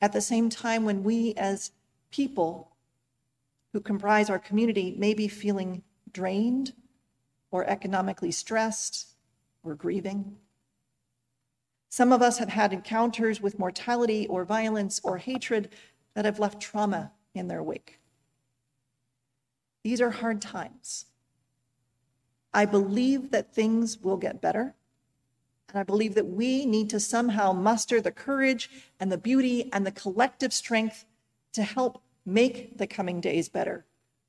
At 0.00 0.12
the 0.12 0.20
same 0.20 0.50
time, 0.50 0.84
when 0.84 1.04
we 1.04 1.32
as 1.34 1.70
people 2.10 2.76
who 3.72 3.80
comprise 3.80 4.30
our 4.30 4.38
community 4.38 4.94
may 4.98 5.14
be 5.14 5.28
feeling 5.28 5.82
drained 6.12 6.72
or 7.50 7.64
economically 7.66 8.32
stressed 8.32 9.14
or 9.62 9.74
grieving. 9.74 10.36
Some 11.88 12.12
of 12.12 12.22
us 12.22 12.38
have 12.38 12.48
had 12.48 12.72
encounters 12.72 13.40
with 13.40 13.58
mortality 13.58 14.26
or 14.26 14.44
violence 14.44 15.00
or 15.04 15.18
hatred 15.18 15.68
that 16.14 16.24
have 16.24 16.38
left 16.38 16.60
trauma 16.60 17.12
in 17.34 17.48
their 17.48 17.62
wake. 17.62 18.00
These 19.82 20.00
are 20.00 20.10
hard 20.10 20.40
times. 20.40 21.06
I 22.52 22.64
believe 22.64 23.30
that 23.30 23.54
things 23.54 23.98
will 23.98 24.16
get 24.16 24.40
better. 24.40 24.74
And 25.68 25.78
I 25.78 25.82
believe 25.82 26.14
that 26.14 26.26
we 26.26 26.64
need 26.64 26.90
to 26.90 27.00
somehow 27.00 27.52
muster 27.52 28.00
the 28.00 28.12
courage 28.12 28.70
and 29.00 29.10
the 29.10 29.18
beauty 29.18 29.70
and 29.72 29.84
the 29.84 29.92
collective 29.92 30.52
strength 30.52 31.04
to 31.52 31.62
help 31.62 32.02
make 32.24 32.78
the 32.78 32.86
coming 32.86 33.20
days 33.20 33.48
better 33.48 33.84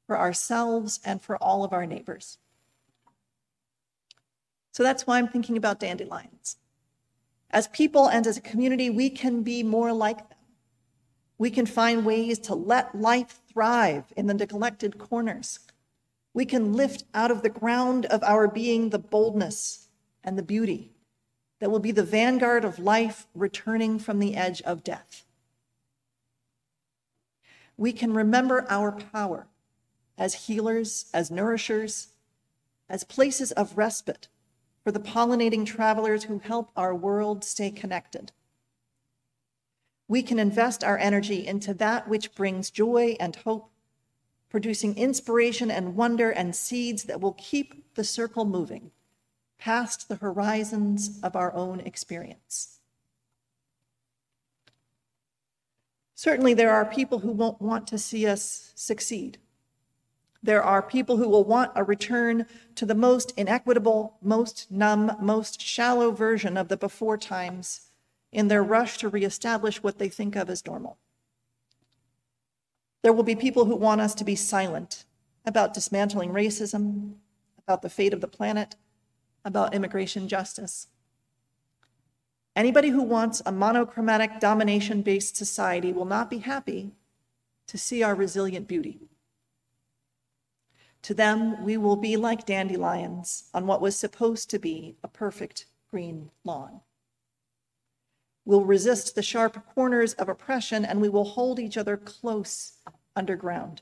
for 0.05 0.17
ourselves 0.17 0.99
and 1.05 1.21
for 1.21 1.37
all 1.37 1.63
of 1.63 1.73
our 1.73 1.85
neighbors. 1.85 2.37
So 4.71 4.83
that's 4.83 5.07
why 5.07 5.17
I'm 5.17 5.27
thinking 5.27 5.57
about 5.57 5.79
dandelions. 5.79 6.57
As 7.49 7.67
people 7.69 8.07
and 8.07 8.27
as 8.27 8.37
a 8.37 8.41
community, 8.41 8.89
we 8.89 9.09
can 9.09 9.41
be 9.41 9.63
more 9.63 9.91
like 9.93 10.17
them. 10.29 10.37
We 11.37 11.49
can 11.49 11.65
find 11.65 12.05
ways 12.05 12.39
to 12.39 12.55
let 12.55 12.93
life 12.99 13.39
thrive 13.51 14.05
in 14.15 14.27
the 14.27 14.33
neglected 14.33 14.97
corners. 14.97 15.59
We 16.37 16.45
can 16.45 16.73
lift 16.73 17.03
out 17.13 17.31
of 17.31 17.41
the 17.41 17.49
ground 17.49 18.05
of 18.05 18.23
our 18.23 18.47
being 18.47 18.91
the 18.91 18.99
boldness 18.99 19.89
and 20.23 20.37
the 20.37 20.43
beauty 20.43 20.91
that 21.59 21.71
will 21.71 21.79
be 21.79 21.91
the 21.91 22.03
vanguard 22.03 22.63
of 22.63 22.79
life 22.79 23.27
returning 23.33 23.99
from 23.99 24.19
the 24.19 24.35
edge 24.35 24.61
of 24.61 24.83
death 24.83 25.25
we 27.77 27.93
can 27.93 28.13
remember 28.13 28.65
our 28.69 28.91
power 28.91 29.47
as 30.17 30.47
healers, 30.47 31.05
as 31.13 31.29
nourishers, 31.29 32.07
as 32.89 33.03
places 33.03 33.51
of 33.51 33.77
respite 33.77 34.27
for 34.83 34.91
the 34.91 34.99
pollinating 34.99 35.65
travelers 35.65 36.23
who 36.23 36.39
help 36.39 36.71
our 36.75 36.95
world 36.95 37.43
stay 37.43 37.69
connected. 37.69 38.31
We 40.07 40.23
can 40.23 40.39
invest 40.39 40.83
our 40.83 40.97
energy 40.97 41.45
into 41.45 41.73
that 41.75 42.07
which 42.07 42.33
brings 42.33 42.71
joy 42.71 43.15
and 43.19 43.35
hope, 43.35 43.69
producing 44.49 44.97
inspiration 44.97 45.69
and 45.69 45.95
wonder 45.95 46.31
and 46.31 46.55
seeds 46.55 47.03
that 47.03 47.21
will 47.21 47.33
keep 47.33 47.95
the 47.95 48.03
circle 48.03 48.45
moving 48.45 48.91
past 49.57 50.07
the 50.07 50.15
horizons 50.15 51.19
of 51.23 51.35
our 51.35 51.53
own 51.53 51.79
experience. 51.81 52.79
Certainly, 56.15 56.55
there 56.55 56.73
are 56.73 56.85
people 56.85 57.19
who 57.19 57.31
won't 57.31 57.61
want 57.61 57.87
to 57.87 57.97
see 57.97 58.25
us 58.25 58.71
succeed. 58.75 59.37
There 60.41 60.63
are 60.63 60.81
people 60.81 61.17
who 61.17 61.27
will 61.27 61.43
want 61.43 61.71
a 61.75 61.83
return 61.83 62.45
to 62.75 62.85
the 62.85 62.95
most 62.95 63.33
inequitable, 63.37 64.17
most 64.21 64.71
numb, 64.71 65.11
most 65.21 65.61
shallow 65.61 66.11
version 66.11 66.57
of 66.57 66.69
the 66.69 66.77
before 66.77 67.17
times 67.17 67.81
in 68.31 68.47
their 68.47 68.63
rush 68.63 68.97
to 68.99 69.09
reestablish 69.09 69.83
what 69.83 69.99
they 69.99 70.09
think 70.09 70.35
of 70.35 70.49
as 70.49 70.65
normal. 70.65 70.97
There 73.07 73.13
will 73.13 73.23
be 73.23 73.37
people 73.37 73.63
who 73.63 73.77
want 73.77 74.01
us 74.01 74.13
to 74.15 74.25
be 74.25 74.35
silent 74.35 75.05
about 75.45 75.73
dismantling 75.73 76.31
racism, 76.31 77.13
about 77.57 77.81
the 77.81 77.89
fate 77.89 78.11
of 78.11 78.19
the 78.19 78.27
planet, 78.27 78.75
about 79.45 79.73
immigration 79.73 80.27
justice. 80.27 80.87
Anybody 82.53 82.89
who 82.89 83.01
wants 83.01 83.41
a 83.45 83.51
monochromatic 83.53 84.41
domination 84.41 85.03
based 85.03 85.37
society 85.37 85.93
will 85.93 86.03
not 86.03 86.29
be 86.29 86.39
happy 86.39 86.91
to 87.67 87.77
see 87.77 88.03
our 88.03 88.13
resilient 88.13 88.67
beauty. 88.67 88.99
To 91.03 91.13
them, 91.13 91.63
we 91.63 91.77
will 91.77 91.95
be 91.95 92.17
like 92.17 92.45
dandelions 92.45 93.45
on 93.53 93.65
what 93.67 93.79
was 93.79 93.95
supposed 93.95 94.49
to 94.49 94.59
be 94.59 94.97
a 95.01 95.07
perfect 95.07 95.65
green 95.89 96.29
lawn. 96.43 96.81
We'll 98.47 98.63
resist 98.63 99.13
the 99.13 99.21
sharp 99.21 99.61
corners 99.75 100.13
of 100.13 100.29
oppression 100.29 100.85
and 100.85 101.01
we 101.01 101.09
will 101.09 101.25
hold 101.25 101.59
each 101.59 101.75
other 101.75 101.97
close 101.97 102.77
underground. 103.13 103.81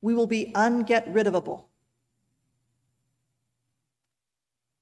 We 0.00 0.14
will 0.14 0.28
be 0.28 0.52
unget 0.54 1.12
rid 1.12 1.26
ofable 1.26 1.64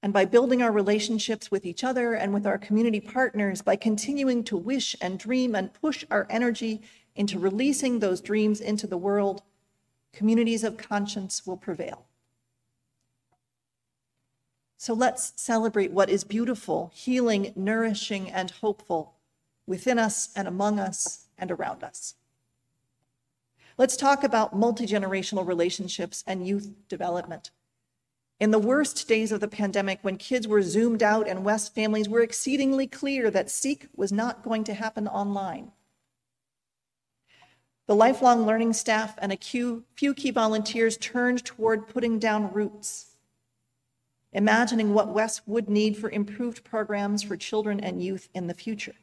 and 0.03 0.13
by 0.13 0.25
building 0.25 0.61
our 0.61 0.71
relationships 0.71 1.49
with 1.49 1.65
each 1.65 1.83
other 1.83 2.13
and 2.13 2.31
with 2.31 2.45
our 2.45 2.59
community 2.59 2.99
partners, 2.99 3.63
by 3.63 3.75
continuing 3.75 4.43
to 4.43 4.55
wish 4.55 4.95
and 5.01 5.17
dream 5.17 5.55
and 5.55 5.73
push 5.73 6.05
our 6.11 6.27
energy 6.29 6.83
into 7.15 7.39
releasing 7.39 7.97
those 7.97 8.21
dreams 8.21 8.61
into 8.61 8.85
the 8.85 8.99
world, 8.99 9.41
communities 10.13 10.63
of 10.63 10.77
conscience 10.77 11.43
will 11.43 11.57
prevail. 11.57 12.05
So 14.81 14.93
let's 14.93 15.33
celebrate 15.35 15.91
what 15.91 16.09
is 16.09 16.23
beautiful, 16.23 16.89
healing, 16.95 17.51
nourishing, 17.53 18.31
and 18.31 18.49
hopeful 18.49 19.15
within 19.67 19.99
us 19.99 20.29
and 20.37 20.47
among 20.47 20.79
us 20.79 21.25
and 21.37 21.51
around 21.51 21.83
us. 21.83 22.15
Let's 23.77 23.97
talk 23.97 24.23
about 24.23 24.55
multi 24.55 24.85
generational 24.85 25.45
relationships 25.45 26.23
and 26.25 26.47
youth 26.47 26.71
development. 26.87 27.51
In 28.39 28.51
the 28.51 28.57
worst 28.57 29.05
days 29.05 29.33
of 29.33 29.41
the 29.41 29.49
pandemic, 29.49 29.99
when 30.01 30.15
kids 30.15 30.47
were 30.47 30.61
zoomed 30.61 31.03
out 31.03 31.27
and 31.27 31.43
WES 31.43 31.67
families 31.67 32.07
were 32.07 32.21
exceedingly 32.21 32.87
clear 32.87 33.29
that 33.31 33.51
Seek 33.51 33.89
was 33.97 34.13
not 34.13 34.43
going 34.43 34.63
to 34.63 34.73
happen 34.73 35.09
online. 35.09 35.73
The 37.87 37.95
lifelong 37.95 38.45
learning 38.45 38.71
staff 38.71 39.15
and 39.17 39.33
a 39.33 39.37
few 39.37 39.83
key 39.97 40.31
volunteers 40.31 40.95
turned 40.95 41.43
toward 41.43 41.89
putting 41.89 42.17
down 42.17 42.53
roots, 42.53 43.08
imagining 44.31 44.93
what 44.93 45.09
WES 45.09 45.41
would 45.45 45.69
need 45.69 45.97
for 45.97 46.09
improved 46.09 46.63
programs 46.63 47.23
for 47.23 47.35
children 47.35 47.79
and 47.79 48.03
youth 48.03 48.29
in 48.33 48.47
the 48.47 48.53
future. 48.53 48.95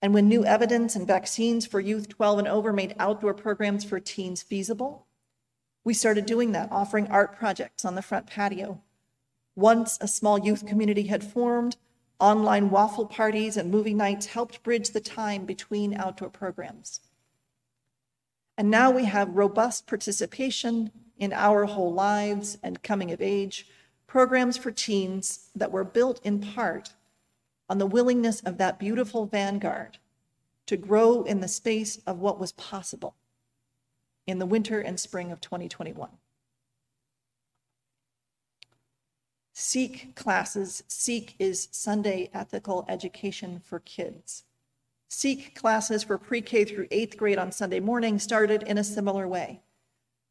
And 0.00 0.14
when 0.14 0.28
new 0.28 0.44
evidence 0.44 0.94
and 0.94 1.06
vaccines 1.06 1.66
for 1.66 1.80
youth 1.80 2.08
12 2.08 2.38
and 2.40 2.48
over 2.48 2.72
made 2.72 2.94
outdoor 2.98 3.34
programs 3.34 3.84
for 3.84 3.98
teens 3.98 4.42
feasible, 4.42 5.06
we 5.84 5.94
started 5.94 6.26
doing 6.26 6.52
that, 6.52 6.70
offering 6.70 7.08
art 7.08 7.36
projects 7.36 7.84
on 7.84 7.94
the 7.94 8.02
front 8.02 8.26
patio. 8.26 8.80
Once 9.56 9.98
a 10.00 10.06
small 10.06 10.38
youth 10.38 10.66
community 10.66 11.04
had 11.04 11.24
formed, 11.24 11.76
online 12.20 12.70
waffle 12.70 13.06
parties 13.06 13.56
and 13.56 13.70
movie 13.70 13.94
nights 13.94 14.26
helped 14.26 14.62
bridge 14.62 14.90
the 14.90 15.00
time 15.00 15.44
between 15.44 15.94
outdoor 15.94 16.30
programs. 16.30 17.00
And 18.56 18.70
now 18.70 18.90
we 18.90 19.04
have 19.04 19.36
robust 19.36 19.86
participation 19.86 20.90
in 21.16 21.32
Our 21.32 21.64
Whole 21.64 21.92
Lives 21.92 22.58
and 22.62 22.82
Coming 22.82 23.10
of 23.10 23.20
Age, 23.20 23.66
programs 24.08 24.56
for 24.56 24.72
teens 24.72 25.50
that 25.54 25.70
were 25.70 25.84
built 25.84 26.18
in 26.24 26.40
part 26.40 26.94
on 27.68 27.78
the 27.78 27.86
willingness 27.86 28.40
of 28.40 28.58
that 28.58 28.78
beautiful 28.78 29.26
vanguard 29.26 29.98
to 30.66 30.76
grow 30.76 31.22
in 31.22 31.40
the 31.40 31.48
space 31.48 32.00
of 32.06 32.18
what 32.18 32.40
was 32.40 32.50
possible 32.52 33.14
in 34.26 34.38
the 34.38 34.46
winter 34.46 34.80
and 34.80 34.98
spring 34.98 35.30
of 35.30 35.40
2021. 35.40 36.08
Seek 39.52 40.14
classes. 40.14 40.82
Seek 40.88 41.34
is 41.38 41.68
Sunday 41.72 42.30
ethical 42.32 42.84
education 42.88 43.60
for 43.64 43.80
kids. 43.80 44.44
Seek 45.08 45.54
classes 45.54 46.04
for 46.04 46.16
pre 46.16 46.40
K 46.40 46.64
through 46.64 46.86
eighth 46.90 47.16
grade 47.16 47.38
on 47.38 47.50
Sunday 47.50 47.80
morning 47.80 48.18
started 48.18 48.62
in 48.62 48.78
a 48.78 48.84
similar 48.84 49.26
way, 49.26 49.60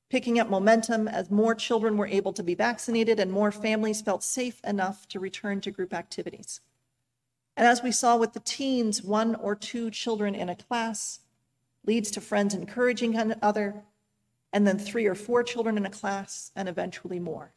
picking 0.10 0.40
up 0.40 0.50
momentum 0.50 1.08
as 1.08 1.30
more 1.30 1.54
children 1.54 1.98
were 1.98 2.08
able 2.08 2.34
to 2.34 2.44
be 2.44 2.56
vaccinated 2.56 3.20
and 3.20 3.32
more 3.32 3.52
families 3.52 4.02
felt 4.02 4.24
safe 4.24 4.62
enough 4.64 5.08
to 5.10 5.20
return 5.20 5.60
to 5.62 5.72
group 5.72 5.94
activities. 5.94 6.62
And 7.58 7.66
as 7.66 7.82
we 7.82 7.92
saw 7.92 8.16
with 8.16 8.34
the 8.34 8.40
teens, 8.40 9.04
one 9.04 9.36
or 9.36 9.56
two 9.56 9.90
children 9.90 10.36
in 10.36 10.48
a 10.48 10.56
class 10.56 11.22
leads 11.86 12.12
to 12.12 12.22
friends 12.22 12.54
encouraging 12.54 13.16
another, 13.16 13.84
and 14.54 14.68
then 14.68 14.78
three 14.78 15.06
or 15.06 15.16
four 15.16 15.44
children 15.44 15.78
in 15.78 15.86
a 15.86 15.90
class, 15.90 16.52
and 16.56 16.70
eventually 16.70 17.20
more. 17.20 17.54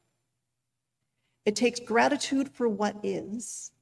It 1.45 1.57
takes 1.57 1.81
gratitude 1.81 2.49
for 2.49 2.69
what 2.69 2.97
is 3.03 3.73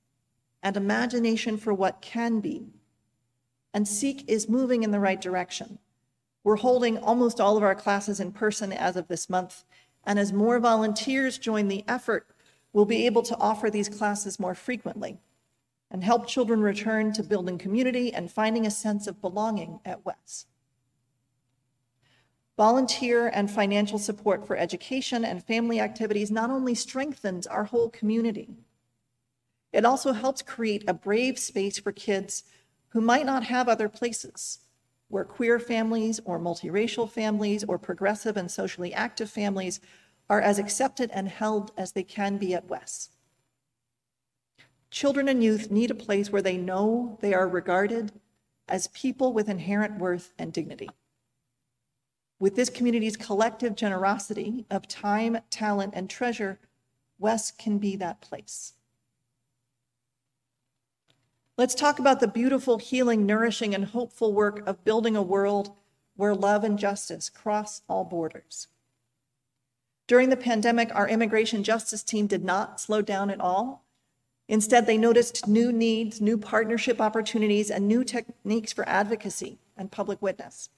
and 0.62 0.76
imagination 0.76 1.56
for 1.56 1.72
what 1.72 2.00
can 2.00 2.40
be. 2.40 2.66
And 3.72 3.86
Seek 3.86 4.28
is 4.28 4.48
moving 4.48 4.82
in 4.82 4.90
the 4.90 5.00
right 5.00 5.20
direction. 5.20 5.78
We're 6.49 6.57
holding 6.57 6.96
almost 6.96 7.42
all 7.42 7.59
of 7.59 7.62
our 7.62 7.74
classes 7.74 8.20
in 8.20 8.32
person 8.32 8.72
as 8.72 8.96
of 8.96 9.07
this 9.07 9.28
month. 9.28 9.64
And 10.07 10.18
as 10.18 10.32
more 10.32 10.59
volunteers 10.59 11.36
join 11.36 11.68
the 11.68 11.84
effort, 11.86 12.26
we'll 12.72 12.86
be 12.86 13.05
able 13.05 13.20
to 13.24 13.36
offer 13.36 13.68
these 13.68 13.90
classes 13.90 14.40
more 14.40 14.55
frequently 14.55 15.18
and 15.90 16.03
help 16.03 16.26
children 16.26 16.62
return 16.62 17.12
to 17.12 17.22
building 17.22 17.59
community 17.59 18.14
and 18.14 18.32
finding 18.32 18.64
a 18.66 18.70
sense 18.70 19.07
of 19.07 19.20
belonging 19.20 19.80
at 19.84 20.07
Wes. 20.07 20.46
Volunteer 22.57 23.28
and 23.28 23.51
financial 23.51 23.99
support 23.99 24.46
for 24.46 24.57
education 24.57 25.26
and 25.26 25.44
family 25.44 25.78
activities 25.78 26.30
not 26.30 26.49
only 26.49 26.74
strengthens 26.74 27.46
our 27.46 27.64
whole 27.64 27.90
community, 27.90 28.57
it 29.70 29.84
also 29.84 30.14
helps 30.14 30.40
create 30.40 30.88
a 30.88 30.94
brave 30.94 31.38
space 31.38 31.78
for 31.78 31.92
kids 31.92 32.42
who 32.92 33.03
might 33.03 33.26
not 33.26 33.44
have 33.44 33.68
other 33.68 33.90
places 33.90 34.61
where 35.09 35.24
queer 35.24 35.59
families 35.59 36.20
or 36.24 36.38
multiracial 36.38 37.11
families 37.11 37.64
or 37.64 37.78
progressive 37.78 38.36
and 38.36 38.50
socially 38.50 38.92
active 38.92 39.30
families 39.30 39.80
are 40.28 40.40
as 40.40 40.59
accepted 40.59 41.11
and 41.12 41.28
held 41.28 41.72
as 41.76 41.92
they 41.92 42.02
can 42.02 42.36
be 42.36 42.54
at 42.54 42.68
Wes. 42.68 43.11
Children 44.90 45.28
and 45.28 45.42
youth 45.42 45.70
need 45.70 45.90
a 45.90 45.94
place 45.94 46.30
where 46.30 46.42
they 46.42 46.56
know 46.56 47.18
they 47.20 47.34
are 47.34 47.48
regarded 47.48 48.12
as 48.68 48.88
people 48.88 49.32
with 49.32 49.48
inherent 49.48 49.98
worth 49.98 50.32
and 50.38 50.52
dignity. 50.52 50.88
With 52.38 52.54
this 52.54 52.70
community's 52.70 53.16
collective 53.16 53.74
generosity 53.74 54.66
of 54.70 54.86
time, 54.86 55.38
talent, 55.50 55.94
and 55.96 56.09
treasure, 56.09 56.59
Wes 57.18 57.50
can 57.50 57.78
be 57.78 57.96
that 57.96 58.20
place. 58.20 58.74
Let's 61.59 61.74
talk 61.74 61.98
about 61.98 62.20
the 62.20 62.28
beautiful, 62.28 62.78
healing, 62.78 63.26
nourishing, 63.26 63.74
and 63.74 63.86
hopeful 63.86 64.32
work 64.32 64.64
of 64.64 64.84
building 64.84 65.16
a 65.16 65.22
world 65.22 65.74
where 66.14 66.32
love 66.32 66.62
and 66.62 66.78
justice 66.78 67.28
cross 67.28 67.82
all 67.88 68.04
borders. 68.04 68.68
During 70.06 70.28
the 70.30 70.36
pandemic, 70.36 70.94
our 70.94 71.09
immigration 71.09 71.64
justice 71.64 72.04
team 72.04 72.28
did 72.28 72.44
not 72.44 72.80
slow 72.80 73.02
down 73.02 73.28
at 73.28 73.40
all. 73.40 73.84
Instead, 74.46 74.86
they 74.86 74.96
noticed 74.96 75.48
new 75.48 75.72
needs, 75.72 76.20
new 76.20 76.38
partnership 76.38 77.00
opportunities, 77.00 77.72
and 77.72 77.88
new 77.88 78.04
techniques 78.04 78.72
for 78.72 78.88
advocacy 78.88 79.59
and 79.76 79.90
public 79.90 80.22
witness. 80.22 80.70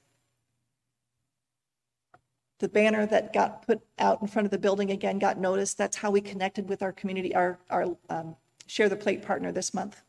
The 2.59 2.71
banner 2.71 3.05
that 3.05 3.35
got 3.35 3.67
put 3.67 3.83
out 3.99 4.23
in 4.23 4.29
front 4.29 4.47
of 4.47 4.51
the 4.51 4.59
building 4.59 4.91
again 4.91 5.19
got 5.19 5.39
noticed. 5.39 5.77
That's 5.77 5.99
how 5.99 6.11
we 6.11 6.23
connected 6.23 6.71
with 6.71 6.83
our 6.83 6.93
community, 6.93 7.35
our, 7.35 7.59
our 7.69 7.99
um, 8.09 8.37
Share 8.67 8.89
the 8.89 8.97
Plate 8.97 9.23
partner 9.23 9.53
this 9.53 9.75
month. 9.75 10.01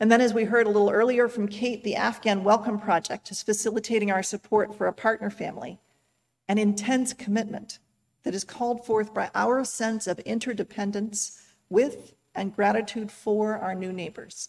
And 0.00 0.10
then, 0.10 0.22
as 0.22 0.32
we 0.32 0.44
heard 0.44 0.66
a 0.66 0.70
little 0.70 0.88
earlier 0.88 1.28
from 1.28 1.46
Kate, 1.46 1.84
the 1.84 1.94
Afghan 1.94 2.42
Welcome 2.42 2.80
Project 2.80 3.30
is 3.30 3.42
facilitating 3.42 4.10
our 4.10 4.22
support 4.22 4.74
for 4.74 4.86
a 4.86 4.94
partner 4.94 5.28
family, 5.28 5.78
an 6.48 6.56
intense 6.56 7.12
commitment 7.12 7.78
that 8.22 8.34
is 8.34 8.42
called 8.42 8.86
forth 8.86 9.12
by 9.12 9.30
our 9.34 9.62
sense 9.62 10.06
of 10.06 10.18
interdependence 10.20 11.42
with 11.68 12.14
and 12.34 12.56
gratitude 12.56 13.12
for 13.12 13.58
our 13.58 13.74
new 13.74 13.92
neighbors. 13.92 14.48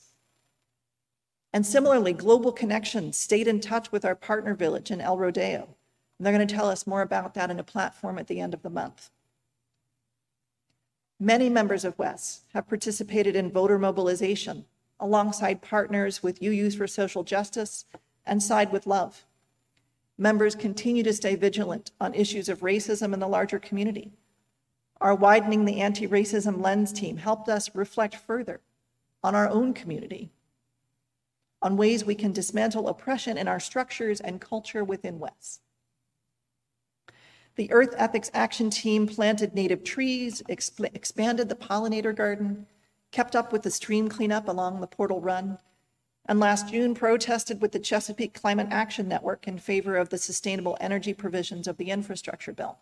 And 1.52 1.66
similarly, 1.66 2.14
Global 2.14 2.54
Connections 2.54 3.18
stayed 3.18 3.48
in 3.50 3.60
touch 3.60 3.92
with 3.92 4.06
our 4.06 4.16
partner 4.16 4.56
village 4.56 4.90
in 4.90 5.02
El 5.02 5.18
Rodeo. 5.18 5.76
And 6.18 6.26
they're 6.26 6.34
going 6.34 6.48
to 6.48 6.56
tell 6.56 6.70
us 6.70 6.88
more 6.88 7.02
about 7.02 7.34
that 7.34 7.52
in 7.52 7.60
a 7.60 7.64
platform 7.64 8.18
at 8.18 8.28
the 8.28 8.40
end 8.40 8.54
of 8.54 8.62
the 8.62 8.70
month. 8.70 9.10
Many 11.20 11.50
members 11.50 11.84
of 11.84 12.00
WES 12.00 12.44
have 12.54 12.70
participated 12.70 13.36
in 13.36 13.52
voter 13.52 13.78
mobilization 13.78 14.66
alongside 15.02 15.62
partners 15.62 16.24
with 16.24 16.40
UUs 16.40 16.78
for 16.78 16.88
Social 16.88 17.24
Justice 17.24 17.86
and 18.26 18.42
Side 18.42 18.72
with 18.72 18.88
Love. 18.88 19.26
Members 20.18 20.54
continue 20.54 21.02
to 21.04 21.14
stay 21.14 21.36
vigilant 21.36 21.92
on 22.00 22.14
issues 22.14 22.48
of 22.48 22.60
racism 22.60 23.14
in 23.14 23.20
the 23.20 23.28
larger 23.28 23.60
community. 23.60 24.12
Our 25.02 25.16
Widening 25.16 25.66
the 25.66 25.82
Anti 25.82 26.08
Racism 26.08 26.62
Lens 26.62 26.94
team 26.94 27.18
helped 27.18 27.50
us 27.50 27.74
reflect 27.74 28.16
further 28.16 28.62
on 29.24 29.34
our 29.34 29.50
own 29.50 29.74
community, 29.74 30.30
on 31.62 31.76
ways 31.76 32.06
we 32.06 32.14
can 32.14 32.32
dismantle 32.32 32.88
oppression 32.88 33.38
in 33.38 33.48
our 33.48 33.60
structures 33.60 34.22
and 34.22 34.40
culture 34.40 34.84
within 34.84 35.20
WES. 35.20 35.60
The 37.56 37.72
Earth 37.72 37.94
Ethics 37.98 38.32
Action 38.34 38.70
Team 38.70 39.08
planted 39.08 39.56
native 39.56 39.84
trees, 39.84 40.42
exp- 40.48 40.96
expanded 40.96 41.50
the 41.50 41.56
pollinator 41.56 42.16
garden, 42.16 42.68
kept 43.12 43.36
up 43.36 43.52
with 43.52 43.64
the 43.64 43.72
stream 43.72 44.08
cleanup 44.08 44.48
along 44.48 44.80
the 44.80 44.88
Portal 44.88 45.22
Run, 45.22 45.58
and 46.26 46.40
last 46.40 46.70
June 46.70 46.94
protested 46.94 47.62
with 47.62 47.72
the 47.72 47.80
Chesapeake 47.80 48.34
Climate 48.34 48.68
Action 48.72 49.08
Network 49.08 49.48
in 49.48 49.58
favor 49.58 49.98
of 49.98 50.10
the 50.10 50.18
sustainable 50.18 50.78
energy 50.80 51.14
provisions 51.14 51.68
of 51.68 51.78
the 51.78 51.90
infrastructure 51.90 52.54
bill. 52.54 52.78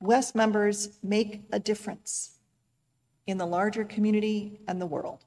WES 0.00 0.34
members 0.34 0.98
make 1.02 1.42
a 1.52 1.60
difference 1.60 2.38
in 3.26 3.38
the 3.38 3.46
larger 3.46 3.84
community 3.84 4.60
and 4.66 4.80
the 4.80 4.86
world. 4.86 5.24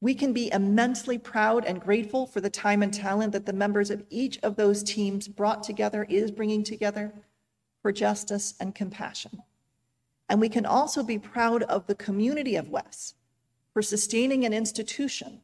We 0.00 0.14
can 0.14 0.32
be 0.32 0.50
immensely 0.52 1.18
proud 1.18 1.64
and 1.64 1.80
grateful 1.80 2.26
for 2.26 2.40
the 2.40 2.50
time 2.50 2.82
and 2.82 2.94
talent 2.94 3.32
that 3.32 3.46
the 3.46 3.52
members 3.52 3.90
of 3.90 4.04
each 4.10 4.38
of 4.42 4.56
those 4.56 4.82
teams 4.82 5.28
brought 5.28 5.62
together, 5.62 6.06
is 6.08 6.30
bringing 6.30 6.62
together 6.62 7.12
for 7.82 7.92
justice 7.92 8.54
and 8.60 8.74
compassion. 8.74 9.42
And 10.28 10.40
we 10.40 10.48
can 10.48 10.66
also 10.66 11.02
be 11.02 11.18
proud 11.18 11.62
of 11.64 11.86
the 11.86 11.94
community 11.94 12.56
of 12.56 12.68
WES 12.68 13.14
for 13.72 13.82
sustaining 13.82 14.44
an 14.44 14.52
institution 14.52 15.40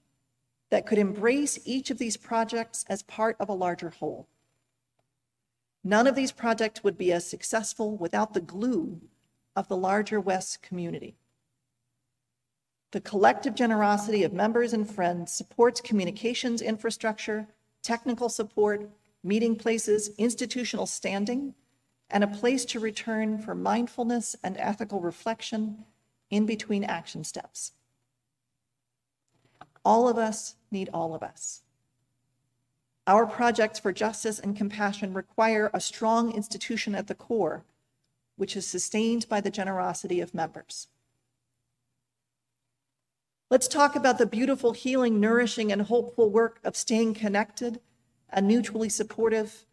that 0.70 0.86
could 0.86 0.98
embrace 0.98 1.58
each 1.64 1.90
of 1.90 1.98
these 1.98 2.16
projects 2.16 2.84
as 2.88 3.02
part 3.02 3.36
of 3.40 3.48
a 3.48 3.54
larger 3.54 3.90
whole. 3.90 4.28
None 5.82 6.06
of 6.06 6.14
these 6.14 6.32
projects 6.32 6.82
would 6.82 6.98
be 6.98 7.12
as 7.12 7.26
successful 7.26 7.96
without 7.96 8.34
the 8.34 8.40
glue 8.40 9.00
of 9.54 9.68
the 9.68 9.76
larger 9.76 10.20
WES 10.20 10.58
community. 10.62 11.16
The 12.90 13.00
collective 13.00 13.54
generosity 13.54 14.22
of 14.22 14.32
members 14.32 14.72
and 14.72 14.88
friends 14.88 15.32
supports 15.32 15.80
communications 15.80 16.62
infrastructure, 16.62 17.48
technical 17.82 18.28
support, 18.28 18.88
meeting 19.22 19.56
places, 19.56 20.10
institutional 20.16 20.86
standing, 20.86 21.54
and 22.14 22.22
a 22.22 22.28
place 22.28 22.64
to 22.64 22.78
return 22.78 23.36
for 23.36 23.56
mindfulness 23.56 24.36
and 24.44 24.56
ethical 24.58 25.00
reflection 25.00 25.84
in 26.30 26.46
between 26.46 26.84
action 26.84 27.24
steps. 27.24 27.72
All 29.84 30.08
of 30.08 30.16
us 30.16 30.54
need 30.70 30.88
all 30.94 31.12
of 31.12 31.24
us. 31.24 31.62
Our 33.08 33.26
projects 33.26 33.80
for 33.80 33.92
justice 33.92 34.38
and 34.38 34.56
compassion 34.56 35.12
require 35.12 35.72
a 35.74 35.80
strong 35.80 36.32
institution 36.32 36.94
at 36.94 37.08
the 37.08 37.16
core, 37.16 37.64
which 38.36 38.56
is 38.56 38.64
sustained 38.64 39.28
by 39.28 39.40
the 39.40 39.50
generosity 39.50 40.20
of 40.20 40.32
members. 40.32 40.86
Let's 43.50 43.66
talk 43.66 43.96
about 43.96 44.18
the 44.18 44.26
beautiful, 44.26 44.72
healing, 44.72 45.18
nourishing, 45.18 45.72
and 45.72 45.82
hopeful 45.82 46.30
work 46.30 46.60
of 46.62 46.76
staying 46.76 47.14
connected 47.14 47.80
and 48.30 48.46
mutually 48.46 48.88
supportive 48.88 49.66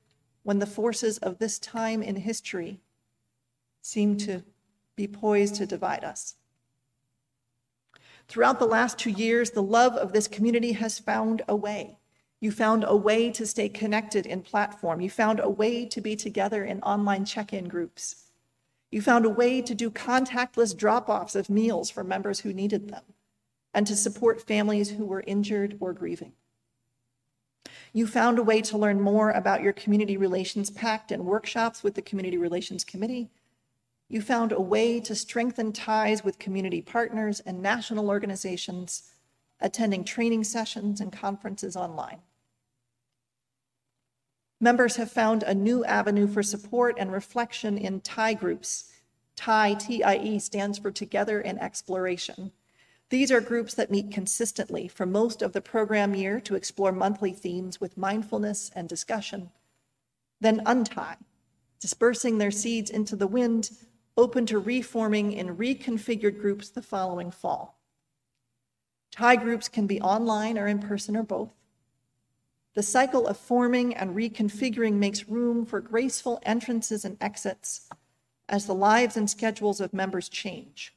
when 0.44 0.60
the 0.60 0.66
forces 0.66 1.18
of 1.20 1.38
this 1.38 1.60
time 1.60 2.02
in 2.02 2.16
history 2.16 2.80
seem 3.82 4.18
to 4.18 4.44
be 4.96 5.08
poised 5.08 5.56
to 5.56 5.66
divide 5.66 6.04
us. 6.04 6.36
Throughout 8.28 8.60
the 8.60 8.66
last 8.66 8.98
two 8.98 9.10
years, 9.10 9.52
the 9.52 9.64
love 9.64 9.94
of 9.94 10.14
this 10.14 10.28
community 10.28 10.72
has 10.74 11.00
found 11.00 11.42
a 11.48 11.56
way. 11.56 11.98
You 12.40 12.52
found 12.52 12.84
a 12.88 12.96
way 12.96 13.30
to 13.32 13.46
stay 13.46 13.70
connected 13.70 14.26
in 14.26 14.42
platform. 14.42 15.02
You 15.02 15.10
found 15.10 15.40
a 15.40 15.50
way 15.50 15.86
to 15.86 16.02
be 16.02 16.16
together 16.16 16.64
in 16.64 16.82
online 16.82 17.26
check 17.26 17.54
in 17.54 17.68
groups. 17.68 18.28
You 18.90 19.02
found 19.02 19.26
a 19.26 19.30
way 19.30 19.62
to 19.62 19.76
do 19.76 19.92
contactless 19.92 20.76
drop 20.76 21.08
offs 21.08 21.36
of 21.36 21.50
meals 21.50 21.90
for 21.90 22.04
members 22.04 22.40
who 22.40 22.54
needed 22.54 22.90
them 22.90 23.04
and 23.74 23.86
to 23.88 23.96
support 23.96 24.46
families 24.48 24.92
who 24.92 25.06
were 25.06 25.24
injured 25.26 25.78
or 25.80 25.94
grieving. 25.94 26.34
You 27.94 28.08
found 28.08 28.40
a 28.40 28.44
way 28.44 28.62
to 28.62 28.78
learn 28.78 29.02
more 29.02 29.32
about 29.32 29.62
your 29.62 29.74
Community 29.74 30.18
Relations 30.18 30.70
Pact 30.70 31.12
and 31.12 31.26
workshops 31.26 31.84
with 31.84 31.96
the 31.96 32.02
Community 32.02 32.38
Relations 32.38 32.84
Committee. 32.84 33.30
You 34.08 34.22
found 34.22 34.52
a 34.52 34.60
way 34.60 35.00
to 35.00 35.16
strengthen 35.16 35.72
ties 35.72 36.24
with 36.24 36.40
community 36.40 36.82
partners 36.82 37.40
and 37.40 37.62
national 37.62 38.10
organizations, 38.10 39.12
attending 39.60 40.04
training 40.04 40.44
sessions 40.44 41.00
and 41.00 41.12
conferences 41.12 41.76
online. 41.76 42.20
Members 44.60 44.98
have 44.98 45.12
found 45.12 45.44
a 45.44 45.56
new 45.56 45.84
avenue 45.86 46.28
for 46.28 46.44
support 46.44 46.96
and 47.00 47.12
reflection 47.12 47.78
in 47.78 48.02
TIE 48.02 48.34
groups. 48.34 48.92
TIE, 49.36 49.74
T-I-E, 49.74 50.40
stands 50.40 50.78
for 50.78 50.92
Together 50.92 51.42
in 51.42 51.58
Exploration 51.58 52.52
these 53.12 53.30
are 53.30 53.42
groups 53.42 53.74
that 53.74 53.92
meet 53.92 54.10
consistently 54.10 54.88
for 54.88 55.06
most 55.06 55.42
of 55.42 55.52
the 55.52 55.62
program 55.62 56.16
year 56.16 56.40
to 56.40 56.56
explore 56.56 56.94
monthly 56.94 57.34
themes 57.34 57.82
with 57.82 57.98
mindfulness 57.98 58.72
and 58.74 58.88
discussion. 58.88 59.52
Then 60.40 60.62
untie, 60.66 61.18
dispersing 61.82 62.38
their 62.38 62.52
seeds 62.52 62.90
into 62.90 63.18
the 63.18 63.28
wind, 63.28 63.72
open 64.16 64.46
to 64.46 64.60
reforming 64.60 65.34
in 65.34 65.58
reconfigured 65.58 66.40
groups 66.40 66.70
the 66.70 66.82
following 66.82 67.32
fall. 67.32 67.78
TIE 69.12 69.36
groups 69.36 69.68
can 69.68 69.88
be 69.88 70.00
online 70.00 70.58
or 70.58 70.68
in 70.68 70.80
person 70.80 71.18
or 71.18 71.24
both. 71.24 71.52
The 72.76 72.84
cycle 72.84 73.28
of 73.28 73.36
forming 73.36 73.94
and 73.94 74.16
reconfiguring 74.16 74.94
makes 74.94 75.28
room 75.28 75.66
for 75.66 75.82
graceful 75.82 76.40
entrances 76.44 77.04
and 77.04 77.18
exits 77.20 77.90
as 78.48 78.68
the 78.68 78.74
lives 78.74 79.18
and 79.18 79.30
schedules 79.30 79.82
of 79.82 79.92
members 79.92 80.30
change. 80.30 80.96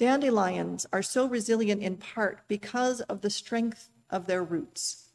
Dandelions 0.00 0.86
are 0.94 1.02
so 1.02 1.26
resilient 1.26 1.82
in 1.82 1.98
part 1.98 2.48
because 2.48 3.02
of 3.02 3.20
the 3.20 3.28
strength 3.28 3.90
of 4.08 4.26
their 4.26 4.42
roots. 4.42 5.10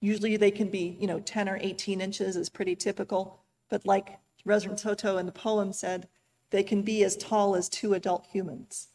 Usually 0.00 0.36
they 0.36 0.50
can 0.50 0.68
be, 0.68 0.96
you 0.98 1.06
know, 1.06 1.20
10 1.20 1.48
or 1.48 1.60
18 1.60 2.00
inches 2.00 2.34
is 2.34 2.48
pretty 2.48 2.74
typical, 2.74 3.44
but 3.68 3.86
like 3.86 4.18
Reverend 4.44 4.80
Soto 4.80 5.16
in 5.16 5.26
the 5.26 5.30
poem 5.30 5.72
said, 5.72 6.08
they 6.50 6.64
can 6.64 6.82
be 6.82 7.04
as 7.04 7.16
tall 7.16 7.54
as 7.54 7.68
two 7.68 7.94
adult 7.94 8.26
humans. 8.32 8.88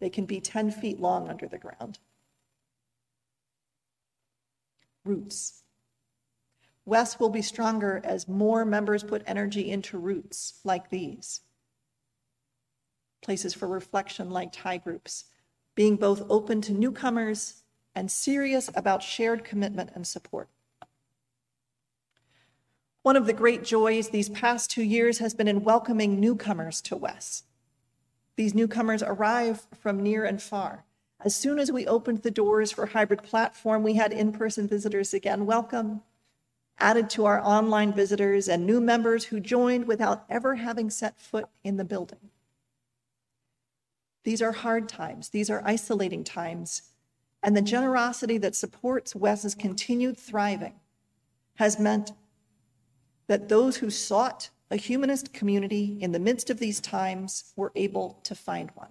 They 0.00 0.08
can 0.08 0.24
be 0.24 0.40
10 0.40 0.70
feet 0.70 0.98
long 0.98 1.28
under 1.28 1.46
the 1.46 1.58
ground. 1.58 1.98
Roots. 5.04 5.64
WES 6.86 7.20
will 7.20 7.28
be 7.28 7.42
stronger 7.42 8.00
as 8.04 8.26
more 8.26 8.64
members 8.64 9.04
put 9.04 9.22
energy 9.26 9.70
into 9.70 9.98
roots 9.98 10.60
like 10.64 10.88
these 10.88 11.42
places 13.24 13.54
for 13.54 13.66
reflection 13.66 14.30
like 14.30 14.52
TIE 14.52 14.76
groups, 14.76 15.24
being 15.74 15.96
both 15.96 16.22
open 16.30 16.60
to 16.60 16.72
newcomers 16.72 17.64
and 17.94 18.10
serious 18.10 18.70
about 18.76 19.02
shared 19.02 19.42
commitment 19.42 19.90
and 19.94 20.06
support. 20.06 20.48
One 23.02 23.16
of 23.16 23.26
the 23.26 23.32
great 23.32 23.64
joys 23.64 24.08
these 24.08 24.28
past 24.28 24.70
two 24.70 24.82
years 24.82 25.18
has 25.18 25.34
been 25.34 25.48
in 25.48 25.64
welcoming 25.64 26.20
newcomers 26.20 26.80
to 26.82 26.96
WES. 26.96 27.42
These 28.36 28.54
newcomers 28.54 29.02
arrive 29.02 29.66
from 29.78 30.02
near 30.02 30.24
and 30.24 30.40
far. 30.40 30.84
As 31.20 31.34
soon 31.34 31.58
as 31.58 31.72
we 31.72 31.86
opened 31.86 32.22
the 32.22 32.30
doors 32.30 32.72
for 32.72 32.86
hybrid 32.86 33.22
platform, 33.22 33.82
we 33.82 33.94
had 33.94 34.12
in-person 34.12 34.68
visitors 34.68 35.14
again 35.14 35.46
welcome, 35.46 36.02
added 36.78 37.08
to 37.10 37.24
our 37.24 37.40
online 37.40 37.92
visitors 37.92 38.48
and 38.48 38.66
new 38.66 38.80
members 38.80 39.26
who 39.26 39.38
joined 39.38 39.86
without 39.86 40.24
ever 40.28 40.56
having 40.56 40.90
set 40.90 41.20
foot 41.20 41.46
in 41.62 41.76
the 41.76 41.84
building. 41.84 42.30
These 44.24 44.42
are 44.42 44.52
hard 44.52 44.88
times, 44.88 45.28
these 45.28 45.50
are 45.50 45.62
isolating 45.64 46.24
times. 46.24 46.82
And 47.42 47.54
the 47.56 47.62
generosity 47.62 48.38
that 48.38 48.56
supports 48.56 49.14
WES's 49.14 49.54
continued 49.54 50.16
thriving 50.18 50.74
has 51.56 51.78
meant 51.78 52.12
that 53.26 53.48
those 53.48 53.76
who 53.76 53.90
sought 53.90 54.50
a 54.70 54.76
humanist 54.76 55.32
community 55.32 55.98
in 56.00 56.12
the 56.12 56.18
midst 56.18 56.48
of 56.48 56.58
these 56.58 56.80
times 56.80 57.52
were 57.54 57.70
able 57.74 58.18
to 58.24 58.34
find 58.34 58.70
one. 58.74 58.88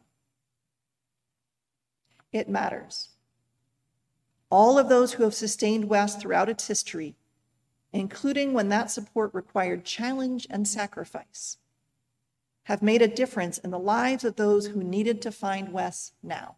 It 2.31 2.47
matters. 2.47 3.09
All 4.49 4.77
of 4.77 4.87
those 4.87 5.13
who 5.13 5.23
have 5.23 5.33
sustained 5.33 5.89
WES 5.89 6.15
throughout 6.15 6.49
its 6.49 6.67
history, 6.67 7.15
including 7.91 8.53
when 8.53 8.69
that 8.69 8.91
support 8.91 9.33
required 9.33 9.83
challenge 9.83 10.45
and 10.49 10.67
sacrifice, 10.67 11.57
have 12.63 12.81
made 12.81 13.01
a 13.01 13.07
difference 13.07 13.57
in 13.57 13.71
the 13.71 13.79
lives 13.79 14.23
of 14.23 14.35
those 14.35 14.67
who 14.67 14.83
needed 14.83 15.21
to 15.21 15.31
find 15.31 15.73
WES 15.73 16.13
now. 16.21 16.55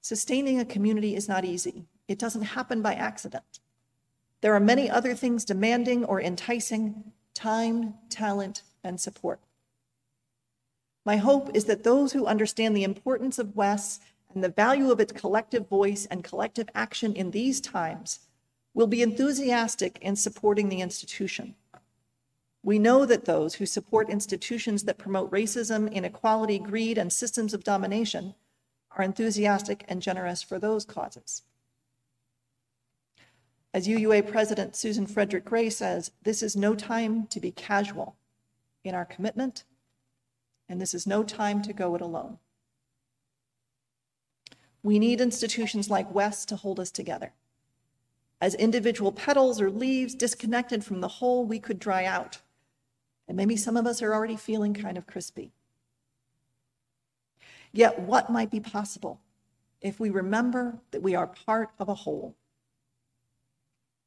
Sustaining 0.00 0.58
a 0.58 0.64
community 0.64 1.14
is 1.14 1.28
not 1.28 1.44
easy. 1.44 1.86
It 2.08 2.18
doesn't 2.18 2.42
happen 2.42 2.82
by 2.82 2.94
accident. 2.94 3.60
There 4.40 4.54
are 4.54 4.60
many 4.60 4.90
other 4.90 5.14
things 5.14 5.44
demanding 5.44 6.04
or 6.04 6.20
enticing 6.20 7.12
time, 7.34 7.94
talent, 8.08 8.62
and 8.82 9.00
support. 9.00 9.40
My 11.04 11.16
hope 11.16 11.54
is 11.54 11.64
that 11.64 11.84
those 11.84 12.12
who 12.12 12.26
understand 12.26 12.76
the 12.76 12.84
importance 12.84 13.38
of 13.38 13.56
WES 13.56 14.00
and 14.34 14.42
the 14.42 14.48
value 14.48 14.90
of 14.90 15.00
its 15.00 15.12
collective 15.12 15.68
voice 15.68 16.06
and 16.06 16.24
collective 16.24 16.68
action 16.74 17.14
in 17.14 17.30
these 17.30 17.60
times 17.60 18.20
will 18.74 18.86
be 18.86 19.02
enthusiastic 19.02 19.98
in 20.00 20.16
supporting 20.16 20.68
the 20.68 20.80
institution. 20.80 21.54
We 22.64 22.78
know 22.78 23.04
that 23.06 23.24
those 23.24 23.54
who 23.54 23.66
support 23.66 24.08
institutions 24.08 24.84
that 24.84 24.98
promote 24.98 25.32
racism, 25.32 25.92
inequality, 25.92 26.58
greed, 26.60 26.96
and 26.96 27.12
systems 27.12 27.54
of 27.54 27.64
domination 27.64 28.34
are 28.96 29.04
enthusiastic 29.04 29.84
and 29.88 30.00
generous 30.00 30.42
for 30.42 30.58
those 30.58 30.84
causes. 30.84 31.42
As 33.74 33.88
UUA 33.88 34.30
President 34.30 34.76
Susan 34.76 35.06
Frederick 35.06 35.44
Gray 35.44 35.70
says, 35.70 36.12
this 36.22 36.42
is 36.42 36.54
no 36.54 36.74
time 36.74 37.26
to 37.28 37.40
be 37.40 37.50
casual 37.50 38.16
in 38.84 38.94
our 38.94 39.06
commitment, 39.06 39.64
and 40.68 40.80
this 40.80 40.94
is 40.94 41.06
no 41.06 41.22
time 41.24 41.62
to 41.62 41.72
go 41.72 41.94
it 41.94 42.00
alone. 42.00 42.38
We 44.84 44.98
need 44.98 45.20
institutions 45.20 45.88
like 45.88 46.14
WES 46.14 46.44
to 46.46 46.56
hold 46.56 46.78
us 46.78 46.90
together. 46.90 47.32
As 48.40 48.54
individual 48.56 49.10
petals 49.10 49.60
or 49.60 49.70
leaves 49.70 50.14
disconnected 50.14 50.84
from 50.84 51.00
the 51.00 51.08
whole, 51.08 51.44
we 51.44 51.58
could 51.58 51.78
dry 51.78 52.04
out 52.04 52.40
and 53.32 53.36
maybe 53.38 53.56
some 53.56 53.78
of 53.78 53.86
us 53.86 54.02
are 54.02 54.12
already 54.12 54.36
feeling 54.36 54.74
kind 54.74 54.98
of 54.98 55.06
crispy. 55.06 55.52
Yet, 57.72 57.98
what 57.98 58.28
might 58.28 58.50
be 58.50 58.60
possible 58.60 59.22
if 59.80 59.98
we 59.98 60.10
remember 60.10 60.80
that 60.90 61.00
we 61.00 61.14
are 61.14 61.26
part 61.26 61.70
of 61.78 61.88
a 61.88 61.94
whole? 61.94 62.36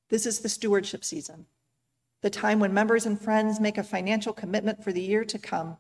This 0.10 0.28
is 0.28 0.42
the 0.42 0.48
stewardship 0.48 1.04
season, 1.04 1.48
the 2.22 2.30
time 2.30 2.60
when 2.60 2.72
members 2.72 3.08
and 3.08 3.20
friends 3.20 3.60
make 3.60 3.80
a 3.80 3.84
financial 3.84 4.32
commitment 4.32 4.84
for 4.84 4.92
the 4.92 5.02
year 5.02 5.26
to 5.26 5.40
come, 5.40 5.78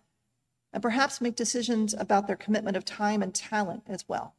and 0.73 0.81
perhaps 0.81 1.21
make 1.21 1.35
decisions 1.35 1.93
about 1.93 2.25
their 2.25 2.35
commitment 2.35 2.75
of 2.75 2.83
time 2.83 3.21
and 3.21 3.35
talent 3.35 3.83
as 3.85 4.09
well. 4.09 4.33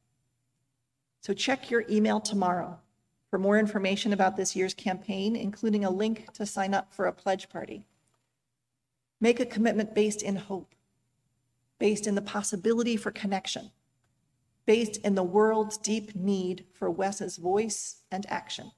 So 1.21 1.33
check 1.33 1.71
your 1.71 1.85
email 1.89 2.19
tomorrow 2.19 2.81
for 3.31 3.39
more 3.39 3.57
information 3.57 4.13
about 4.13 4.37
this 4.37 4.57
year's 4.57 4.75
campaign, 4.75 5.37
including 5.37 5.85
a 5.85 5.91
link 5.91 6.33
to 6.33 6.45
sign 6.45 6.75
up 6.75 6.93
for 6.93 7.07
a 7.07 7.13
pledge 7.13 7.49
party. 7.49 7.87
Make 9.21 9.41
a 9.41 9.47
commitment 9.47 9.95
based 9.95 10.23
in 10.23 10.37
hope, 10.37 10.75
based 11.79 12.07
in 12.07 12.15
the 12.15 12.23
possibility 12.23 12.97
for 12.97 13.11
connection, 13.11 13.71
based 14.67 14.99
in 14.99 15.15
the 15.15 15.23
world's 15.23 15.79
deep 15.79 16.15
need 16.15 16.67
for 16.73 16.91
Wes's 16.91 17.37
voice 17.37 18.03
and 18.11 18.27
action. 18.29 18.73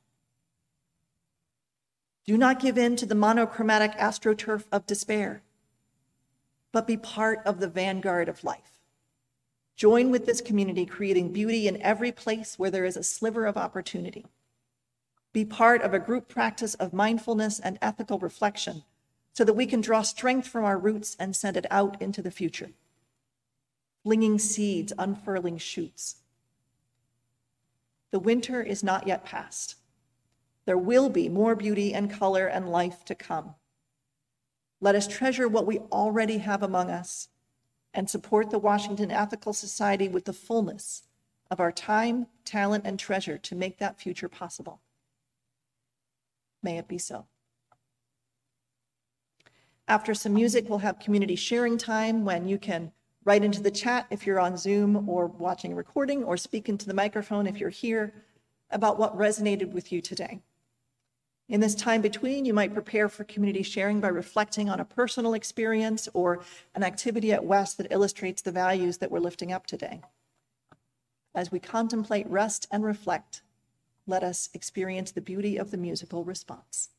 Do 2.24 2.36
not 2.36 2.60
give 2.60 2.76
in 2.76 2.94
to 2.96 3.06
the 3.06 3.14
monochromatic 3.14 3.92
astroturf 3.92 4.64
of 4.70 4.86
despair, 4.86 5.42
but 6.72 6.86
be 6.86 6.96
part 6.96 7.40
of 7.46 7.58
the 7.58 7.68
vanguard 7.68 8.28
of 8.28 8.44
life. 8.44 8.78
Join 9.74 10.10
with 10.10 10.26
this 10.26 10.40
community, 10.40 10.84
creating 10.84 11.32
beauty 11.32 11.66
in 11.66 11.80
every 11.80 12.12
place 12.12 12.58
where 12.58 12.70
there 12.70 12.84
is 12.84 12.96
a 12.96 13.02
sliver 13.02 13.46
of 13.46 13.56
opportunity. 13.56 14.26
Be 15.32 15.44
part 15.44 15.82
of 15.82 15.94
a 15.94 15.98
group 15.98 16.28
practice 16.28 16.74
of 16.74 16.92
mindfulness 16.92 17.60
and 17.60 17.78
ethical 17.80 18.18
reflection 18.18 18.82
so 19.38 19.44
that 19.44 19.54
we 19.54 19.66
can 19.66 19.80
draw 19.80 20.02
strength 20.02 20.48
from 20.48 20.64
our 20.64 20.76
roots 20.76 21.16
and 21.20 21.36
send 21.36 21.56
it 21.56 21.64
out 21.70 22.02
into 22.02 22.20
the 22.20 22.30
future. 22.32 22.70
Flinging 24.02 24.36
seeds, 24.36 24.92
unfurling 24.98 25.58
shoots. 25.58 26.16
The 28.10 28.18
winter 28.18 28.60
is 28.60 28.82
not 28.82 29.06
yet 29.06 29.24
past. 29.24 29.76
There 30.64 30.76
will 30.76 31.08
be 31.08 31.28
more 31.28 31.54
beauty 31.54 31.94
and 31.94 32.10
color 32.10 32.48
and 32.48 32.68
life 32.68 33.04
to 33.04 33.14
come. 33.14 33.54
Let 34.80 34.96
us 34.96 35.06
treasure 35.06 35.46
what 35.46 35.66
we 35.66 35.78
already 35.92 36.38
have 36.38 36.64
among 36.64 36.90
us 36.90 37.28
and 37.94 38.10
support 38.10 38.50
the 38.50 38.58
Washington 38.58 39.12
Ethical 39.12 39.52
Society 39.52 40.08
with 40.08 40.24
the 40.24 40.32
fullness 40.32 41.04
of 41.48 41.60
our 41.60 41.70
time, 41.70 42.26
talent, 42.44 42.82
and 42.84 42.98
treasure 42.98 43.38
to 43.38 43.54
make 43.54 43.78
that 43.78 44.00
future 44.00 44.28
possible. 44.28 44.80
May 46.60 46.76
it 46.76 46.88
be 46.88 46.98
so. 46.98 47.26
After 49.88 50.12
some 50.12 50.34
music, 50.34 50.68
we'll 50.68 50.80
have 50.80 50.98
community 50.98 51.34
sharing 51.34 51.78
time 51.78 52.26
when 52.26 52.46
you 52.46 52.58
can 52.58 52.92
write 53.24 53.42
into 53.42 53.62
the 53.62 53.70
chat 53.70 54.06
if 54.10 54.26
you're 54.26 54.38
on 54.38 54.58
Zoom 54.58 55.08
or 55.08 55.26
watching 55.26 55.72
a 55.72 55.76
recording, 55.76 56.22
or 56.24 56.36
speak 56.36 56.68
into 56.68 56.86
the 56.86 56.92
microphone 56.92 57.46
if 57.46 57.58
you're 57.58 57.70
here 57.70 58.12
about 58.70 58.98
what 58.98 59.16
resonated 59.16 59.72
with 59.72 59.90
you 59.90 60.02
today. 60.02 60.40
In 61.48 61.60
this 61.60 61.74
time 61.74 62.02
between, 62.02 62.44
you 62.44 62.52
might 62.52 62.74
prepare 62.74 63.08
for 63.08 63.24
community 63.24 63.62
sharing 63.62 63.98
by 63.98 64.08
reflecting 64.08 64.68
on 64.68 64.78
a 64.78 64.84
personal 64.84 65.32
experience 65.32 66.06
or 66.12 66.40
an 66.74 66.84
activity 66.84 67.32
at 67.32 67.44
WES 67.44 67.72
that 67.76 67.90
illustrates 67.90 68.42
the 68.42 68.52
values 68.52 68.98
that 68.98 69.10
we're 69.10 69.20
lifting 69.20 69.52
up 69.52 69.66
today. 69.66 70.02
As 71.34 71.50
we 71.50 71.60
contemplate, 71.60 72.28
rest, 72.28 72.66
and 72.70 72.84
reflect, 72.84 73.40
let 74.06 74.22
us 74.22 74.50
experience 74.52 75.12
the 75.12 75.22
beauty 75.22 75.56
of 75.56 75.70
the 75.70 75.78
musical 75.78 76.24
response. 76.24 76.90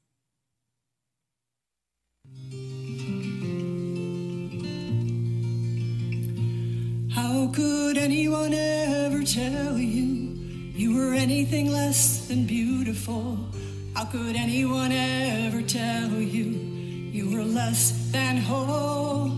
How 7.11 7.47
could 7.47 7.97
anyone 7.97 8.53
ever 8.53 9.23
tell 9.23 9.77
you 9.77 10.37
you 10.75 10.95
were 10.95 11.13
anything 11.13 11.71
less 11.71 12.27
than 12.27 12.45
beautiful? 12.45 13.37
How 13.95 14.05
could 14.05 14.35
anyone 14.35 14.91
ever 14.91 15.61
tell 15.61 16.09
you 16.11 16.43
you 17.11 17.31
were 17.35 17.43
less 17.43 18.11
than 18.11 18.37
whole? 18.37 19.31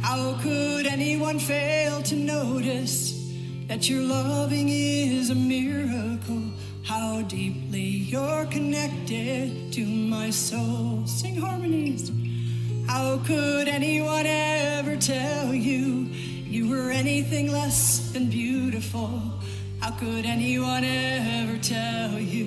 How 0.00 0.38
could 0.42 0.86
anyone 0.86 1.38
fail 1.38 2.02
to 2.02 2.16
notice 2.16 3.14
that 3.68 3.88
your 3.88 4.02
loving 4.02 4.68
is 4.68 5.30
a 5.30 5.34
miracle? 5.34 6.42
How 6.84 7.22
deeply 7.22 7.88
you're 8.12 8.46
connected 8.46 9.72
to 9.72 9.84
my 9.84 10.30
soul. 10.30 11.06
Sing 11.06 11.36
harmonies. 11.36 12.10
How 12.90 13.18
could 13.18 13.68
anyone 13.68 14.26
ever 14.26 14.96
tell 14.96 15.54
you 15.54 16.08
you 16.54 16.68
were 16.68 16.90
anything 16.90 17.52
less 17.52 18.10
than 18.10 18.28
beautiful? 18.28 19.22
How 19.78 19.92
could 19.92 20.26
anyone 20.26 20.82
ever 20.82 21.56
tell 21.58 22.18
you 22.18 22.46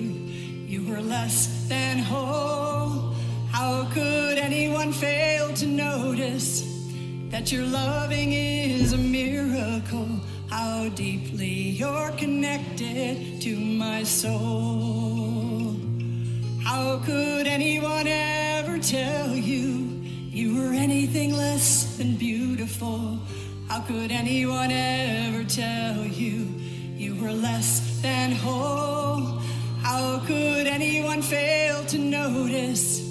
you 0.68 0.86
were 0.86 1.00
less 1.00 1.66
than 1.66 1.96
whole? 1.98 3.14
How 3.52 3.88
could 3.94 4.36
anyone 4.36 4.92
fail 4.92 5.54
to 5.54 5.66
notice 5.66 6.62
that 7.30 7.50
your 7.50 7.64
loving 7.64 8.32
is 8.32 8.92
a 8.92 8.98
miracle? 8.98 10.10
How 10.50 10.90
deeply 10.90 11.70
you're 11.80 12.12
connected 12.18 13.40
to 13.40 13.56
my 13.58 14.02
soul. 14.02 15.74
How 16.62 16.98
could 16.98 17.46
anyone 17.46 18.06
ever 18.06 18.78
tell 18.78 19.34
you 19.34 19.83
you 20.34 20.56
were 20.56 20.74
anything 20.74 21.32
less 21.36 21.96
than 21.96 22.16
beautiful? 22.16 23.20
How 23.68 23.80
could 23.82 24.10
anyone 24.10 24.72
ever 24.72 25.44
tell 25.44 26.04
you 26.04 26.48
you 26.96 27.14
were 27.14 27.32
less 27.32 28.02
than 28.02 28.32
whole? 28.32 29.38
How 29.80 30.18
could 30.26 30.66
anyone 30.66 31.22
fail 31.22 31.84
to 31.86 31.98
notice 31.98 33.08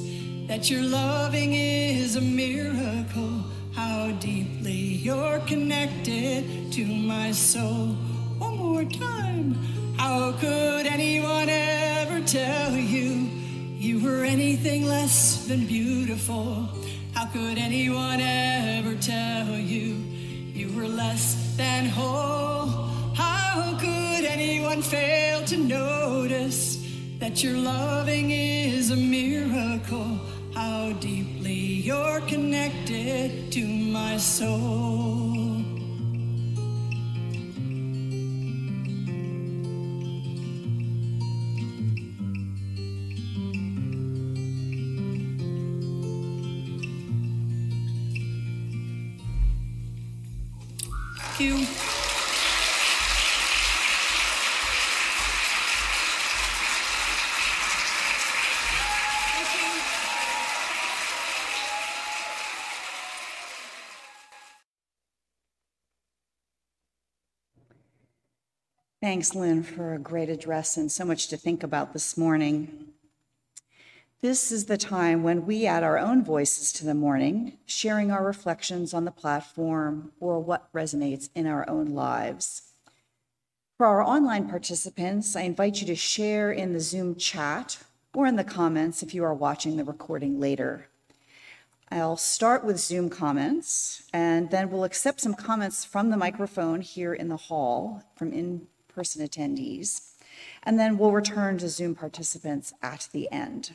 that 0.47 0.69
your 0.69 0.81
loving 0.81 1.53
is 1.53 2.17
a 2.17 2.21
miracle? 2.21 3.41
How 3.73 4.11
deeply 4.19 4.99
you're 5.07 5.39
connected 5.47 6.73
to 6.73 6.85
my 6.85 7.31
soul. 7.31 7.95
One 8.37 8.57
more 8.57 8.83
time. 8.83 9.53
How 9.97 10.33
could 10.33 10.85
anyone 10.87 11.47
ever 11.47 12.19
tell 12.19 12.73
you 12.73 13.29
you 13.77 14.01
were 14.01 14.25
anything 14.25 14.85
less 14.85 15.47
than 15.47 15.65
beautiful? 15.65 16.67
How 17.23 17.29
could 17.29 17.57
anyone 17.57 18.19
ever 18.19 18.95
tell 18.95 19.47
you 19.55 19.95
you 20.59 20.75
were 20.75 20.89
less 20.89 21.55
than 21.55 21.85
whole? 21.85 22.67
How 23.15 23.77
could 23.79 24.25
anyone 24.25 24.81
fail 24.81 25.41
to 25.45 25.55
notice 25.55 26.85
that 27.19 27.41
your 27.41 27.55
loving 27.55 28.31
is 28.31 28.91
a 28.91 28.97
miracle? 28.97 30.19
How 30.53 30.91
deeply 30.99 31.53
you're 31.87 32.19
connected 32.27 33.53
to 33.53 33.65
my 33.67 34.17
soul. 34.17 35.32
Thanks, 69.03 69.35
Lynn, 69.35 69.63
for 69.63 69.93
a 69.93 69.99
great 69.99 70.29
address 70.29 70.77
and 70.77 70.89
so 70.89 71.03
much 71.03 71.27
to 71.27 71.35
think 71.35 71.61
about 71.61 71.91
this 71.91 72.15
morning. 72.17 72.93
This 74.21 74.49
is 74.49 74.67
the 74.67 74.77
time 74.77 75.23
when 75.23 75.45
we 75.45 75.65
add 75.65 75.83
our 75.83 75.97
own 75.97 76.23
voices 76.23 76.71
to 76.71 76.85
the 76.85 76.93
morning, 76.93 77.57
sharing 77.65 78.11
our 78.11 78.23
reflections 78.23 78.93
on 78.93 79.03
the 79.03 79.11
platform 79.11 80.13
or 80.21 80.39
what 80.39 80.71
resonates 80.71 81.29
in 81.35 81.47
our 81.47 81.69
own 81.69 81.87
lives. 81.87 82.61
For 83.77 83.87
our 83.87 84.01
online 84.01 84.47
participants, 84.47 85.35
I 85.35 85.41
invite 85.41 85.81
you 85.81 85.87
to 85.87 85.95
share 85.95 86.53
in 86.53 86.71
the 86.71 86.79
Zoom 86.79 87.15
chat 87.15 87.79
or 88.13 88.25
in 88.25 88.37
the 88.37 88.45
comments 88.45 89.03
if 89.03 89.13
you 89.13 89.25
are 89.25 89.33
watching 89.33 89.75
the 89.75 89.83
recording 89.83 90.39
later. 90.39 90.87
I'll 91.91 92.15
start 92.15 92.63
with 92.63 92.79
Zoom 92.79 93.09
comments, 93.09 94.03
and 94.13 94.49
then 94.49 94.69
we'll 94.69 94.85
accept 94.85 95.19
some 95.19 95.33
comments 95.33 95.83
from 95.83 96.09
the 96.09 96.15
microphone 96.15 96.79
here 96.79 97.13
in 97.13 97.27
the 97.27 97.35
hall 97.35 98.01
from 98.15 98.31
in 98.31 98.67
person 98.93 99.25
attendees, 99.25 100.11
and 100.63 100.79
then 100.79 100.97
we'll 100.97 101.11
return 101.11 101.57
to 101.59 101.69
Zoom 101.69 101.95
participants 101.95 102.73
at 102.81 103.07
the 103.11 103.31
end. 103.31 103.71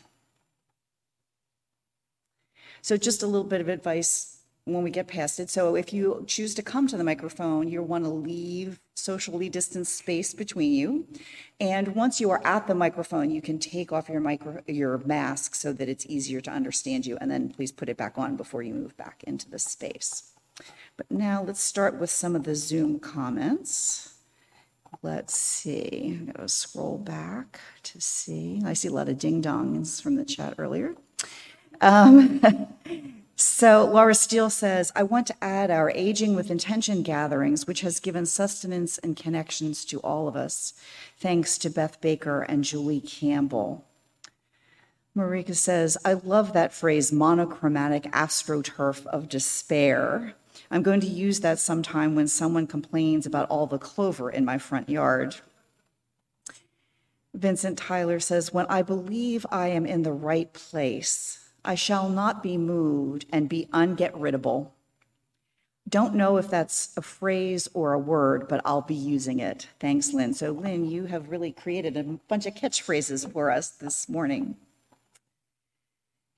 So 2.82 2.96
just 2.96 3.22
a 3.22 3.26
little 3.26 3.46
bit 3.46 3.60
of 3.60 3.68
advice 3.68 4.38
when 4.64 4.82
we 4.82 4.90
get 4.90 5.08
past 5.08 5.40
it. 5.40 5.50
So 5.50 5.74
if 5.74 5.92
you 5.92 6.24
choose 6.26 6.54
to 6.54 6.62
come 6.62 6.86
to 6.88 6.96
the 6.96 7.04
microphone, 7.04 7.68
you'll 7.68 7.86
want 7.86 8.04
to 8.04 8.10
leave 8.10 8.78
socially 8.94 9.48
distanced 9.48 9.96
space 9.96 10.34
between 10.34 10.72
you. 10.72 11.06
And 11.58 11.94
once 11.94 12.20
you 12.20 12.30
are 12.30 12.44
at 12.46 12.66
the 12.66 12.74
microphone, 12.74 13.30
you 13.30 13.40
can 13.40 13.58
take 13.58 13.92
off 13.92 14.08
your 14.08 14.20
micro, 14.20 14.60
your 14.66 14.98
mask 14.98 15.54
so 15.54 15.72
that 15.72 15.88
it's 15.88 16.06
easier 16.06 16.40
to 16.42 16.50
understand 16.50 17.06
you. 17.06 17.16
And 17.20 17.30
then 17.30 17.48
please 17.48 17.72
put 17.72 17.88
it 17.88 17.96
back 17.96 18.18
on 18.18 18.36
before 18.36 18.62
you 18.62 18.74
move 18.74 18.96
back 18.96 19.24
into 19.26 19.48
the 19.48 19.58
space. 19.58 20.32
But 20.96 21.10
now 21.10 21.42
let's 21.42 21.62
start 21.62 21.98
with 21.98 22.10
some 22.10 22.36
of 22.36 22.44
the 22.44 22.54
Zoom 22.54 22.98
comments. 22.98 24.07
Let's 25.02 25.36
see, 25.36 26.18
I'm 26.18 26.32
gonna 26.32 26.48
scroll 26.48 26.98
back 26.98 27.60
to 27.84 28.00
see. 28.00 28.62
I 28.64 28.72
see 28.72 28.88
a 28.88 28.92
lot 28.92 29.08
of 29.08 29.18
ding 29.18 29.42
dongs 29.42 30.02
from 30.02 30.16
the 30.16 30.24
chat 30.24 30.54
earlier. 30.58 30.94
Um, 31.80 32.40
so 33.36 33.88
Laura 33.92 34.14
Steele 34.14 34.50
says, 34.50 34.90
I 34.96 35.04
want 35.04 35.26
to 35.28 35.44
add 35.44 35.70
our 35.70 35.90
Aging 35.90 36.34
with 36.34 36.50
Intention 36.50 37.02
gatherings, 37.02 37.66
which 37.66 37.82
has 37.82 38.00
given 38.00 38.26
sustenance 38.26 38.98
and 38.98 39.16
connections 39.16 39.84
to 39.86 40.00
all 40.00 40.26
of 40.26 40.36
us, 40.36 40.74
thanks 41.18 41.58
to 41.58 41.70
Beth 41.70 42.00
Baker 42.00 42.42
and 42.42 42.64
Julie 42.64 43.00
Campbell. 43.00 43.84
Marika 45.16 45.54
says, 45.54 45.98
I 46.04 46.14
love 46.14 46.52
that 46.52 46.72
phrase, 46.72 47.12
monochromatic 47.12 48.04
astroturf 48.12 49.04
of 49.06 49.28
despair. 49.28 50.34
I'm 50.70 50.82
going 50.82 51.00
to 51.00 51.06
use 51.06 51.40
that 51.40 51.58
sometime 51.58 52.14
when 52.14 52.28
someone 52.28 52.66
complains 52.66 53.26
about 53.26 53.48
all 53.48 53.66
the 53.66 53.78
clover 53.78 54.30
in 54.30 54.44
my 54.44 54.58
front 54.58 54.88
yard. 54.88 55.36
Vincent 57.34 57.78
Tyler 57.78 58.20
says, 58.20 58.52
When 58.52 58.66
I 58.66 58.82
believe 58.82 59.46
I 59.50 59.68
am 59.68 59.86
in 59.86 60.02
the 60.02 60.12
right 60.12 60.52
place, 60.52 61.50
I 61.64 61.74
shall 61.74 62.08
not 62.08 62.42
be 62.42 62.56
moved 62.56 63.26
and 63.32 63.48
be 63.48 63.68
unget-riddable. 63.72 64.70
Don't 65.88 66.14
know 66.14 66.36
if 66.36 66.50
that's 66.50 66.92
a 66.98 67.02
phrase 67.02 67.68
or 67.72 67.94
a 67.94 67.98
word, 67.98 68.46
but 68.46 68.60
I'll 68.64 68.82
be 68.82 68.94
using 68.94 69.38
it. 69.38 69.68
Thanks, 69.80 70.12
Lynn. 70.12 70.34
So, 70.34 70.52
Lynn, 70.52 70.84
you 70.84 71.06
have 71.06 71.30
really 71.30 71.52
created 71.52 71.96
a 71.96 72.02
bunch 72.02 72.44
of 72.44 72.54
catchphrases 72.54 73.30
for 73.30 73.50
us 73.50 73.70
this 73.70 74.06
morning. 74.08 74.56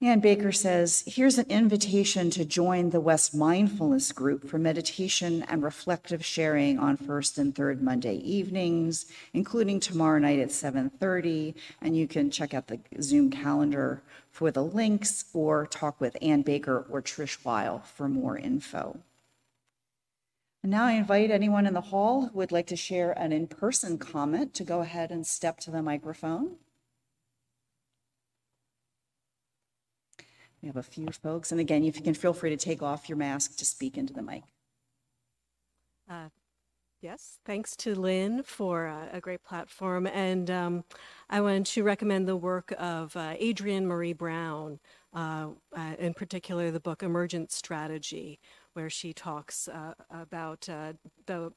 Ann 0.02 0.20
Baker 0.20 0.50
says, 0.50 1.04
here's 1.06 1.36
an 1.36 1.44
invitation 1.50 2.30
to 2.30 2.42
join 2.46 2.88
the 2.88 3.02
WES 3.02 3.34
Mindfulness 3.34 4.12
Group 4.12 4.48
for 4.48 4.56
meditation 4.56 5.42
and 5.42 5.62
reflective 5.62 6.24
sharing 6.24 6.78
on 6.78 6.96
first 6.96 7.36
and 7.36 7.54
third 7.54 7.82
Monday 7.82 8.14
evenings, 8.14 9.04
including 9.34 9.78
tomorrow 9.78 10.18
night 10.18 10.38
at 10.38 10.48
7:30. 10.48 11.54
And 11.82 11.98
you 11.98 12.08
can 12.08 12.30
check 12.30 12.54
out 12.54 12.68
the 12.68 12.80
Zoom 13.02 13.30
calendar 13.30 14.00
for 14.30 14.50
the 14.50 14.64
links 14.64 15.26
or 15.34 15.66
talk 15.66 16.00
with 16.00 16.16
Ann 16.22 16.40
Baker 16.40 16.86
or 16.88 17.02
Trish 17.02 17.44
Weil 17.44 17.80
for 17.80 18.08
more 18.08 18.38
info. 18.38 19.00
And 20.62 20.72
now 20.72 20.86
I 20.86 20.92
invite 20.92 21.30
anyone 21.30 21.66
in 21.66 21.74
the 21.74 21.92
hall 21.92 22.28
who 22.28 22.38
would 22.38 22.52
like 22.52 22.68
to 22.68 22.76
share 22.76 23.12
an 23.12 23.32
in-person 23.32 23.98
comment 23.98 24.54
to 24.54 24.64
go 24.64 24.80
ahead 24.80 25.10
and 25.10 25.26
step 25.26 25.58
to 25.60 25.70
the 25.70 25.82
microphone. 25.82 26.56
We 30.62 30.66
have 30.68 30.76
a 30.76 30.82
few 30.82 31.08
folks, 31.10 31.52
and 31.52 31.60
again, 31.60 31.84
if 31.84 31.96
you 31.96 32.02
can 32.02 32.14
feel 32.14 32.32
free 32.32 32.50
to 32.50 32.56
take 32.56 32.82
off 32.82 33.08
your 33.08 33.16
mask 33.16 33.56
to 33.56 33.64
speak 33.64 33.96
into 33.96 34.12
the 34.12 34.22
mic. 34.22 34.42
Uh, 36.08 36.28
Yes, 37.02 37.38
thanks 37.46 37.76
to 37.76 37.94
Lynn 37.94 38.42
for 38.42 38.86
uh, 38.86 39.06
a 39.10 39.22
great 39.22 39.42
platform. 39.42 40.06
And 40.06 40.50
um, 40.50 40.84
I 41.30 41.40
want 41.40 41.66
to 41.68 41.82
recommend 41.82 42.28
the 42.28 42.36
work 42.36 42.74
of 42.78 43.16
uh, 43.16 43.36
Adrienne 43.42 43.86
Maree 43.86 44.12
Brown, 44.12 44.78
uh, 45.14 45.48
uh, 45.74 45.94
in 45.98 46.12
particular 46.12 46.70
the 46.70 46.78
book 46.78 47.02
Emergent 47.02 47.52
Strategy, 47.52 48.38
where 48.74 48.90
she 48.90 49.14
talks 49.14 49.66
about 50.10 50.68
the 51.26 51.52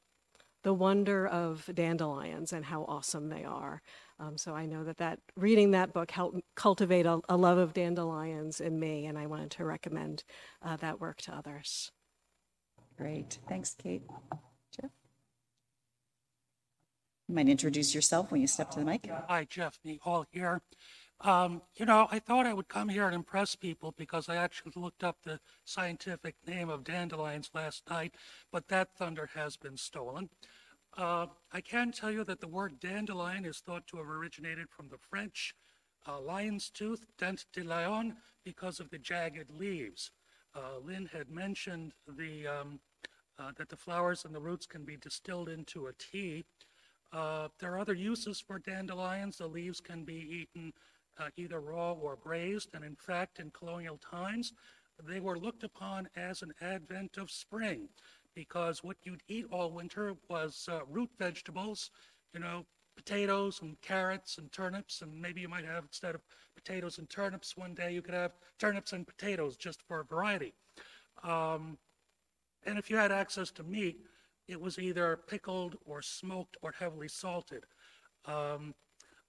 the 0.64 0.74
wonder 0.74 1.26
of 1.26 1.70
dandelions 1.72 2.52
and 2.52 2.64
how 2.64 2.84
awesome 2.88 3.28
they 3.28 3.44
are. 3.44 3.82
Um, 4.18 4.36
so 4.36 4.54
I 4.54 4.66
know 4.66 4.82
that 4.84 4.96
that 4.96 5.20
reading 5.36 5.70
that 5.72 5.92
book 5.92 6.10
helped 6.10 6.40
cultivate 6.56 7.06
a, 7.06 7.20
a 7.28 7.36
love 7.36 7.58
of 7.58 7.74
dandelions 7.74 8.60
in 8.60 8.80
me, 8.80 9.06
and 9.06 9.18
I 9.18 9.26
wanted 9.26 9.50
to 9.52 9.64
recommend 9.64 10.24
uh, 10.62 10.76
that 10.76 11.00
work 11.00 11.18
to 11.22 11.32
others. 11.32 11.92
Great. 12.96 13.38
Thanks, 13.48 13.74
Kate. 13.80 14.02
Jeff? 14.74 14.90
You 17.28 17.34
might 17.34 17.48
introduce 17.48 17.94
yourself 17.94 18.30
when 18.30 18.40
you 18.40 18.46
step 18.46 18.70
to 18.72 18.80
the 18.80 18.84
mic. 18.84 19.08
Hi, 19.28 19.46
Jeff 19.48 19.78
Hall 20.00 20.26
here. 20.30 20.62
Um, 21.20 21.62
you 21.76 21.86
know, 21.86 22.06
I 22.10 22.18
thought 22.18 22.46
I 22.46 22.52
would 22.52 22.68
come 22.68 22.88
here 22.88 23.06
and 23.06 23.14
impress 23.14 23.54
people 23.54 23.94
because 23.96 24.28
I 24.28 24.36
actually 24.36 24.72
looked 24.76 25.02
up 25.04 25.18
the 25.22 25.40
scientific 25.64 26.34
name 26.46 26.68
of 26.68 26.84
dandelions 26.84 27.50
last 27.54 27.88
night, 27.88 28.14
but 28.52 28.68
that 28.68 28.94
thunder 28.96 29.30
has 29.34 29.56
been 29.56 29.76
stolen. 29.76 30.28
Uh, 30.96 31.26
I 31.52 31.60
can 31.60 31.92
tell 31.92 32.10
you 32.10 32.24
that 32.24 32.40
the 32.40 32.48
word 32.48 32.78
dandelion 32.78 33.44
is 33.44 33.58
thought 33.58 33.86
to 33.88 33.96
have 33.96 34.08
originated 34.08 34.68
from 34.70 34.88
the 34.88 34.98
French 34.98 35.54
uh, 36.06 36.20
lion's 36.20 36.70
tooth, 36.70 37.06
dent 37.18 37.46
de 37.52 37.62
lion, 37.62 38.16
because 38.44 38.78
of 38.78 38.90
the 38.90 38.98
jagged 38.98 39.50
leaves. 39.50 40.10
Uh, 40.54 40.78
Lynn 40.84 41.08
had 41.12 41.30
mentioned 41.30 41.94
the, 42.06 42.46
um, 42.46 42.80
uh, 43.38 43.50
that 43.56 43.68
the 43.70 43.76
flowers 43.76 44.24
and 44.24 44.34
the 44.34 44.40
roots 44.40 44.66
can 44.66 44.84
be 44.84 44.96
distilled 44.96 45.48
into 45.48 45.86
a 45.86 45.92
tea. 45.94 46.44
Uh, 47.12 47.48
there 47.58 47.72
are 47.72 47.78
other 47.78 47.94
uses 47.94 48.40
for 48.40 48.58
dandelions. 48.58 49.38
The 49.38 49.46
leaves 49.46 49.80
can 49.80 50.04
be 50.04 50.46
eaten 50.54 50.72
uh, 51.18 51.28
either 51.36 51.60
raw 51.60 51.92
or 51.92 52.16
braised, 52.16 52.70
and 52.74 52.84
in 52.84 52.96
fact, 52.96 53.38
in 53.38 53.50
colonial 53.50 53.98
times, 53.98 54.52
they 55.02 55.20
were 55.20 55.38
looked 55.38 55.64
upon 55.64 56.08
as 56.16 56.42
an 56.42 56.52
advent 56.60 57.16
of 57.16 57.30
spring 57.30 57.88
because 58.34 58.82
what 58.82 58.96
you'd 59.04 59.22
eat 59.28 59.46
all 59.50 59.70
winter 59.70 60.14
was 60.28 60.68
uh, 60.70 60.80
root 60.88 61.10
vegetables, 61.18 61.90
you 62.32 62.40
know, 62.40 62.64
potatoes 62.96 63.60
and 63.62 63.80
carrots 63.80 64.38
and 64.38 64.50
turnips, 64.52 65.02
and 65.02 65.20
maybe 65.20 65.40
you 65.40 65.48
might 65.48 65.64
have, 65.64 65.84
instead 65.84 66.14
of 66.14 66.20
potatoes 66.54 66.98
and 66.98 67.08
turnips, 67.10 67.56
one 67.56 67.74
day 67.74 67.92
you 67.92 68.02
could 68.02 68.14
have 68.14 68.32
turnips 68.58 68.92
and 68.92 69.06
potatoes 69.06 69.56
just 69.56 69.82
for 69.82 70.04
variety. 70.04 70.54
Um, 71.22 71.78
and 72.66 72.78
if 72.78 72.90
you 72.90 72.96
had 72.96 73.12
access 73.12 73.50
to 73.52 73.62
meat, 73.62 73.98
it 74.48 74.60
was 74.60 74.78
either 74.78 75.18
pickled 75.26 75.76
or 75.84 76.02
smoked 76.02 76.56
or 76.62 76.72
heavily 76.72 77.08
salted. 77.08 77.64
Um, 78.26 78.74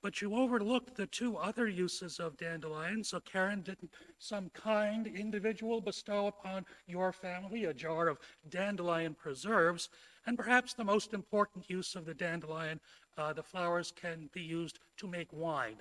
but 0.05 0.21
you 0.21 0.35
overlooked 0.35 0.95
the 0.95 1.07
two 1.07 1.35
other 1.35 1.67
uses 1.67 2.19
of 2.19 2.37
dandelion. 2.37 3.03
So, 3.03 3.19
Karen, 3.21 3.63
didn't 3.63 3.89
some 4.19 4.51
kind 4.51 5.07
individual 5.07 5.81
bestow 5.81 6.27
upon 6.27 6.63
your 6.85 7.11
family 7.11 7.65
a 7.65 7.73
jar 7.73 8.07
of 8.07 8.19
dandelion 8.47 9.15
preserves? 9.15 9.89
And 10.27 10.37
perhaps 10.37 10.75
the 10.75 10.83
most 10.83 11.15
important 11.15 11.67
use 11.71 11.95
of 11.95 12.05
the 12.05 12.13
dandelion, 12.13 12.79
uh, 13.17 13.33
the 13.33 13.41
flowers 13.41 13.91
can 13.99 14.29
be 14.31 14.43
used 14.43 14.77
to 14.97 15.07
make 15.07 15.33
wine. 15.33 15.77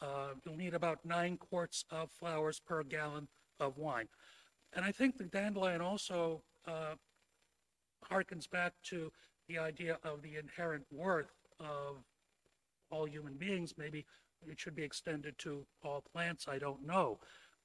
Uh, 0.00 0.34
you'll 0.44 0.54
need 0.54 0.74
about 0.74 1.04
nine 1.04 1.36
quarts 1.36 1.84
of 1.90 2.12
flowers 2.12 2.60
per 2.60 2.84
gallon 2.84 3.26
of 3.58 3.76
wine. 3.76 4.06
And 4.74 4.84
I 4.84 4.92
think 4.92 5.18
the 5.18 5.24
dandelion 5.24 5.80
also 5.80 6.44
uh, 6.64 6.94
harkens 8.08 8.48
back 8.48 8.74
to 8.84 9.10
the 9.48 9.58
idea 9.58 9.98
of 10.04 10.22
the 10.22 10.36
inherent 10.36 10.84
worth 10.92 11.32
of 11.58 12.04
all 12.90 13.06
human 13.06 13.34
beings. 13.34 13.74
Maybe 13.76 14.04
it 14.46 14.60
should 14.60 14.74
be 14.74 14.82
extended 14.82 15.38
to 15.38 15.66
all 15.82 16.02
plants. 16.12 16.46
I 16.48 16.58
don't 16.58 16.86
know. 16.86 17.18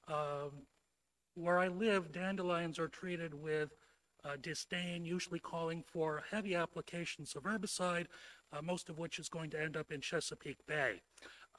Um, 0.08 0.64
where 1.36 1.60
I 1.60 1.68
live, 1.68 2.12
dandelions 2.12 2.80
are 2.80 2.88
treated 2.88 3.34
with 3.34 3.70
uh, 4.26 4.36
disdain, 4.42 5.06
usually 5.06 5.40
calling 5.40 5.84
for 5.88 6.24
heavy 6.30 6.56
applications 6.56 7.36
of 7.36 7.44
herbicide, 7.44 8.08
uh, 8.52 8.62
most 8.62 8.90
of 8.90 8.98
which 8.98 9.20
is 9.20 9.30
going 9.30 9.50
to 9.52 9.62
end 9.62 9.78
up 9.78 9.92
in 9.92 10.02
Chesapeake 10.02 10.66
Bay. 10.68 11.02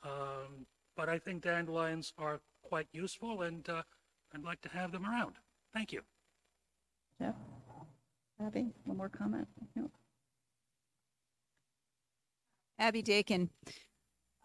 Um, 0.03 0.67
but 0.97 1.09
I 1.09 1.19
think 1.19 1.43
dandelions 1.43 2.13
are 2.19 2.41
quite 2.63 2.89
useful, 2.93 3.43
and 3.43 3.67
uh, 3.69 3.83
I'd 4.35 4.45
like 4.45 4.61
to 4.63 4.69
have 4.69 4.93
them 4.93 5.07
around. 5.07 5.37
Thank 5.73 5.93
you. 5.93 6.03
Jeff? 7.19 7.35
Abby, 8.45 8.73
one 8.85 8.97
more 8.97 9.09
comment? 9.09 9.47
No. 9.77 9.91
Abby 12.81 13.03
Dakin. 13.03 13.51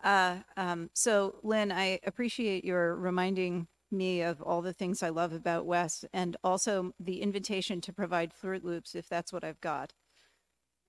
Uh, 0.04 0.38
um, 0.58 0.92
so, 0.94 1.40
Lynn, 1.42 1.72
I 1.72 2.00
appreciate 2.06 2.64
your 2.64 2.96
reminding 2.96 3.68
me 3.92 4.22
of 4.22 4.42
all 4.42 4.62
the 4.62 4.74
things 4.74 5.02
I 5.02 5.10
love 5.10 5.34
about 5.34 5.66
Wes 5.66 6.06
and 6.14 6.38
also 6.44 6.94
the 7.00 7.22
invitation 7.22 7.82
to 7.82 7.94
provide 7.94 8.34
Fruit 8.34 8.64
Loops 8.64 8.94
if 8.94 9.08
that's 9.08 9.34
what 9.34 9.44
I've 9.44 9.62
got. 9.62 9.94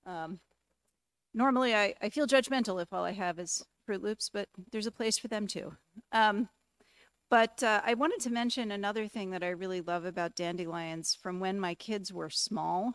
Um, 0.05 0.41
normally, 1.33 1.75
I, 1.75 1.95
I 2.03 2.11
feel 2.11 2.27
judgmental 2.27 2.83
if 2.83 2.93
all 2.93 3.05
I 3.05 3.13
have 3.13 3.39
is 3.39 3.65
Fruit 3.87 4.03
Loops, 4.03 4.29
but 4.33 4.49
there's 4.73 4.87
a 4.87 4.93
place 4.93 5.17
for 5.17 5.29
them 5.29 5.47
too. 5.47 5.77
Um, 6.13 6.49
but 7.31 7.63
uh, 7.63 7.81
I 7.85 7.95
wanted 7.95 8.21
to 8.21 8.31
mention 8.31 8.71
another 8.71 9.09
thing 9.09 9.31
that 9.31 9.43
I 9.43 9.49
really 9.49 9.81
love 9.81 10.05
about 10.05 10.37
dandelions 10.37 11.17
from 11.21 11.41
when 11.41 11.59
my 11.59 11.75
kids 11.75 12.13
were 12.13 12.31
small. 12.31 12.95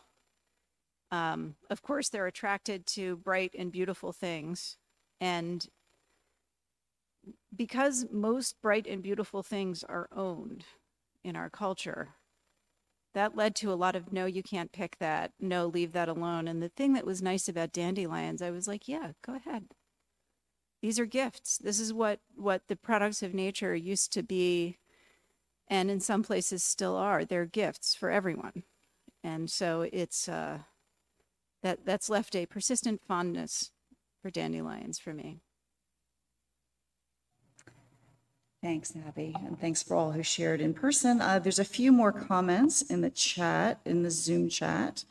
Um, 1.12 1.56
of 1.70 1.82
course, 1.82 2.08
they're 2.08 2.26
attracted 2.26 2.86
to 2.88 3.16
bright 3.18 3.54
and 3.56 3.70
beautiful 3.70 4.12
things. 4.12 4.78
And 5.20 5.68
because 7.54 8.06
most 8.10 8.60
bright 8.62 8.86
and 8.88 9.02
beautiful 9.02 9.42
things 9.44 9.84
are 9.84 10.08
owned 10.16 10.64
in 11.22 11.36
our 11.36 11.50
culture, 11.50 12.10
that 13.14 13.36
led 13.36 13.54
to 13.56 13.72
a 13.72 13.74
lot 13.76 13.94
of 13.94 14.12
no, 14.12 14.26
you 14.26 14.42
can't 14.42 14.72
pick 14.72 14.98
that. 14.98 15.32
No, 15.38 15.66
leave 15.66 15.92
that 15.92 16.08
alone. 16.08 16.48
And 16.48 16.62
the 16.62 16.70
thing 16.70 16.94
that 16.94 17.06
was 17.06 17.22
nice 17.22 17.48
about 17.48 17.72
dandelions, 17.72 18.40
I 18.42 18.50
was 18.50 18.66
like, 18.66 18.88
yeah, 18.88 19.12
go 19.24 19.34
ahead. 19.36 19.66
These 20.80 20.98
are 20.98 21.06
gifts. 21.06 21.58
This 21.58 21.78
is 21.78 21.92
what, 21.92 22.20
what 22.34 22.62
the 22.68 22.76
products 22.76 23.22
of 23.22 23.34
nature 23.34 23.74
used 23.74 24.12
to 24.14 24.22
be, 24.22 24.78
and 25.68 25.90
in 25.90 26.00
some 26.00 26.22
places 26.22 26.64
still 26.64 26.96
are. 26.96 27.24
They're 27.24 27.46
gifts 27.46 27.94
for 27.94 28.10
everyone. 28.10 28.64
and 29.22 29.50
so 29.50 29.88
it's 29.92 30.28
uh, 30.28 30.58
that 31.62 31.84
that's 31.84 32.10
left 32.10 32.34
a 32.34 32.46
persistent 32.46 33.00
fondness 33.06 33.70
for 34.20 34.30
dandelions 34.30 34.98
for 34.98 35.12
me. 35.12 35.40
Thanks, 38.62 38.92
Abby, 39.08 39.34
and 39.44 39.60
thanks 39.60 39.82
for 39.82 39.96
all 39.96 40.12
who 40.12 40.22
shared 40.22 40.60
in 40.60 40.72
person. 40.72 41.20
Uh, 41.20 41.40
there's 41.40 41.58
a 41.58 41.64
few 41.64 41.90
more 41.90 42.12
comments 42.12 42.80
in 42.80 43.00
the 43.00 43.10
chat, 43.10 43.80
in 43.84 44.04
the 44.04 44.10
Zoom 44.10 44.48
chat. 44.48 45.04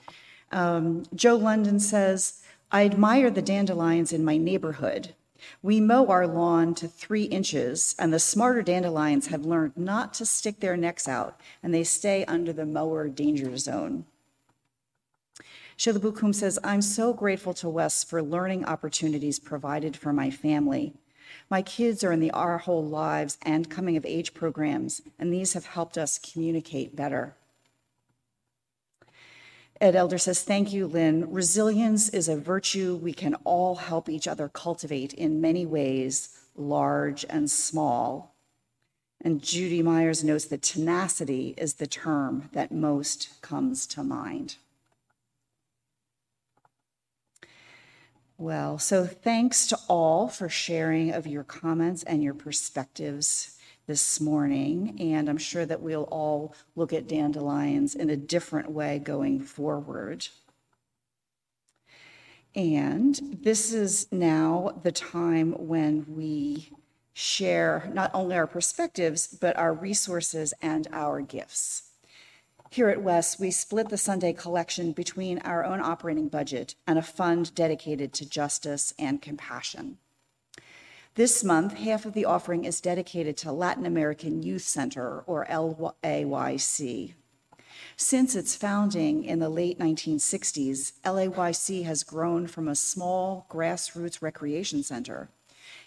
Um, 0.54 1.04
Joe 1.14 1.36
London 1.36 1.78
says, 1.80 2.42
I 2.72 2.86
admire 2.86 3.30
the 3.30 3.42
dandelions 3.42 4.14
in 4.14 4.24
my 4.24 4.38
neighborhood. 4.38 5.16
We 5.62 5.82
mow 5.82 6.08
our 6.08 6.28
lawn 6.28 6.76
to 6.76 6.88
three 6.88 7.24
inches, 7.24 7.94
and 8.00 8.14
the 8.14 8.20
smarter 8.20 8.62
dandelions 8.62 9.28
have 9.28 9.46
learned 9.46 9.76
not 9.76 10.14
to 10.16 10.26
stick 10.26 10.62
their 10.62 10.78
necks 10.78 11.08
out, 11.08 11.38
and 11.62 11.74
they 11.74 11.84
stay 11.84 12.24
under 12.26 12.54
the 12.54 12.66
mower 12.66 13.10
danger 13.10 13.58
zone. 13.58 14.06
Shilabukum 15.82 16.36
says, 16.36 16.60
I'm 16.64 16.84
so 16.84 17.12
grateful 17.12 17.56
to 17.56 17.68
Wes 17.68 18.04
for 18.04 18.22
learning 18.22 18.66
opportunities 18.66 19.40
provided 19.40 19.98
for 19.98 20.14
my 20.14 20.30
family. 20.30 20.94
My 21.50 21.64
kids 21.64 22.04
are 22.04 22.12
in 22.12 22.20
the 22.20 22.30
Our 22.30 22.60
Whole 22.60 22.86
Lives 22.86 23.40
and 23.42 23.68
Coming 23.68 23.98
of 23.98 24.06
Age 24.06 24.36
programs, 24.36 25.02
and 25.18 25.34
these 25.34 25.54
have 25.54 25.66
helped 25.66 25.98
us 25.98 26.20
communicate 26.20 26.96
better. 26.96 27.36
Ed 29.82 29.96
Elder 29.96 30.20
says, 30.20 30.44
Thank 30.44 30.72
you, 30.72 30.86
Lynn. 30.86 31.34
Resilience 31.34 32.10
is 32.10 32.30
a 32.30 32.38
virtue 32.38 32.96
we 33.02 33.12
can 33.12 33.34
all 33.44 33.78
help 33.78 34.08
each 34.08 34.28
other 34.28 34.50
cultivate 34.50 35.14
in 35.14 35.42
many 35.42 35.66
ways, 35.66 36.30
large 36.56 37.26
and 37.28 37.50
small. 37.50 38.36
And 39.20 39.42
Judy 39.42 39.82
Myers 39.82 40.24
notes 40.24 40.46
that 40.46 40.62
tenacity 40.62 41.56
is 41.58 41.74
the 41.74 41.88
term 41.88 42.52
that 42.54 42.72
most 42.72 43.42
comes 43.42 43.88
to 43.88 44.04
mind. 44.04 44.58
Well, 48.42 48.80
so 48.80 49.06
thanks 49.06 49.68
to 49.68 49.78
all 49.88 50.28
for 50.28 50.50
sharing 50.50 51.12
of 51.12 51.28
your 51.28 51.44
comments 51.44 52.02
and 52.02 52.24
your 52.24 52.34
perspectives 52.34 53.60
this 53.86 54.20
morning. 54.20 54.98
And 55.00 55.30
I'm 55.30 55.38
sure 55.38 55.64
that 55.64 55.84
we'll 55.84 56.06
all 56.06 56.56
look 56.76 56.92
at 56.92 57.08
dandelions 57.08 57.94
in 57.94 58.10
a 58.10 58.18
different 58.18 58.72
way 58.72 58.98
going 58.98 59.42
forward. 59.42 60.28
And 62.56 63.38
this 63.44 63.74
is 63.74 64.12
now 64.12 64.80
the 64.82 64.92
time 64.92 65.52
when 65.52 66.08
we 66.08 66.72
share 67.14 67.92
not 67.94 68.10
only 68.12 68.36
our 68.38 68.48
perspectives, 68.48 69.28
but 69.28 69.56
our 69.56 69.72
resources 69.72 70.52
and 70.64 70.88
our 70.92 71.22
gifts. 71.22 71.91
Here 72.74 72.88
at 72.88 73.04
Wes, 73.04 73.38
we 73.38 73.52
split 73.52 73.90
the 73.90 73.98
Sunday 73.98 74.32
collection 74.32 74.94
between 74.94 75.40
our 75.40 75.66
own 75.66 75.82
operating 75.82 76.30
budget 76.30 76.76
and 76.88 76.98
a 76.98 77.02
fund 77.02 77.54
dedicated 77.54 78.14
to 78.14 78.26
justice 78.26 78.94
and 78.98 79.22
compassion. 79.22 79.98
This 81.16 81.44
month, 81.44 81.74
half 81.74 82.06
of 82.06 82.14
the 82.14 82.24
offering 82.24 82.64
is 82.64 82.80
dedicated 82.80 83.36
to 83.38 83.52
Latin 83.52 83.86
American 83.86 84.42
Youth 84.42 84.62
Center, 84.62 85.20
or 85.28 85.46
LAYC. 85.50 87.14
Since 87.98 88.36
its 88.38 88.56
founding 88.56 89.26
in 89.26 89.40
the 89.40 89.50
late 89.50 89.78
1960s, 89.78 90.94
LAYC 91.04 91.84
has 91.84 92.04
grown 92.04 92.48
from 92.48 92.70
a 92.70 92.76
small 92.76 93.48
grassroots 93.50 94.22
recreation 94.22 94.82
center 94.82 95.28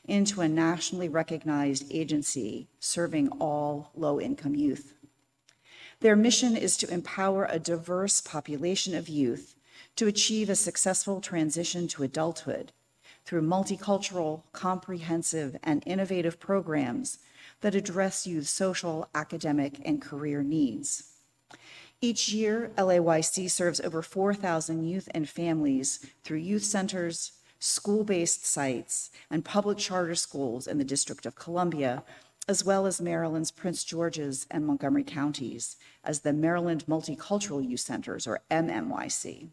into 0.04 0.42
a 0.42 0.48
nationally 0.48 1.08
recognized 1.08 1.90
agency 1.90 2.68
serving 2.78 3.28
all 3.40 3.90
low 3.94 4.20
income 4.20 4.54
youth. 4.54 4.93
Their 6.04 6.16
mission 6.16 6.54
is 6.54 6.76
to 6.76 6.92
empower 6.92 7.46
a 7.46 7.58
diverse 7.58 8.20
population 8.20 8.94
of 8.94 9.08
youth 9.08 9.56
to 9.96 10.06
achieve 10.06 10.50
a 10.50 10.54
successful 10.54 11.22
transition 11.22 11.88
to 11.88 12.02
adulthood 12.02 12.72
through 13.24 13.40
multicultural, 13.40 14.42
comprehensive, 14.52 15.56
and 15.62 15.82
innovative 15.86 16.38
programs 16.38 17.20
that 17.62 17.74
address 17.74 18.26
youth 18.26 18.48
social, 18.48 19.08
academic, 19.14 19.80
and 19.82 20.02
career 20.02 20.42
needs. 20.42 21.04
Each 22.02 22.28
year, 22.28 22.70
LAYC 22.76 23.50
serves 23.50 23.80
over 23.80 24.02
4,000 24.02 24.86
youth 24.86 25.08
and 25.14 25.26
families 25.26 26.04
through 26.22 26.36
youth 26.36 26.64
centers, 26.64 27.32
school 27.58 28.04
based 28.04 28.44
sites, 28.44 29.10
and 29.30 29.42
public 29.42 29.78
charter 29.78 30.14
schools 30.14 30.66
in 30.66 30.76
the 30.76 30.84
District 30.84 31.24
of 31.24 31.34
Columbia 31.34 32.02
as 32.46 32.64
well 32.64 32.86
as 32.86 33.00
Maryland's 33.00 33.50
Prince 33.50 33.84
George's 33.84 34.46
and 34.50 34.66
Montgomery 34.66 35.04
counties 35.04 35.76
as 36.02 36.20
the 36.20 36.32
Maryland 36.32 36.84
Multicultural 36.86 37.66
Youth 37.66 37.80
Centers, 37.80 38.26
or 38.26 38.40
MMYC. 38.50 39.48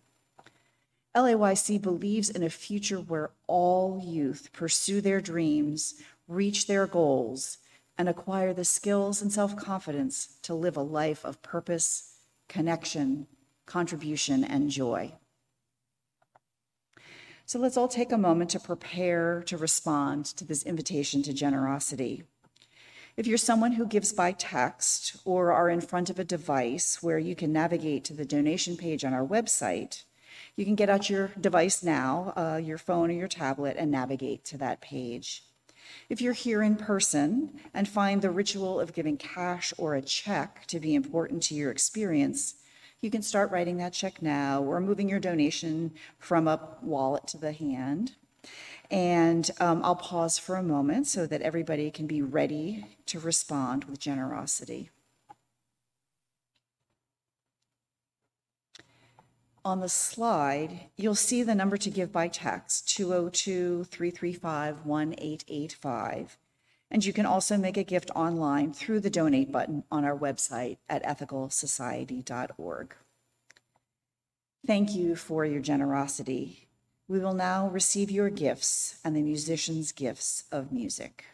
LAYC 1.16 1.82
believes 1.82 2.30
in 2.30 2.44
a 2.44 2.50
future 2.50 3.00
where 3.00 3.32
all 3.48 4.02
youth 4.04 4.50
pursue 4.54 5.02
their 5.02 5.20
dreams, 5.20 5.96
reach 6.28 6.68
their 6.68 6.88
goals, 6.88 7.58
and 7.98 8.08
acquire 8.08 8.54
the 8.54 8.66
skills 8.66 9.22
and 9.22 9.32
self 9.32 9.56
confidence 9.56 10.38
to 10.42 10.54
live 10.54 10.78
a 10.78 10.82
life 10.82 11.26
of 11.26 11.42
purpose, 11.42 12.16
connection, 12.48 13.28
contribution, 13.66 14.44
and 14.44 14.70
joy. 14.70 15.12
So 17.46 17.60
let's 17.60 17.76
all 17.76 17.90
take 17.90 18.14
a 18.14 18.18
moment 18.18 18.50
to 18.52 18.60
prepare 18.60 19.44
to 19.48 19.58
respond 19.58 20.26
to 20.38 20.46
this 20.46 20.64
invitation 20.64 21.22
to 21.24 21.34
generosity. 21.34 22.24
If 23.18 23.28
you're 23.28 23.38
someone 23.38 23.74
who 23.74 23.86
gives 23.86 24.14
by 24.14 24.32
text 24.32 25.18
or 25.26 25.52
are 25.52 25.70
in 25.70 25.82
front 25.82 26.10
of 26.10 26.18
a 26.18 26.24
device 26.24 27.04
where 27.04 27.20
you 27.20 27.36
can 27.36 27.52
navigate 27.52 28.06
to 28.06 28.14
the 28.14 28.24
donation 28.24 28.78
page 28.78 29.04
on 29.04 29.14
our 29.14 29.26
website, 29.26 30.04
you 30.56 30.64
can 30.64 30.76
get 30.76 30.90
out 30.90 31.10
your 31.10 31.32
device 31.40 31.84
now, 31.84 32.34
uh, 32.38 32.58
your 32.64 32.78
phone 32.78 33.10
or 33.10 33.14
your 33.14 33.28
tablet, 33.28 33.76
and 33.78 33.92
navigate 33.92 34.46
to 34.46 34.58
that 34.60 34.80
page. 34.80 35.44
If 36.08 36.22
you're 36.22 36.32
here 36.32 36.64
in 36.64 36.78
person 36.78 37.60
and 37.74 37.88
find 37.88 38.22
the 38.22 38.32
ritual 38.32 38.80
of 38.80 38.94
giving 38.94 39.18
cash 39.18 39.74
or 39.78 39.96
a 39.96 40.02
check 40.02 40.66
to 40.68 40.80
be 40.80 40.96
important 40.96 41.44
to 41.44 41.56
your 41.56 41.70
experience, 41.70 42.56
you 43.02 43.12
can 43.12 43.24
start 43.24 43.52
writing 43.52 43.78
that 43.78 43.94
check 43.94 44.22
now 44.22 44.64
or 44.64 44.80
moving 44.80 45.10
your 45.10 45.20
donation 45.20 45.92
from 46.18 46.48
a 46.48 46.78
wallet 46.82 47.28
to 47.28 47.38
the 47.38 47.52
hand. 47.52 48.14
And 48.92 49.50
um, 49.62 49.82
I'll 49.86 49.96
pause 49.96 50.38
for 50.38 50.58
a 50.58 50.64
moment 50.64 51.08
so 51.08 51.26
that 51.26 51.42
everybody 51.42 51.90
can 51.90 52.08
be 52.08 52.22
ready 52.22 52.86
to 53.06 53.20
respond 53.20 53.86
with 53.86 54.00
generosity. 54.00 54.90
On 59.64 59.80
the 59.80 59.90
slide, 59.90 60.90
you'll 60.98 61.16
see 61.16 61.42
the 61.42 61.56
number 61.56 61.78
to 61.78 61.90
give 61.90 62.12
by 62.12 62.28
text 62.28 62.90
202 62.90 63.86
335 63.86 64.86
1885. 64.86 66.38
And 66.90 67.06
you 67.06 67.14
can 67.14 67.26
also 67.26 67.56
make 67.56 67.78
a 67.78 67.84
gift 67.84 68.12
online 68.14 68.74
through 68.74 69.00
the 69.00 69.10
donate 69.10 69.52
button 69.52 69.86
on 69.90 70.04
our 70.04 70.18
website 70.18 70.78
at 70.90 71.04
ethicalsociety.org. 71.04 72.96
Thank 74.68 74.94
you 74.94 75.16
for 75.16 75.46
your 75.46 75.62
generosity. 75.62 76.68
We 77.12 77.20
will 77.20 77.34
now 77.34 77.68
receive 77.68 78.10
your 78.10 78.30
gifts 78.30 78.96
and 79.04 79.14
the 79.14 79.22
musicians' 79.22 79.92
gifts 79.92 80.46
of 80.50 80.72
music. 80.72 81.26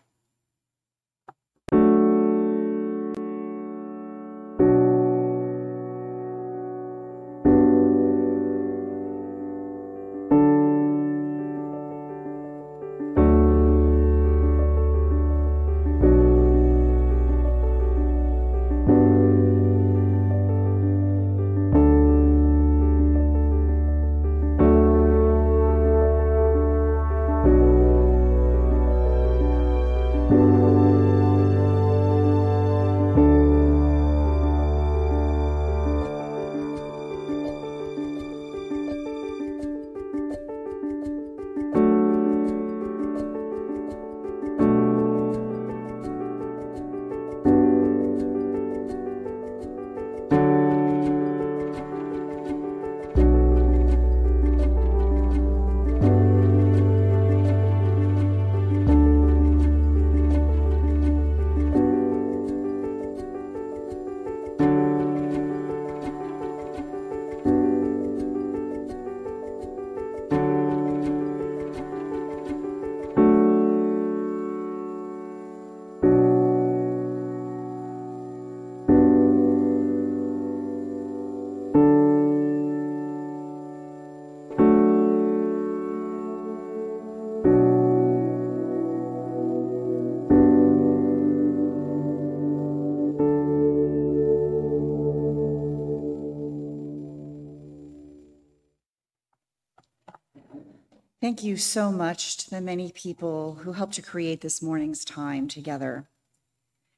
Thank 101.27 101.43
you 101.43 101.57
so 101.57 101.91
much 101.91 102.37
to 102.37 102.49
the 102.49 102.61
many 102.61 102.89
people 102.89 103.55
who 103.55 103.73
helped 103.73 103.95
to 103.95 104.01
create 104.01 104.39
this 104.39 104.61
morning's 104.61 105.03
time 105.03 105.49
together. 105.49 106.07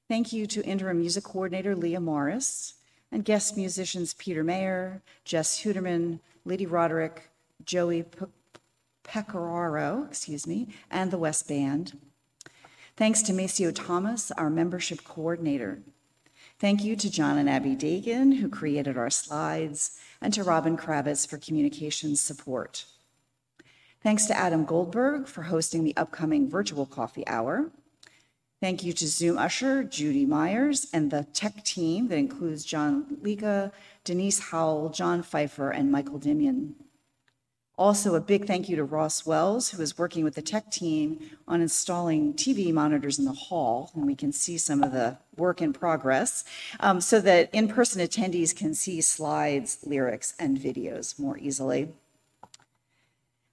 Thank 0.07 0.31
you 0.31 0.45
to 0.45 0.63
interim 0.63 0.99
music 0.99 1.23
coordinator 1.23 1.75
Leah 1.75 1.99
Morris 1.99 2.75
and 3.11 3.25
guest 3.25 3.57
musicians 3.57 4.13
Peter 4.13 4.43
Mayer, 4.43 5.01
Jess 5.25 5.63
Huderman, 5.63 6.19
Lady 6.45 6.67
Roderick, 6.67 7.31
Joey 7.65 8.05
Pecoraro, 9.03 10.07
excuse 10.07 10.45
me, 10.45 10.67
and 10.91 11.09
the 11.09 11.17
WES 11.17 11.41
Band. 11.41 11.97
Thanks 12.95 13.23
to 13.23 13.33
Maceo 13.33 13.71
Thomas, 13.71 14.29
our 14.29 14.51
membership 14.51 15.03
coordinator. 15.03 15.79
Thank 16.59 16.83
you 16.83 16.95
to 16.97 17.09
John 17.09 17.39
and 17.39 17.49
Abby 17.49 17.75
Dagan, 17.75 18.37
who 18.37 18.47
created 18.47 18.95
our 18.95 19.09
slides, 19.09 19.97
and 20.21 20.31
to 20.35 20.43
Robin 20.43 20.77
Kravitz 20.77 21.27
for 21.27 21.39
communications 21.39 22.21
support. 22.21 22.85
Thanks 24.01 24.27
to 24.27 24.37
Adam 24.37 24.63
Goldberg 24.63 25.27
for 25.27 25.43
hosting 25.43 25.83
the 25.83 25.95
upcoming 25.97 26.49
virtual 26.49 26.85
coffee 26.85 27.27
hour. 27.27 27.69
Thank 28.61 28.81
you 28.83 28.93
to 28.93 29.07
Zoom 29.07 29.37
Usher, 29.37 29.83
Judy 29.83 30.25
Myers, 30.25 30.87
and 30.93 31.11
the 31.11 31.25
tech 31.33 31.63
team 31.65 32.07
that 32.07 32.17
includes 32.17 32.63
John 32.63 33.17
Lika, 33.21 33.73
Denise 34.05 34.39
Howell, 34.39 34.89
John 34.89 35.21
Pfeiffer, 35.21 35.69
and 35.71 35.91
Michael 35.91 36.19
Dimion. 36.19 36.75
Also, 37.77 38.15
a 38.15 38.21
big 38.21 38.45
thank 38.45 38.69
you 38.69 38.77
to 38.77 38.83
Ross 38.83 39.25
Wells, 39.25 39.69
who 39.69 39.81
is 39.81 39.97
working 39.97 40.23
with 40.23 40.35
the 40.35 40.41
tech 40.41 40.71
team 40.71 41.19
on 41.47 41.61
installing 41.61 42.33
TV 42.33 42.73
monitors 42.73 43.19
in 43.19 43.25
the 43.25 43.31
hall, 43.31 43.91
and 43.95 44.05
we 44.05 44.15
can 44.15 44.31
see 44.31 44.57
some 44.57 44.81
of 44.81 44.93
the 44.93 45.17
work 45.37 45.61
in 45.61 45.71
progress, 45.73 46.43
um, 46.79 46.99
so 47.01 47.19
that 47.21 47.49
in 47.53 47.67
person 47.67 48.01
attendees 48.01 48.55
can 48.55 48.73
see 48.73 48.99
slides, 49.01 49.79
lyrics, 49.85 50.35
and 50.39 50.57
videos 50.57 51.17
more 51.19 51.37
easily. 51.37 51.89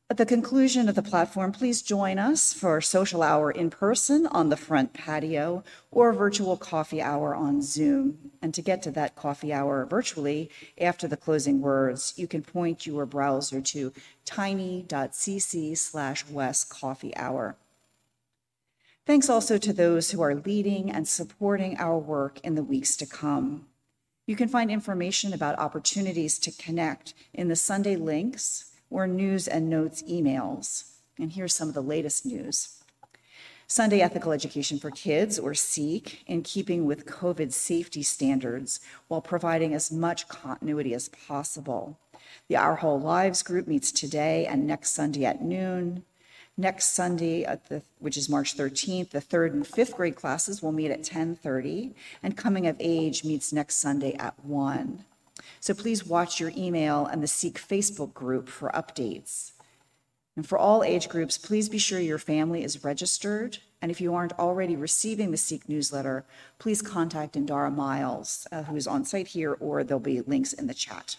At 0.08 0.18
the 0.18 0.26
conclusion 0.26 0.88
of 0.88 0.94
the 0.94 1.02
platform, 1.02 1.50
please 1.50 1.82
join 1.82 2.16
us 2.20 2.52
for 2.52 2.80
social 2.80 3.24
hour 3.24 3.50
in 3.50 3.70
person 3.70 4.28
on 4.28 4.50
the 4.50 4.56
front 4.56 4.92
patio 4.92 5.64
or 5.90 6.12
virtual 6.12 6.56
coffee 6.56 7.02
hour 7.02 7.34
on 7.34 7.60
Zoom. 7.60 8.30
And 8.40 8.54
to 8.54 8.62
get 8.62 8.82
to 8.82 8.92
that 8.92 9.16
coffee 9.16 9.52
hour 9.52 9.84
virtually 9.84 10.48
after 10.80 11.08
the 11.08 11.16
closing 11.16 11.60
words, 11.60 12.14
you 12.16 12.28
can 12.28 12.42
point 12.42 12.86
your 12.86 13.04
browser 13.04 13.60
to 13.60 13.92
tiny.cc 14.24 15.76
slash 15.76 16.24
WES 16.26 16.62
Coffee 16.62 17.16
Hour. 17.16 17.56
Thanks 19.06 19.28
also 19.28 19.58
to 19.58 19.72
those 19.72 20.12
who 20.12 20.22
are 20.22 20.36
leading 20.36 20.88
and 20.88 21.08
supporting 21.08 21.76
our 21.78 21.98
work 21.98 22.38
in 22.44 22.54
the 22.54 22.62
weeks 22.62 22.96
to 22.98 23.06
come. 23.06 23.66
You 24.24 24.36
can 24.36 24.48
find 24.48 24.70
information 24.70 25.32
about 25.32 25.58
opportunities 25.58 26.38
to 26.40 26.52
connect 26.52 27.12
in 27.34 27.48
the 27.48 27.56
Sunday 27.56 27.96
links 27.96 28.72
or 28.90 29.06
news 29.06 29.48
and 29.48 29.68
notes 29.68 30.02
emails. 30.02 30.92
And 31.18 31.32
here's 31.32 31.54
some 31.54 31.68
of 31.68 31.74
the 31.74 31.82
latest 31.82 32.26
news. 32.26 32.82
Sunday 33.68 34.00
Ethical 34.00 34.30
Education 34.30 34.78
for 34.78 34.92
Kids, 34.92 35.40
or 35.40 35.52
SEEK, 35.52 36.22
in 36.28 36.42
keeping 36.42 36.84
with 36.84 37.04
COVID 37.04 37.52
safety 37.52 38.02
standards 38.04 38.78
while 39.08 39.20
providing 39.20 39.74
as 39.74 39.90
much 39.90 40.28
continuity 40.28 40.94
as 40.94 41.08
possible. 41.08 41.98
The 42.46 42.56
Our 42.56 42.76
Whole 42.76 43.00
Lives 43.00 43.42
group 43.42 43.66
meets 43.66 43.90
today 43.90 44.46
and 44.46 44.68
next 44.68 44.90
Sunday 44.92 45.24
at 45.24 45.42
noon. 45.42 46.04
Next 46.56 46.94
Sunday, 46.94 47.42
the, 47.68 47.82
which 47.98 48.16
is 48.16 48.28
March 48.28 48.56
13th, 48.56 49.10
the 49.10 49.20
third 49.20 49.52
and 49.52 49.66
fifth 49.66 49.96
grade 49.96 50.14
classes 50.14 50.62
will 50.62 50.72
meet 50.72 50.92
at 50.92 51.02
10:30, 51.02 51.92
and 52.22 52.36
Coming 52.36 52.68
of 52.68 52.76
Age 52.78 53.24
meets 53.24 53.52
next 53.52 53.76
Sunday 53.76 54.14
at 54.14 54.44
1. 54.44 55.04
So 55.60 55.74
please 55.74 56.06
watch 56.06 56.40
your 56.40 56.52
email 56.56 57.06
and 57.06 57.22
the 57.22 57.28
SEEK 57.28 57.58
Facebook 57.58 58.14
group 58.14 58.48
for 58.48 58.70
updates. 58.70 59.52
And 60.36 60.46
for 60.46 60.58
all 60.58 60.84
age 60.84 61.08
groups, 61.08 61.38
please 61.38 61.68
be 61.68 61.78
sure 61.78 61.98
your 61.98 62.18
family 62.18 62.62
is 62.62 62.84
registered. 62.84 63.58
And 63.80 63.90
if 63.90 64.00
you 64.00 64.14
aren't 64.14 64.38
already 64.38 64.76
receiving 64.76 65.30
the 65.30 65.36
SEEK 65.36 65.68
newsletter, 65.68 66.24
please 66.58 66.82
contact 66.82 67.34
Indara 67.34 67.74
Miles, 67.74 68.46
uh, 68.52 68.64
who 68.64 68.76
is 68.76 68.86
on 68.86 69.04
site 69.04 69.28
here, 69.28 69.56
or 69.60 69.82
there'll 69.82 70.00
be 70.00 70.20
links 70.20 70.52
in 70.52 70.66
the 70.66 70.74
chat. 70.74 71.16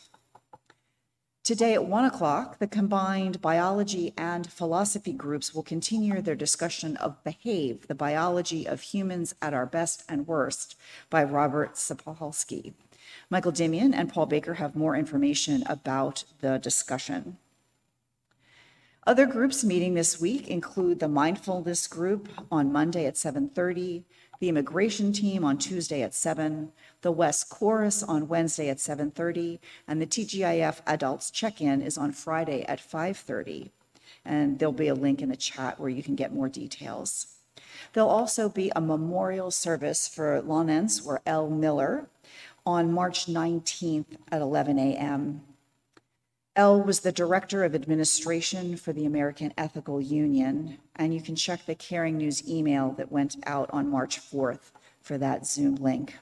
Today 1.44 1.74
at 1.74 1.86
one 1.86 2.04
o'clock, 2.04 2.60
the 2.60 2.68
combined 2.68 3.42
biology 3.42 4.14
and 4.18 4.52
philosophy 4.52 5.14
groups 5.14 5.56
will 5.56 5.64
continue 5.64 6.22
their 6.22 6.36
discussion 6.36 6.98
of 6.98 7.24
Behave, 7.24 7.88
the 7.88 7.96
biology 7.96 8.68
of 8.68 8.82
humans 8.82 9.34
at 9.42 9.54
our 9.54 9.66
best 9.66 10.04
and 10.10 10.28
worst 10.28 10.76
by 11.10 11.24
Robert 11.24 11.76
Sapolsky. 11.76 12.74
Michael 13.30 13.52
Dimion 13.52 13.94
and 13.94 14.12
Paul 14.12 14.26
Baker 14.26 14.56
have 14.56 14.76
more 14.76 14.96
information 14.96 15.64
about 15.68 16.24
the 16.42 16.58
discussion. 16.58 17.38
Other 19.06 19.26
groups 19.26 19.64
meeting 19.64 19.94
this 19.94 20.20
week 20.20 20.50
include 20.50 21.00
the 21.00 21.08
mindfulness 21.08 21.88
group 21.88 22.28
on 22.52 22.74
Monday 22.74 23.06
at 23.06 23.16
7:30, 23.16 24.04
the 24.40 24.50
immigration 24.50 25.14
team 25.14 25.46
on 25.46 25.58
Tuesday 25.58 26.02
at 26.02 26.14
7, 26.14 26.74
the 27.02 27.12
WES 27.12 27.46
Chorus 27.46 28.04
on 28.04 28.28
Wednesday 28.28 28.68
at 28.68 28.80
7:30, 28.80 29.60
and 29.88 30.02
the 30.02 30.06
TGIF 30.06 30.82
Adults 30.86 31.32
Check-in 31.32 31.82
is 31.82 31.98
on 31.98 32.12
Friday 32.12 32.64
at 32.64 32.82
5:30. 32.82 33.72
And 34.26 34.60
there'll 34.60 34.74
be 34.74 34.90
a 34.90 34.94
link 34.94 35.22
in 35.22 35.30
the 35.30 35.38
chat 35.38 35.80
where 35.80 35.90
you 35.90 36.04
can 36.04 36.16
get 36.16 36.34
more 36.34 36.50
details. 36.50 37.28
There'll 37.94 38.10
also 38.10 38.50
be 38.50 38.72
a 38.76 38.82
memorial 38.82 39.52
service 39.52 40.08
for 40.08 40.42
Lonens 40.42 41.00
or 41.06 41.22
L. 41.26 41.50
Miller 41.50 42.10
on 42.68 42.92
March 42.92 43.28
19th 43.28 44.18
at 44.30 44.42
11 44.42 44.78
a.m. 44.78 45.42
Elle 46.58 46.84
was 46.84 47.00
the 47.00 47.14
Director 47.14 47.64
of 47.64 47.74
Administration 47.74 48.76
for 48.76 48.92
the 48.92 49.06
American 49.06 49.54
Ethical 49.58 50.02
Union, 50.02 50.78
and 50.98 51.14
you 51.14 51.22
can 51.22 51.38
check 51.38 51.66
the 51.66 51.76
Caring 51.76 52.18
News 52.18 52.46
email 52.46 52.92
that 52.98 53.10
went 53.10 53.38
out 53.46 53.70
on 53.72 53.90
March 53.90 54.20
4th 54.20 54.72
for 55.02 55.18
that 55.18 55.48
Zoom 55.48 55.76
link. 55.76 56.16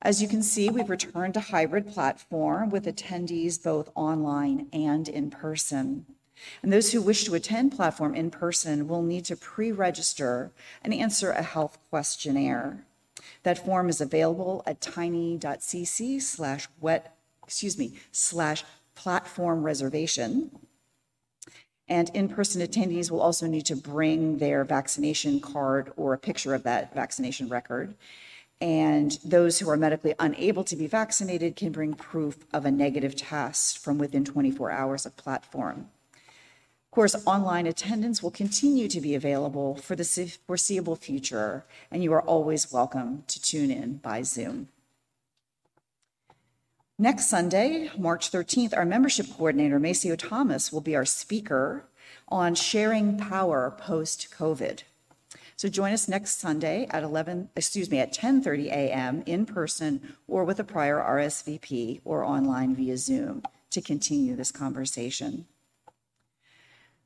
As 0.00 0.22
you 0.22 0.28
can 0.28 0.42
see, 0.42 0.70
we've 0.70 0.88
returned 0.88 1.34
to 1.34 1.40
hybrid 1.40 1.88
platform 1.88 2.70
with 2.70 2.86
attendees 2.86 3.62
both 3.62 3.90
online 3.94 4.66
and 4.72 5.10
in 5.10 5.28
person. 5.28 6.06
And 6.62 6.72
those 6.72 6.92
who 6.92 7.02
wish 7.02 7.24
to 7.24 7.34
attend 7.34 7.72
platform 7.72 8.14
in 8.14 8.30
person 8.30 8.88
will 8.88 9.02
need 9.02 9.26
to 9.26 9.36
pre-register 9.36 10.52
and 10.82 10.94
answer 10.94 11.32
a 11.32 11.42
health 11.42 11.76
questionnaire. 11.90 12.86
That 13.42 13.64
form 13.64 13.88
is 13.88 14.00
available 14.00 14.62
at 14.66 14.80
tiny.cc 14.80 16.22
slash 16.22 16.68
wet, 16.80 17.16
excuse 17.44 17.78
me, 17.78 17.94
slash 18.12 18.64
platform 18.94 19.62
reservation. 19.62 20.50
And 21.88 22.10
in-person 22.14 22.62
attendees 22.62 23.10
will 23.10 23.20
also 23.20 23.46
need 23.46 23.66
to 23.66 23.76
bring 23.76 24.38
their 24.38 24.64
vaccination 24.64 25.40
card 25.40 25.92
or 25.96 26.12
a 26.12 26.18
picture 26.18 26.54
of 26.54 26.64
that 26.64 26.94
vaccination 26.94 27.48
record. 27.48 27.94
And 28.60 29.18
those 29.24 29.58
who 29.58 29.68
are 29.68 29.76
medically 29.76 30.14
unable 30.18 30.64
to 30.64 30.76
be 30.76 30.86
vaccinated 30.86 31.56
can 31.56 31.72
bring 31.72 31.94
proof 31.94 32.38
of 32.52 32.64
a 32.64 32.70
negative 32.70 33.14
test 33.14 33.78
from 33.78 33.98
within 33.98 34.24
24 34.24 34.70
hours 34.70 35.06
of 35.06 35.16
platform 35.16 35.90
course, 36.96 37.14
online 37.26 37.66
attendance 37.66 38.22
will 38.22 38.30
continue 38.30 38.88
to 38.88 39.02
be 39.02 39.14
available 39.14 39.76
for 39.76 39.94
the 39.94 40.38
foreseeable 40.46 40.96
future, 40.96 41.66
and 41.90 42.02
you 42.02 42.10
are 42.14 42.22
always 42.22 42.72
welcome 42.72 43.22
to 43.26 43.38
tune 43.38 43.70
in 43.70 43.98
by 43.98 44.22
Zoom. 44.22 44.68
Next 46.98 47.28
Sunday, 47.28 47.90
March 47.98 48.32
13th, 48.32 48.74
our 48.74 48.86
membership 48.86 49.26
coordinator, 49.36 49.78
Maceo 49.78 50.16
Thomas, 50.16 50.72
will 50.72 50.80
be 50.80 50.96
our 50.96 51.04
speaker 51.04 51.84
on 52.28 52.54
sharing 52.54 53.18
power 53.18 53.76
post 53.76 54.28
COVID. 54.30 54.80
So 55.54 55.68
join 55.68 55.92
us 55.92 56.08
next 56.08 56.40
Sunday 56.40 56.86
at 56.88 57.02
11, 57.02 57.50
excuse 57.54 57.90
me, 57.90 57.98
at 57.98 58.14
10:30 58.14 58.68
a.m. 58.68 59.22
in 59.26 59.44
person 59.44 60.14
or 60.26 60.44
with 60.44 60.58
a 60.58 60.64
prior 60.64 60.96
RSVP 60.96 62.00
or 62.06 62.24
online 62.24 62.74
via 62.74 62.96
Zoom 62.96 63.42
to 63.68 63.82
continue 63.82 64.34
this 64.34 64.50
conversation. 64.50 65.44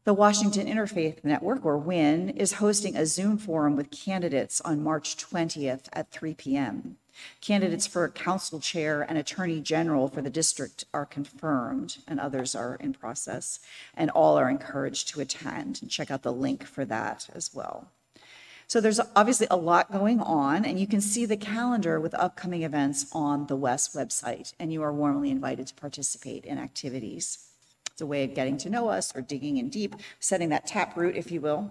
The 0.04 0.14
Washington 0.14 0.66
Interfaith 0.66 1.22
Network, 1.24 1.62
or 1.62 1.76
WIN, 1.76 2.30
is 2.30 2.54
hosting 2.54 2.96
a 2.96 3.04
Zoom 3.04 3.36
forum 3.36 3.76
with 3.76 3.90
candidates 3.90 4.58
on 4.62 4.82
March 4.82 5.14
20th 5.18 5.90
at 5.92 6.10
3 6.10 6.32
p.m. 6.32 6.96
Candidates 7.42 7.86
for 7.86 8.08
council 8.08 8.60
chair 8.60 9.02
and 9.02 9.18
attorney 9.18 9.60
general 9.60 10.08
for 10.08 10.22
the 10.22 10.30
district 10.30 10.86
are 10.94 11.04
confirmed, 11.04 11.98
and 12.08 12.18
others 12.18 12.54
are 12.54 12.76
in 12.76 12.94
process, 12.94 13.60
and 13.94 14.08
all 14.12 14.38
are 14.38 14.48
encouraged 14.48 15.08
to 15.08 15.20
attend. 15.20 15.80
And 15.82 15.90
check 15.90 16.10
out 16.10 16.22
the 16.22 16.32
link 16.32 16.64
for 16.64 16.86
that 16.86 17.28
as 17.34 17.52
well. 17.52 17.88
So 18.68 18.80
there's 18.80 19.00
obviously 19.14 19.48
a 19.50 19.56
lot 19.56 19.92
going 19.92 20.20
on, 20.20 20.64
and 20.64 20.80
you 20.80 20.86
can 20.86 21.02
see 21.02 21.26
the 21.26 21.36
calendar 21.36 22.00
with 22.00 22.14
upcoming 22.14 22.62
events 22.62 23.04
on 23.12 23.48
the 23.48 23.56
WES 23.56 23.90
website, 23.94 24.54
and 24.58 24.72
you 24.72 24.82
are 24.82 24.94
warmly 24.94 25.30
invited 25.30 25.66
to 25.66 25.74
participate 25.74 26.46
in 26.46 26.56
activities. 26.56 27.49
It's 28.00 28.02
a 28.02 28.06
way 28.06 28.24
of 28.24 28.32
getting 28.32 28.56
to 28.56 28.70
know 28.70 28.88
us 28.88 29.14
or 29.14 29.20
digging 29.20 29.58
in 29.58 29.68
deep, 29.68 29.94
setting 30.20 30.48
that 30.48 30.66
tap 30.66 30.96
root, 30.96 31.16
if 31.16 31.30
you 31.30 31.42
will. 31.42 31.70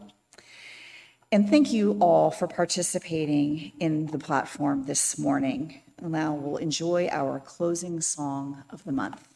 And 1.32 1.50
thank 1.50 1.74
you 1.74 1.98
all 2.00 2.30
for 2.30 2.46
participating 2.46 3.72
in 3.80 4.06
the 4.06 4.20
platform 4.20 4.84
this 4.84 5.18
morning. 5.18 5.82
Now 6.00 6.36
we'll 6.36 6.58
enjoy 6.58 7.08
our 7.08 7.40
closing 7.40 8.00
song 8.00 8.64
of 8.70 8.84
the 8.84 8.92
month. 8.92 9.28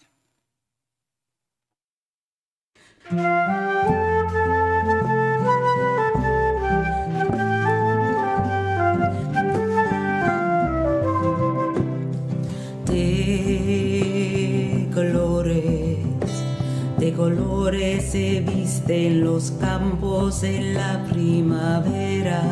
Colores 17.73 18.11
se 18.11 18.39
visten 18.41 19.23
los 19.23 19.49
campos 19.51 20.43
en 20.43 20.75
la 20.75 21.03
primavera. 21.09 22.43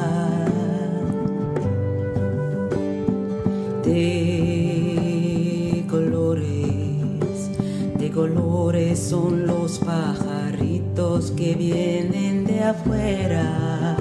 De 3.84 5.86
colores, 5.88 7.52
de 8.00 8.10
colores 8.10 8.98
son 8.98 9.46
los 9.46 9.78
pajaritos 9.78 11.30
que 11.32 11.54
vienen 11.54 12.48
de 12.48 12.64
afuera. 12.64 13.98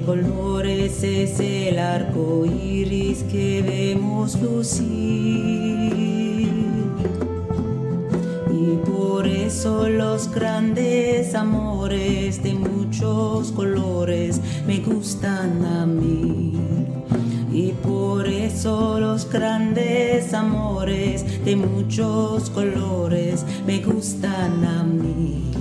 Colores 0.00 1.02
es 1.02 1.38
el 1.40 1.78
arco 1.78 2.44
iris 2.46 3.22
que 3.24 3.62
vemos 3.62 4.40
lucir. 4.40 4.88
Y 8.52 8.76
por 8.84 9.26
eso 9.26 9.88
los 9.88 10.30
grandes 10.30 11.34
amores 11.34 12.42
de 12.42 12.54
muchos 12.54 13.52
colores 13.52 14.40
me 14.66 14.78
gustan 14.80 15.64
a 15.64 15.86
mí. 15.86 16.52
Y 17.52 17.72
por 17.72 18.26
eso 18.26 19.00
los 19.00 19.28
grandes 19.28 20.32
amores 20.34 21.44
de 21.44 21.56
muchos 21.56 22.50
colores 22.50 23.44
me 23.66 23.80
gustan 23.80 24.64
a 24.64 24.82
mí. 24.84 25.59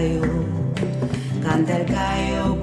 Canta 0.00 0.16
el 0.16 0.16
gallo, 0.16 1.42
canta 1.42 1.76
el 1.76 1.84
gallo 1.84 2.42
con 2.42 2.58
el 2.58 2.59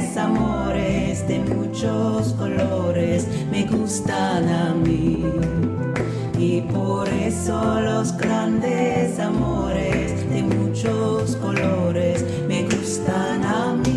grandes 0.00 0.16
amores 0.16 1.28
de 1.28 1.38
muchos 1.40 2.32
colores 2.32 3.26
me 3.50 3.64
gustan 3.66 4.48
a 4.48 4.74
mí. 4.74 5.22
Y 6.38 6.62
por 6.62 7.06
eso 7.08 7.80
los 7.80 8.16
grandes 8.16 9.18
amores 9.18 10.28
de 10.30 10.42
muchos 10.42 11.36
colores 11.36 12.24
me 12.48 12.62
gustan 12.64 13.44
a 13.44 13.74
mí. 13.74 13.90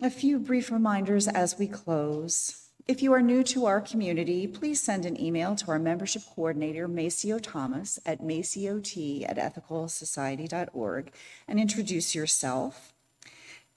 A 0.00 0.10
few 0.10 0.38
brief 0.38 0.70
reminders 0.70 1.26
as 1.26 1.58
we 1.58 1.66
close. 1.66 2.67
If 2.88 3.02
you 3.02 3.12
are 3.12 3.20
new 3.20 3.44
to 3.44 3.66
our 3.66 3.82
community, 3.82 4.46
please 4.46 4.80
send 4.80 5.04
an 5.04 5.20
email 5.20 5.54
to 5.56 5.70
our 5.70 5.78
membership 5.78 6.22
coordinator, 6.34 6.88
Maceo 6.88 7.38
Thomas, 7.38 7.98
at 8.06 8.22
maciot@ethicalsociety.org 8.22 11.12
and 11.46 11.60
introduce 11.60 12.14
yourself. 12.14 12.94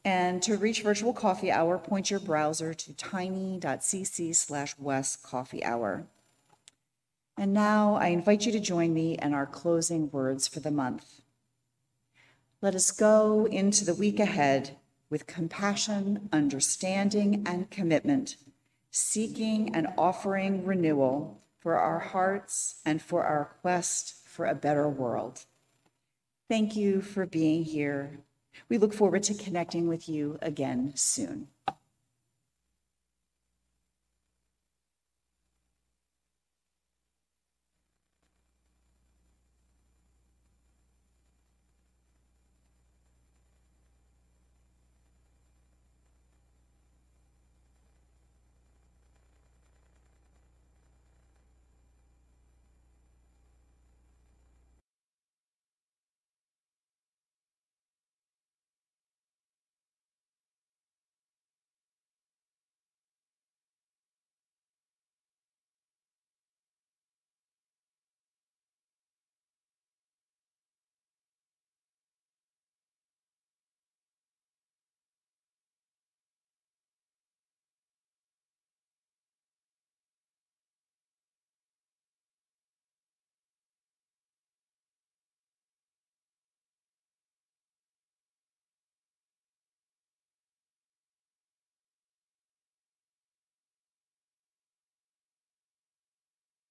And 0.05 0.41
to 0.43 0.55
reach 0.55 0.81
virtual 0.81 1.11
coffee 1.11 1.51
hour, 1.51 1.77
point 1.77 2.09
your 2.09 2.21
browser 2.21 2.73
to 2.73 2.93
tiny.cc 2.93 4.33
slash 4.33 4.79
WES 4.79 5.17
coffee 5.17 5.65
hour. 5.65 6.07
And 7.37 7.53
now 7.53 7.95
I 7.95 8.07
invite 8.07 8.45
you 8.45 8.53
to 8.53 8.61
join 8.61 8.93
me 8.93 9.17
in 9.21 9.33
our 9.33 9.45
closing 9.45 10.09
words 10.09 10.47
for 10.47 10.61
the 10.61 10.71
month. 10.71 11.19
Let 12.61 12.75
us 12.75 12.91
go 12.91 13.45
into 13.45 13.83
the 13.83 13.93
week 13.93 14.21
ahead 14.21 14.77
with 15.09 15.27
compassion, 15.27 16.29
understanding, 16.31 17.43
and 17.45 17.69
commitment, 17.69 18.37
seeking 18.91 19.73
and 19.73 19.87
offering 19.97 20.65
renewal 20.65 21.41
for 21.59 21.77
our 21.77 21.99
hearts 21.99 22.81
and 22.85 23.01
for 23.01 23.23
our 23.23 23.55
quest 23.61 24.15
for 24.25 24.45
a 24.45 24.55
better 24.55 24.87
world. 24.87 25.45
Thank 26.49 26.75
you 26.75 27.01
for 27.01 27.25
being 27.25 27.63
here. 27.63 28.19
We 28.67 28.77
look 28.77 28.93
forward 28.93 29.23
to 29.23 29.33
connecting 29.33 29.87
with 29.87 30.09
you 30.09 30.37
again 30.41 30.91
soon. 30.95 31.47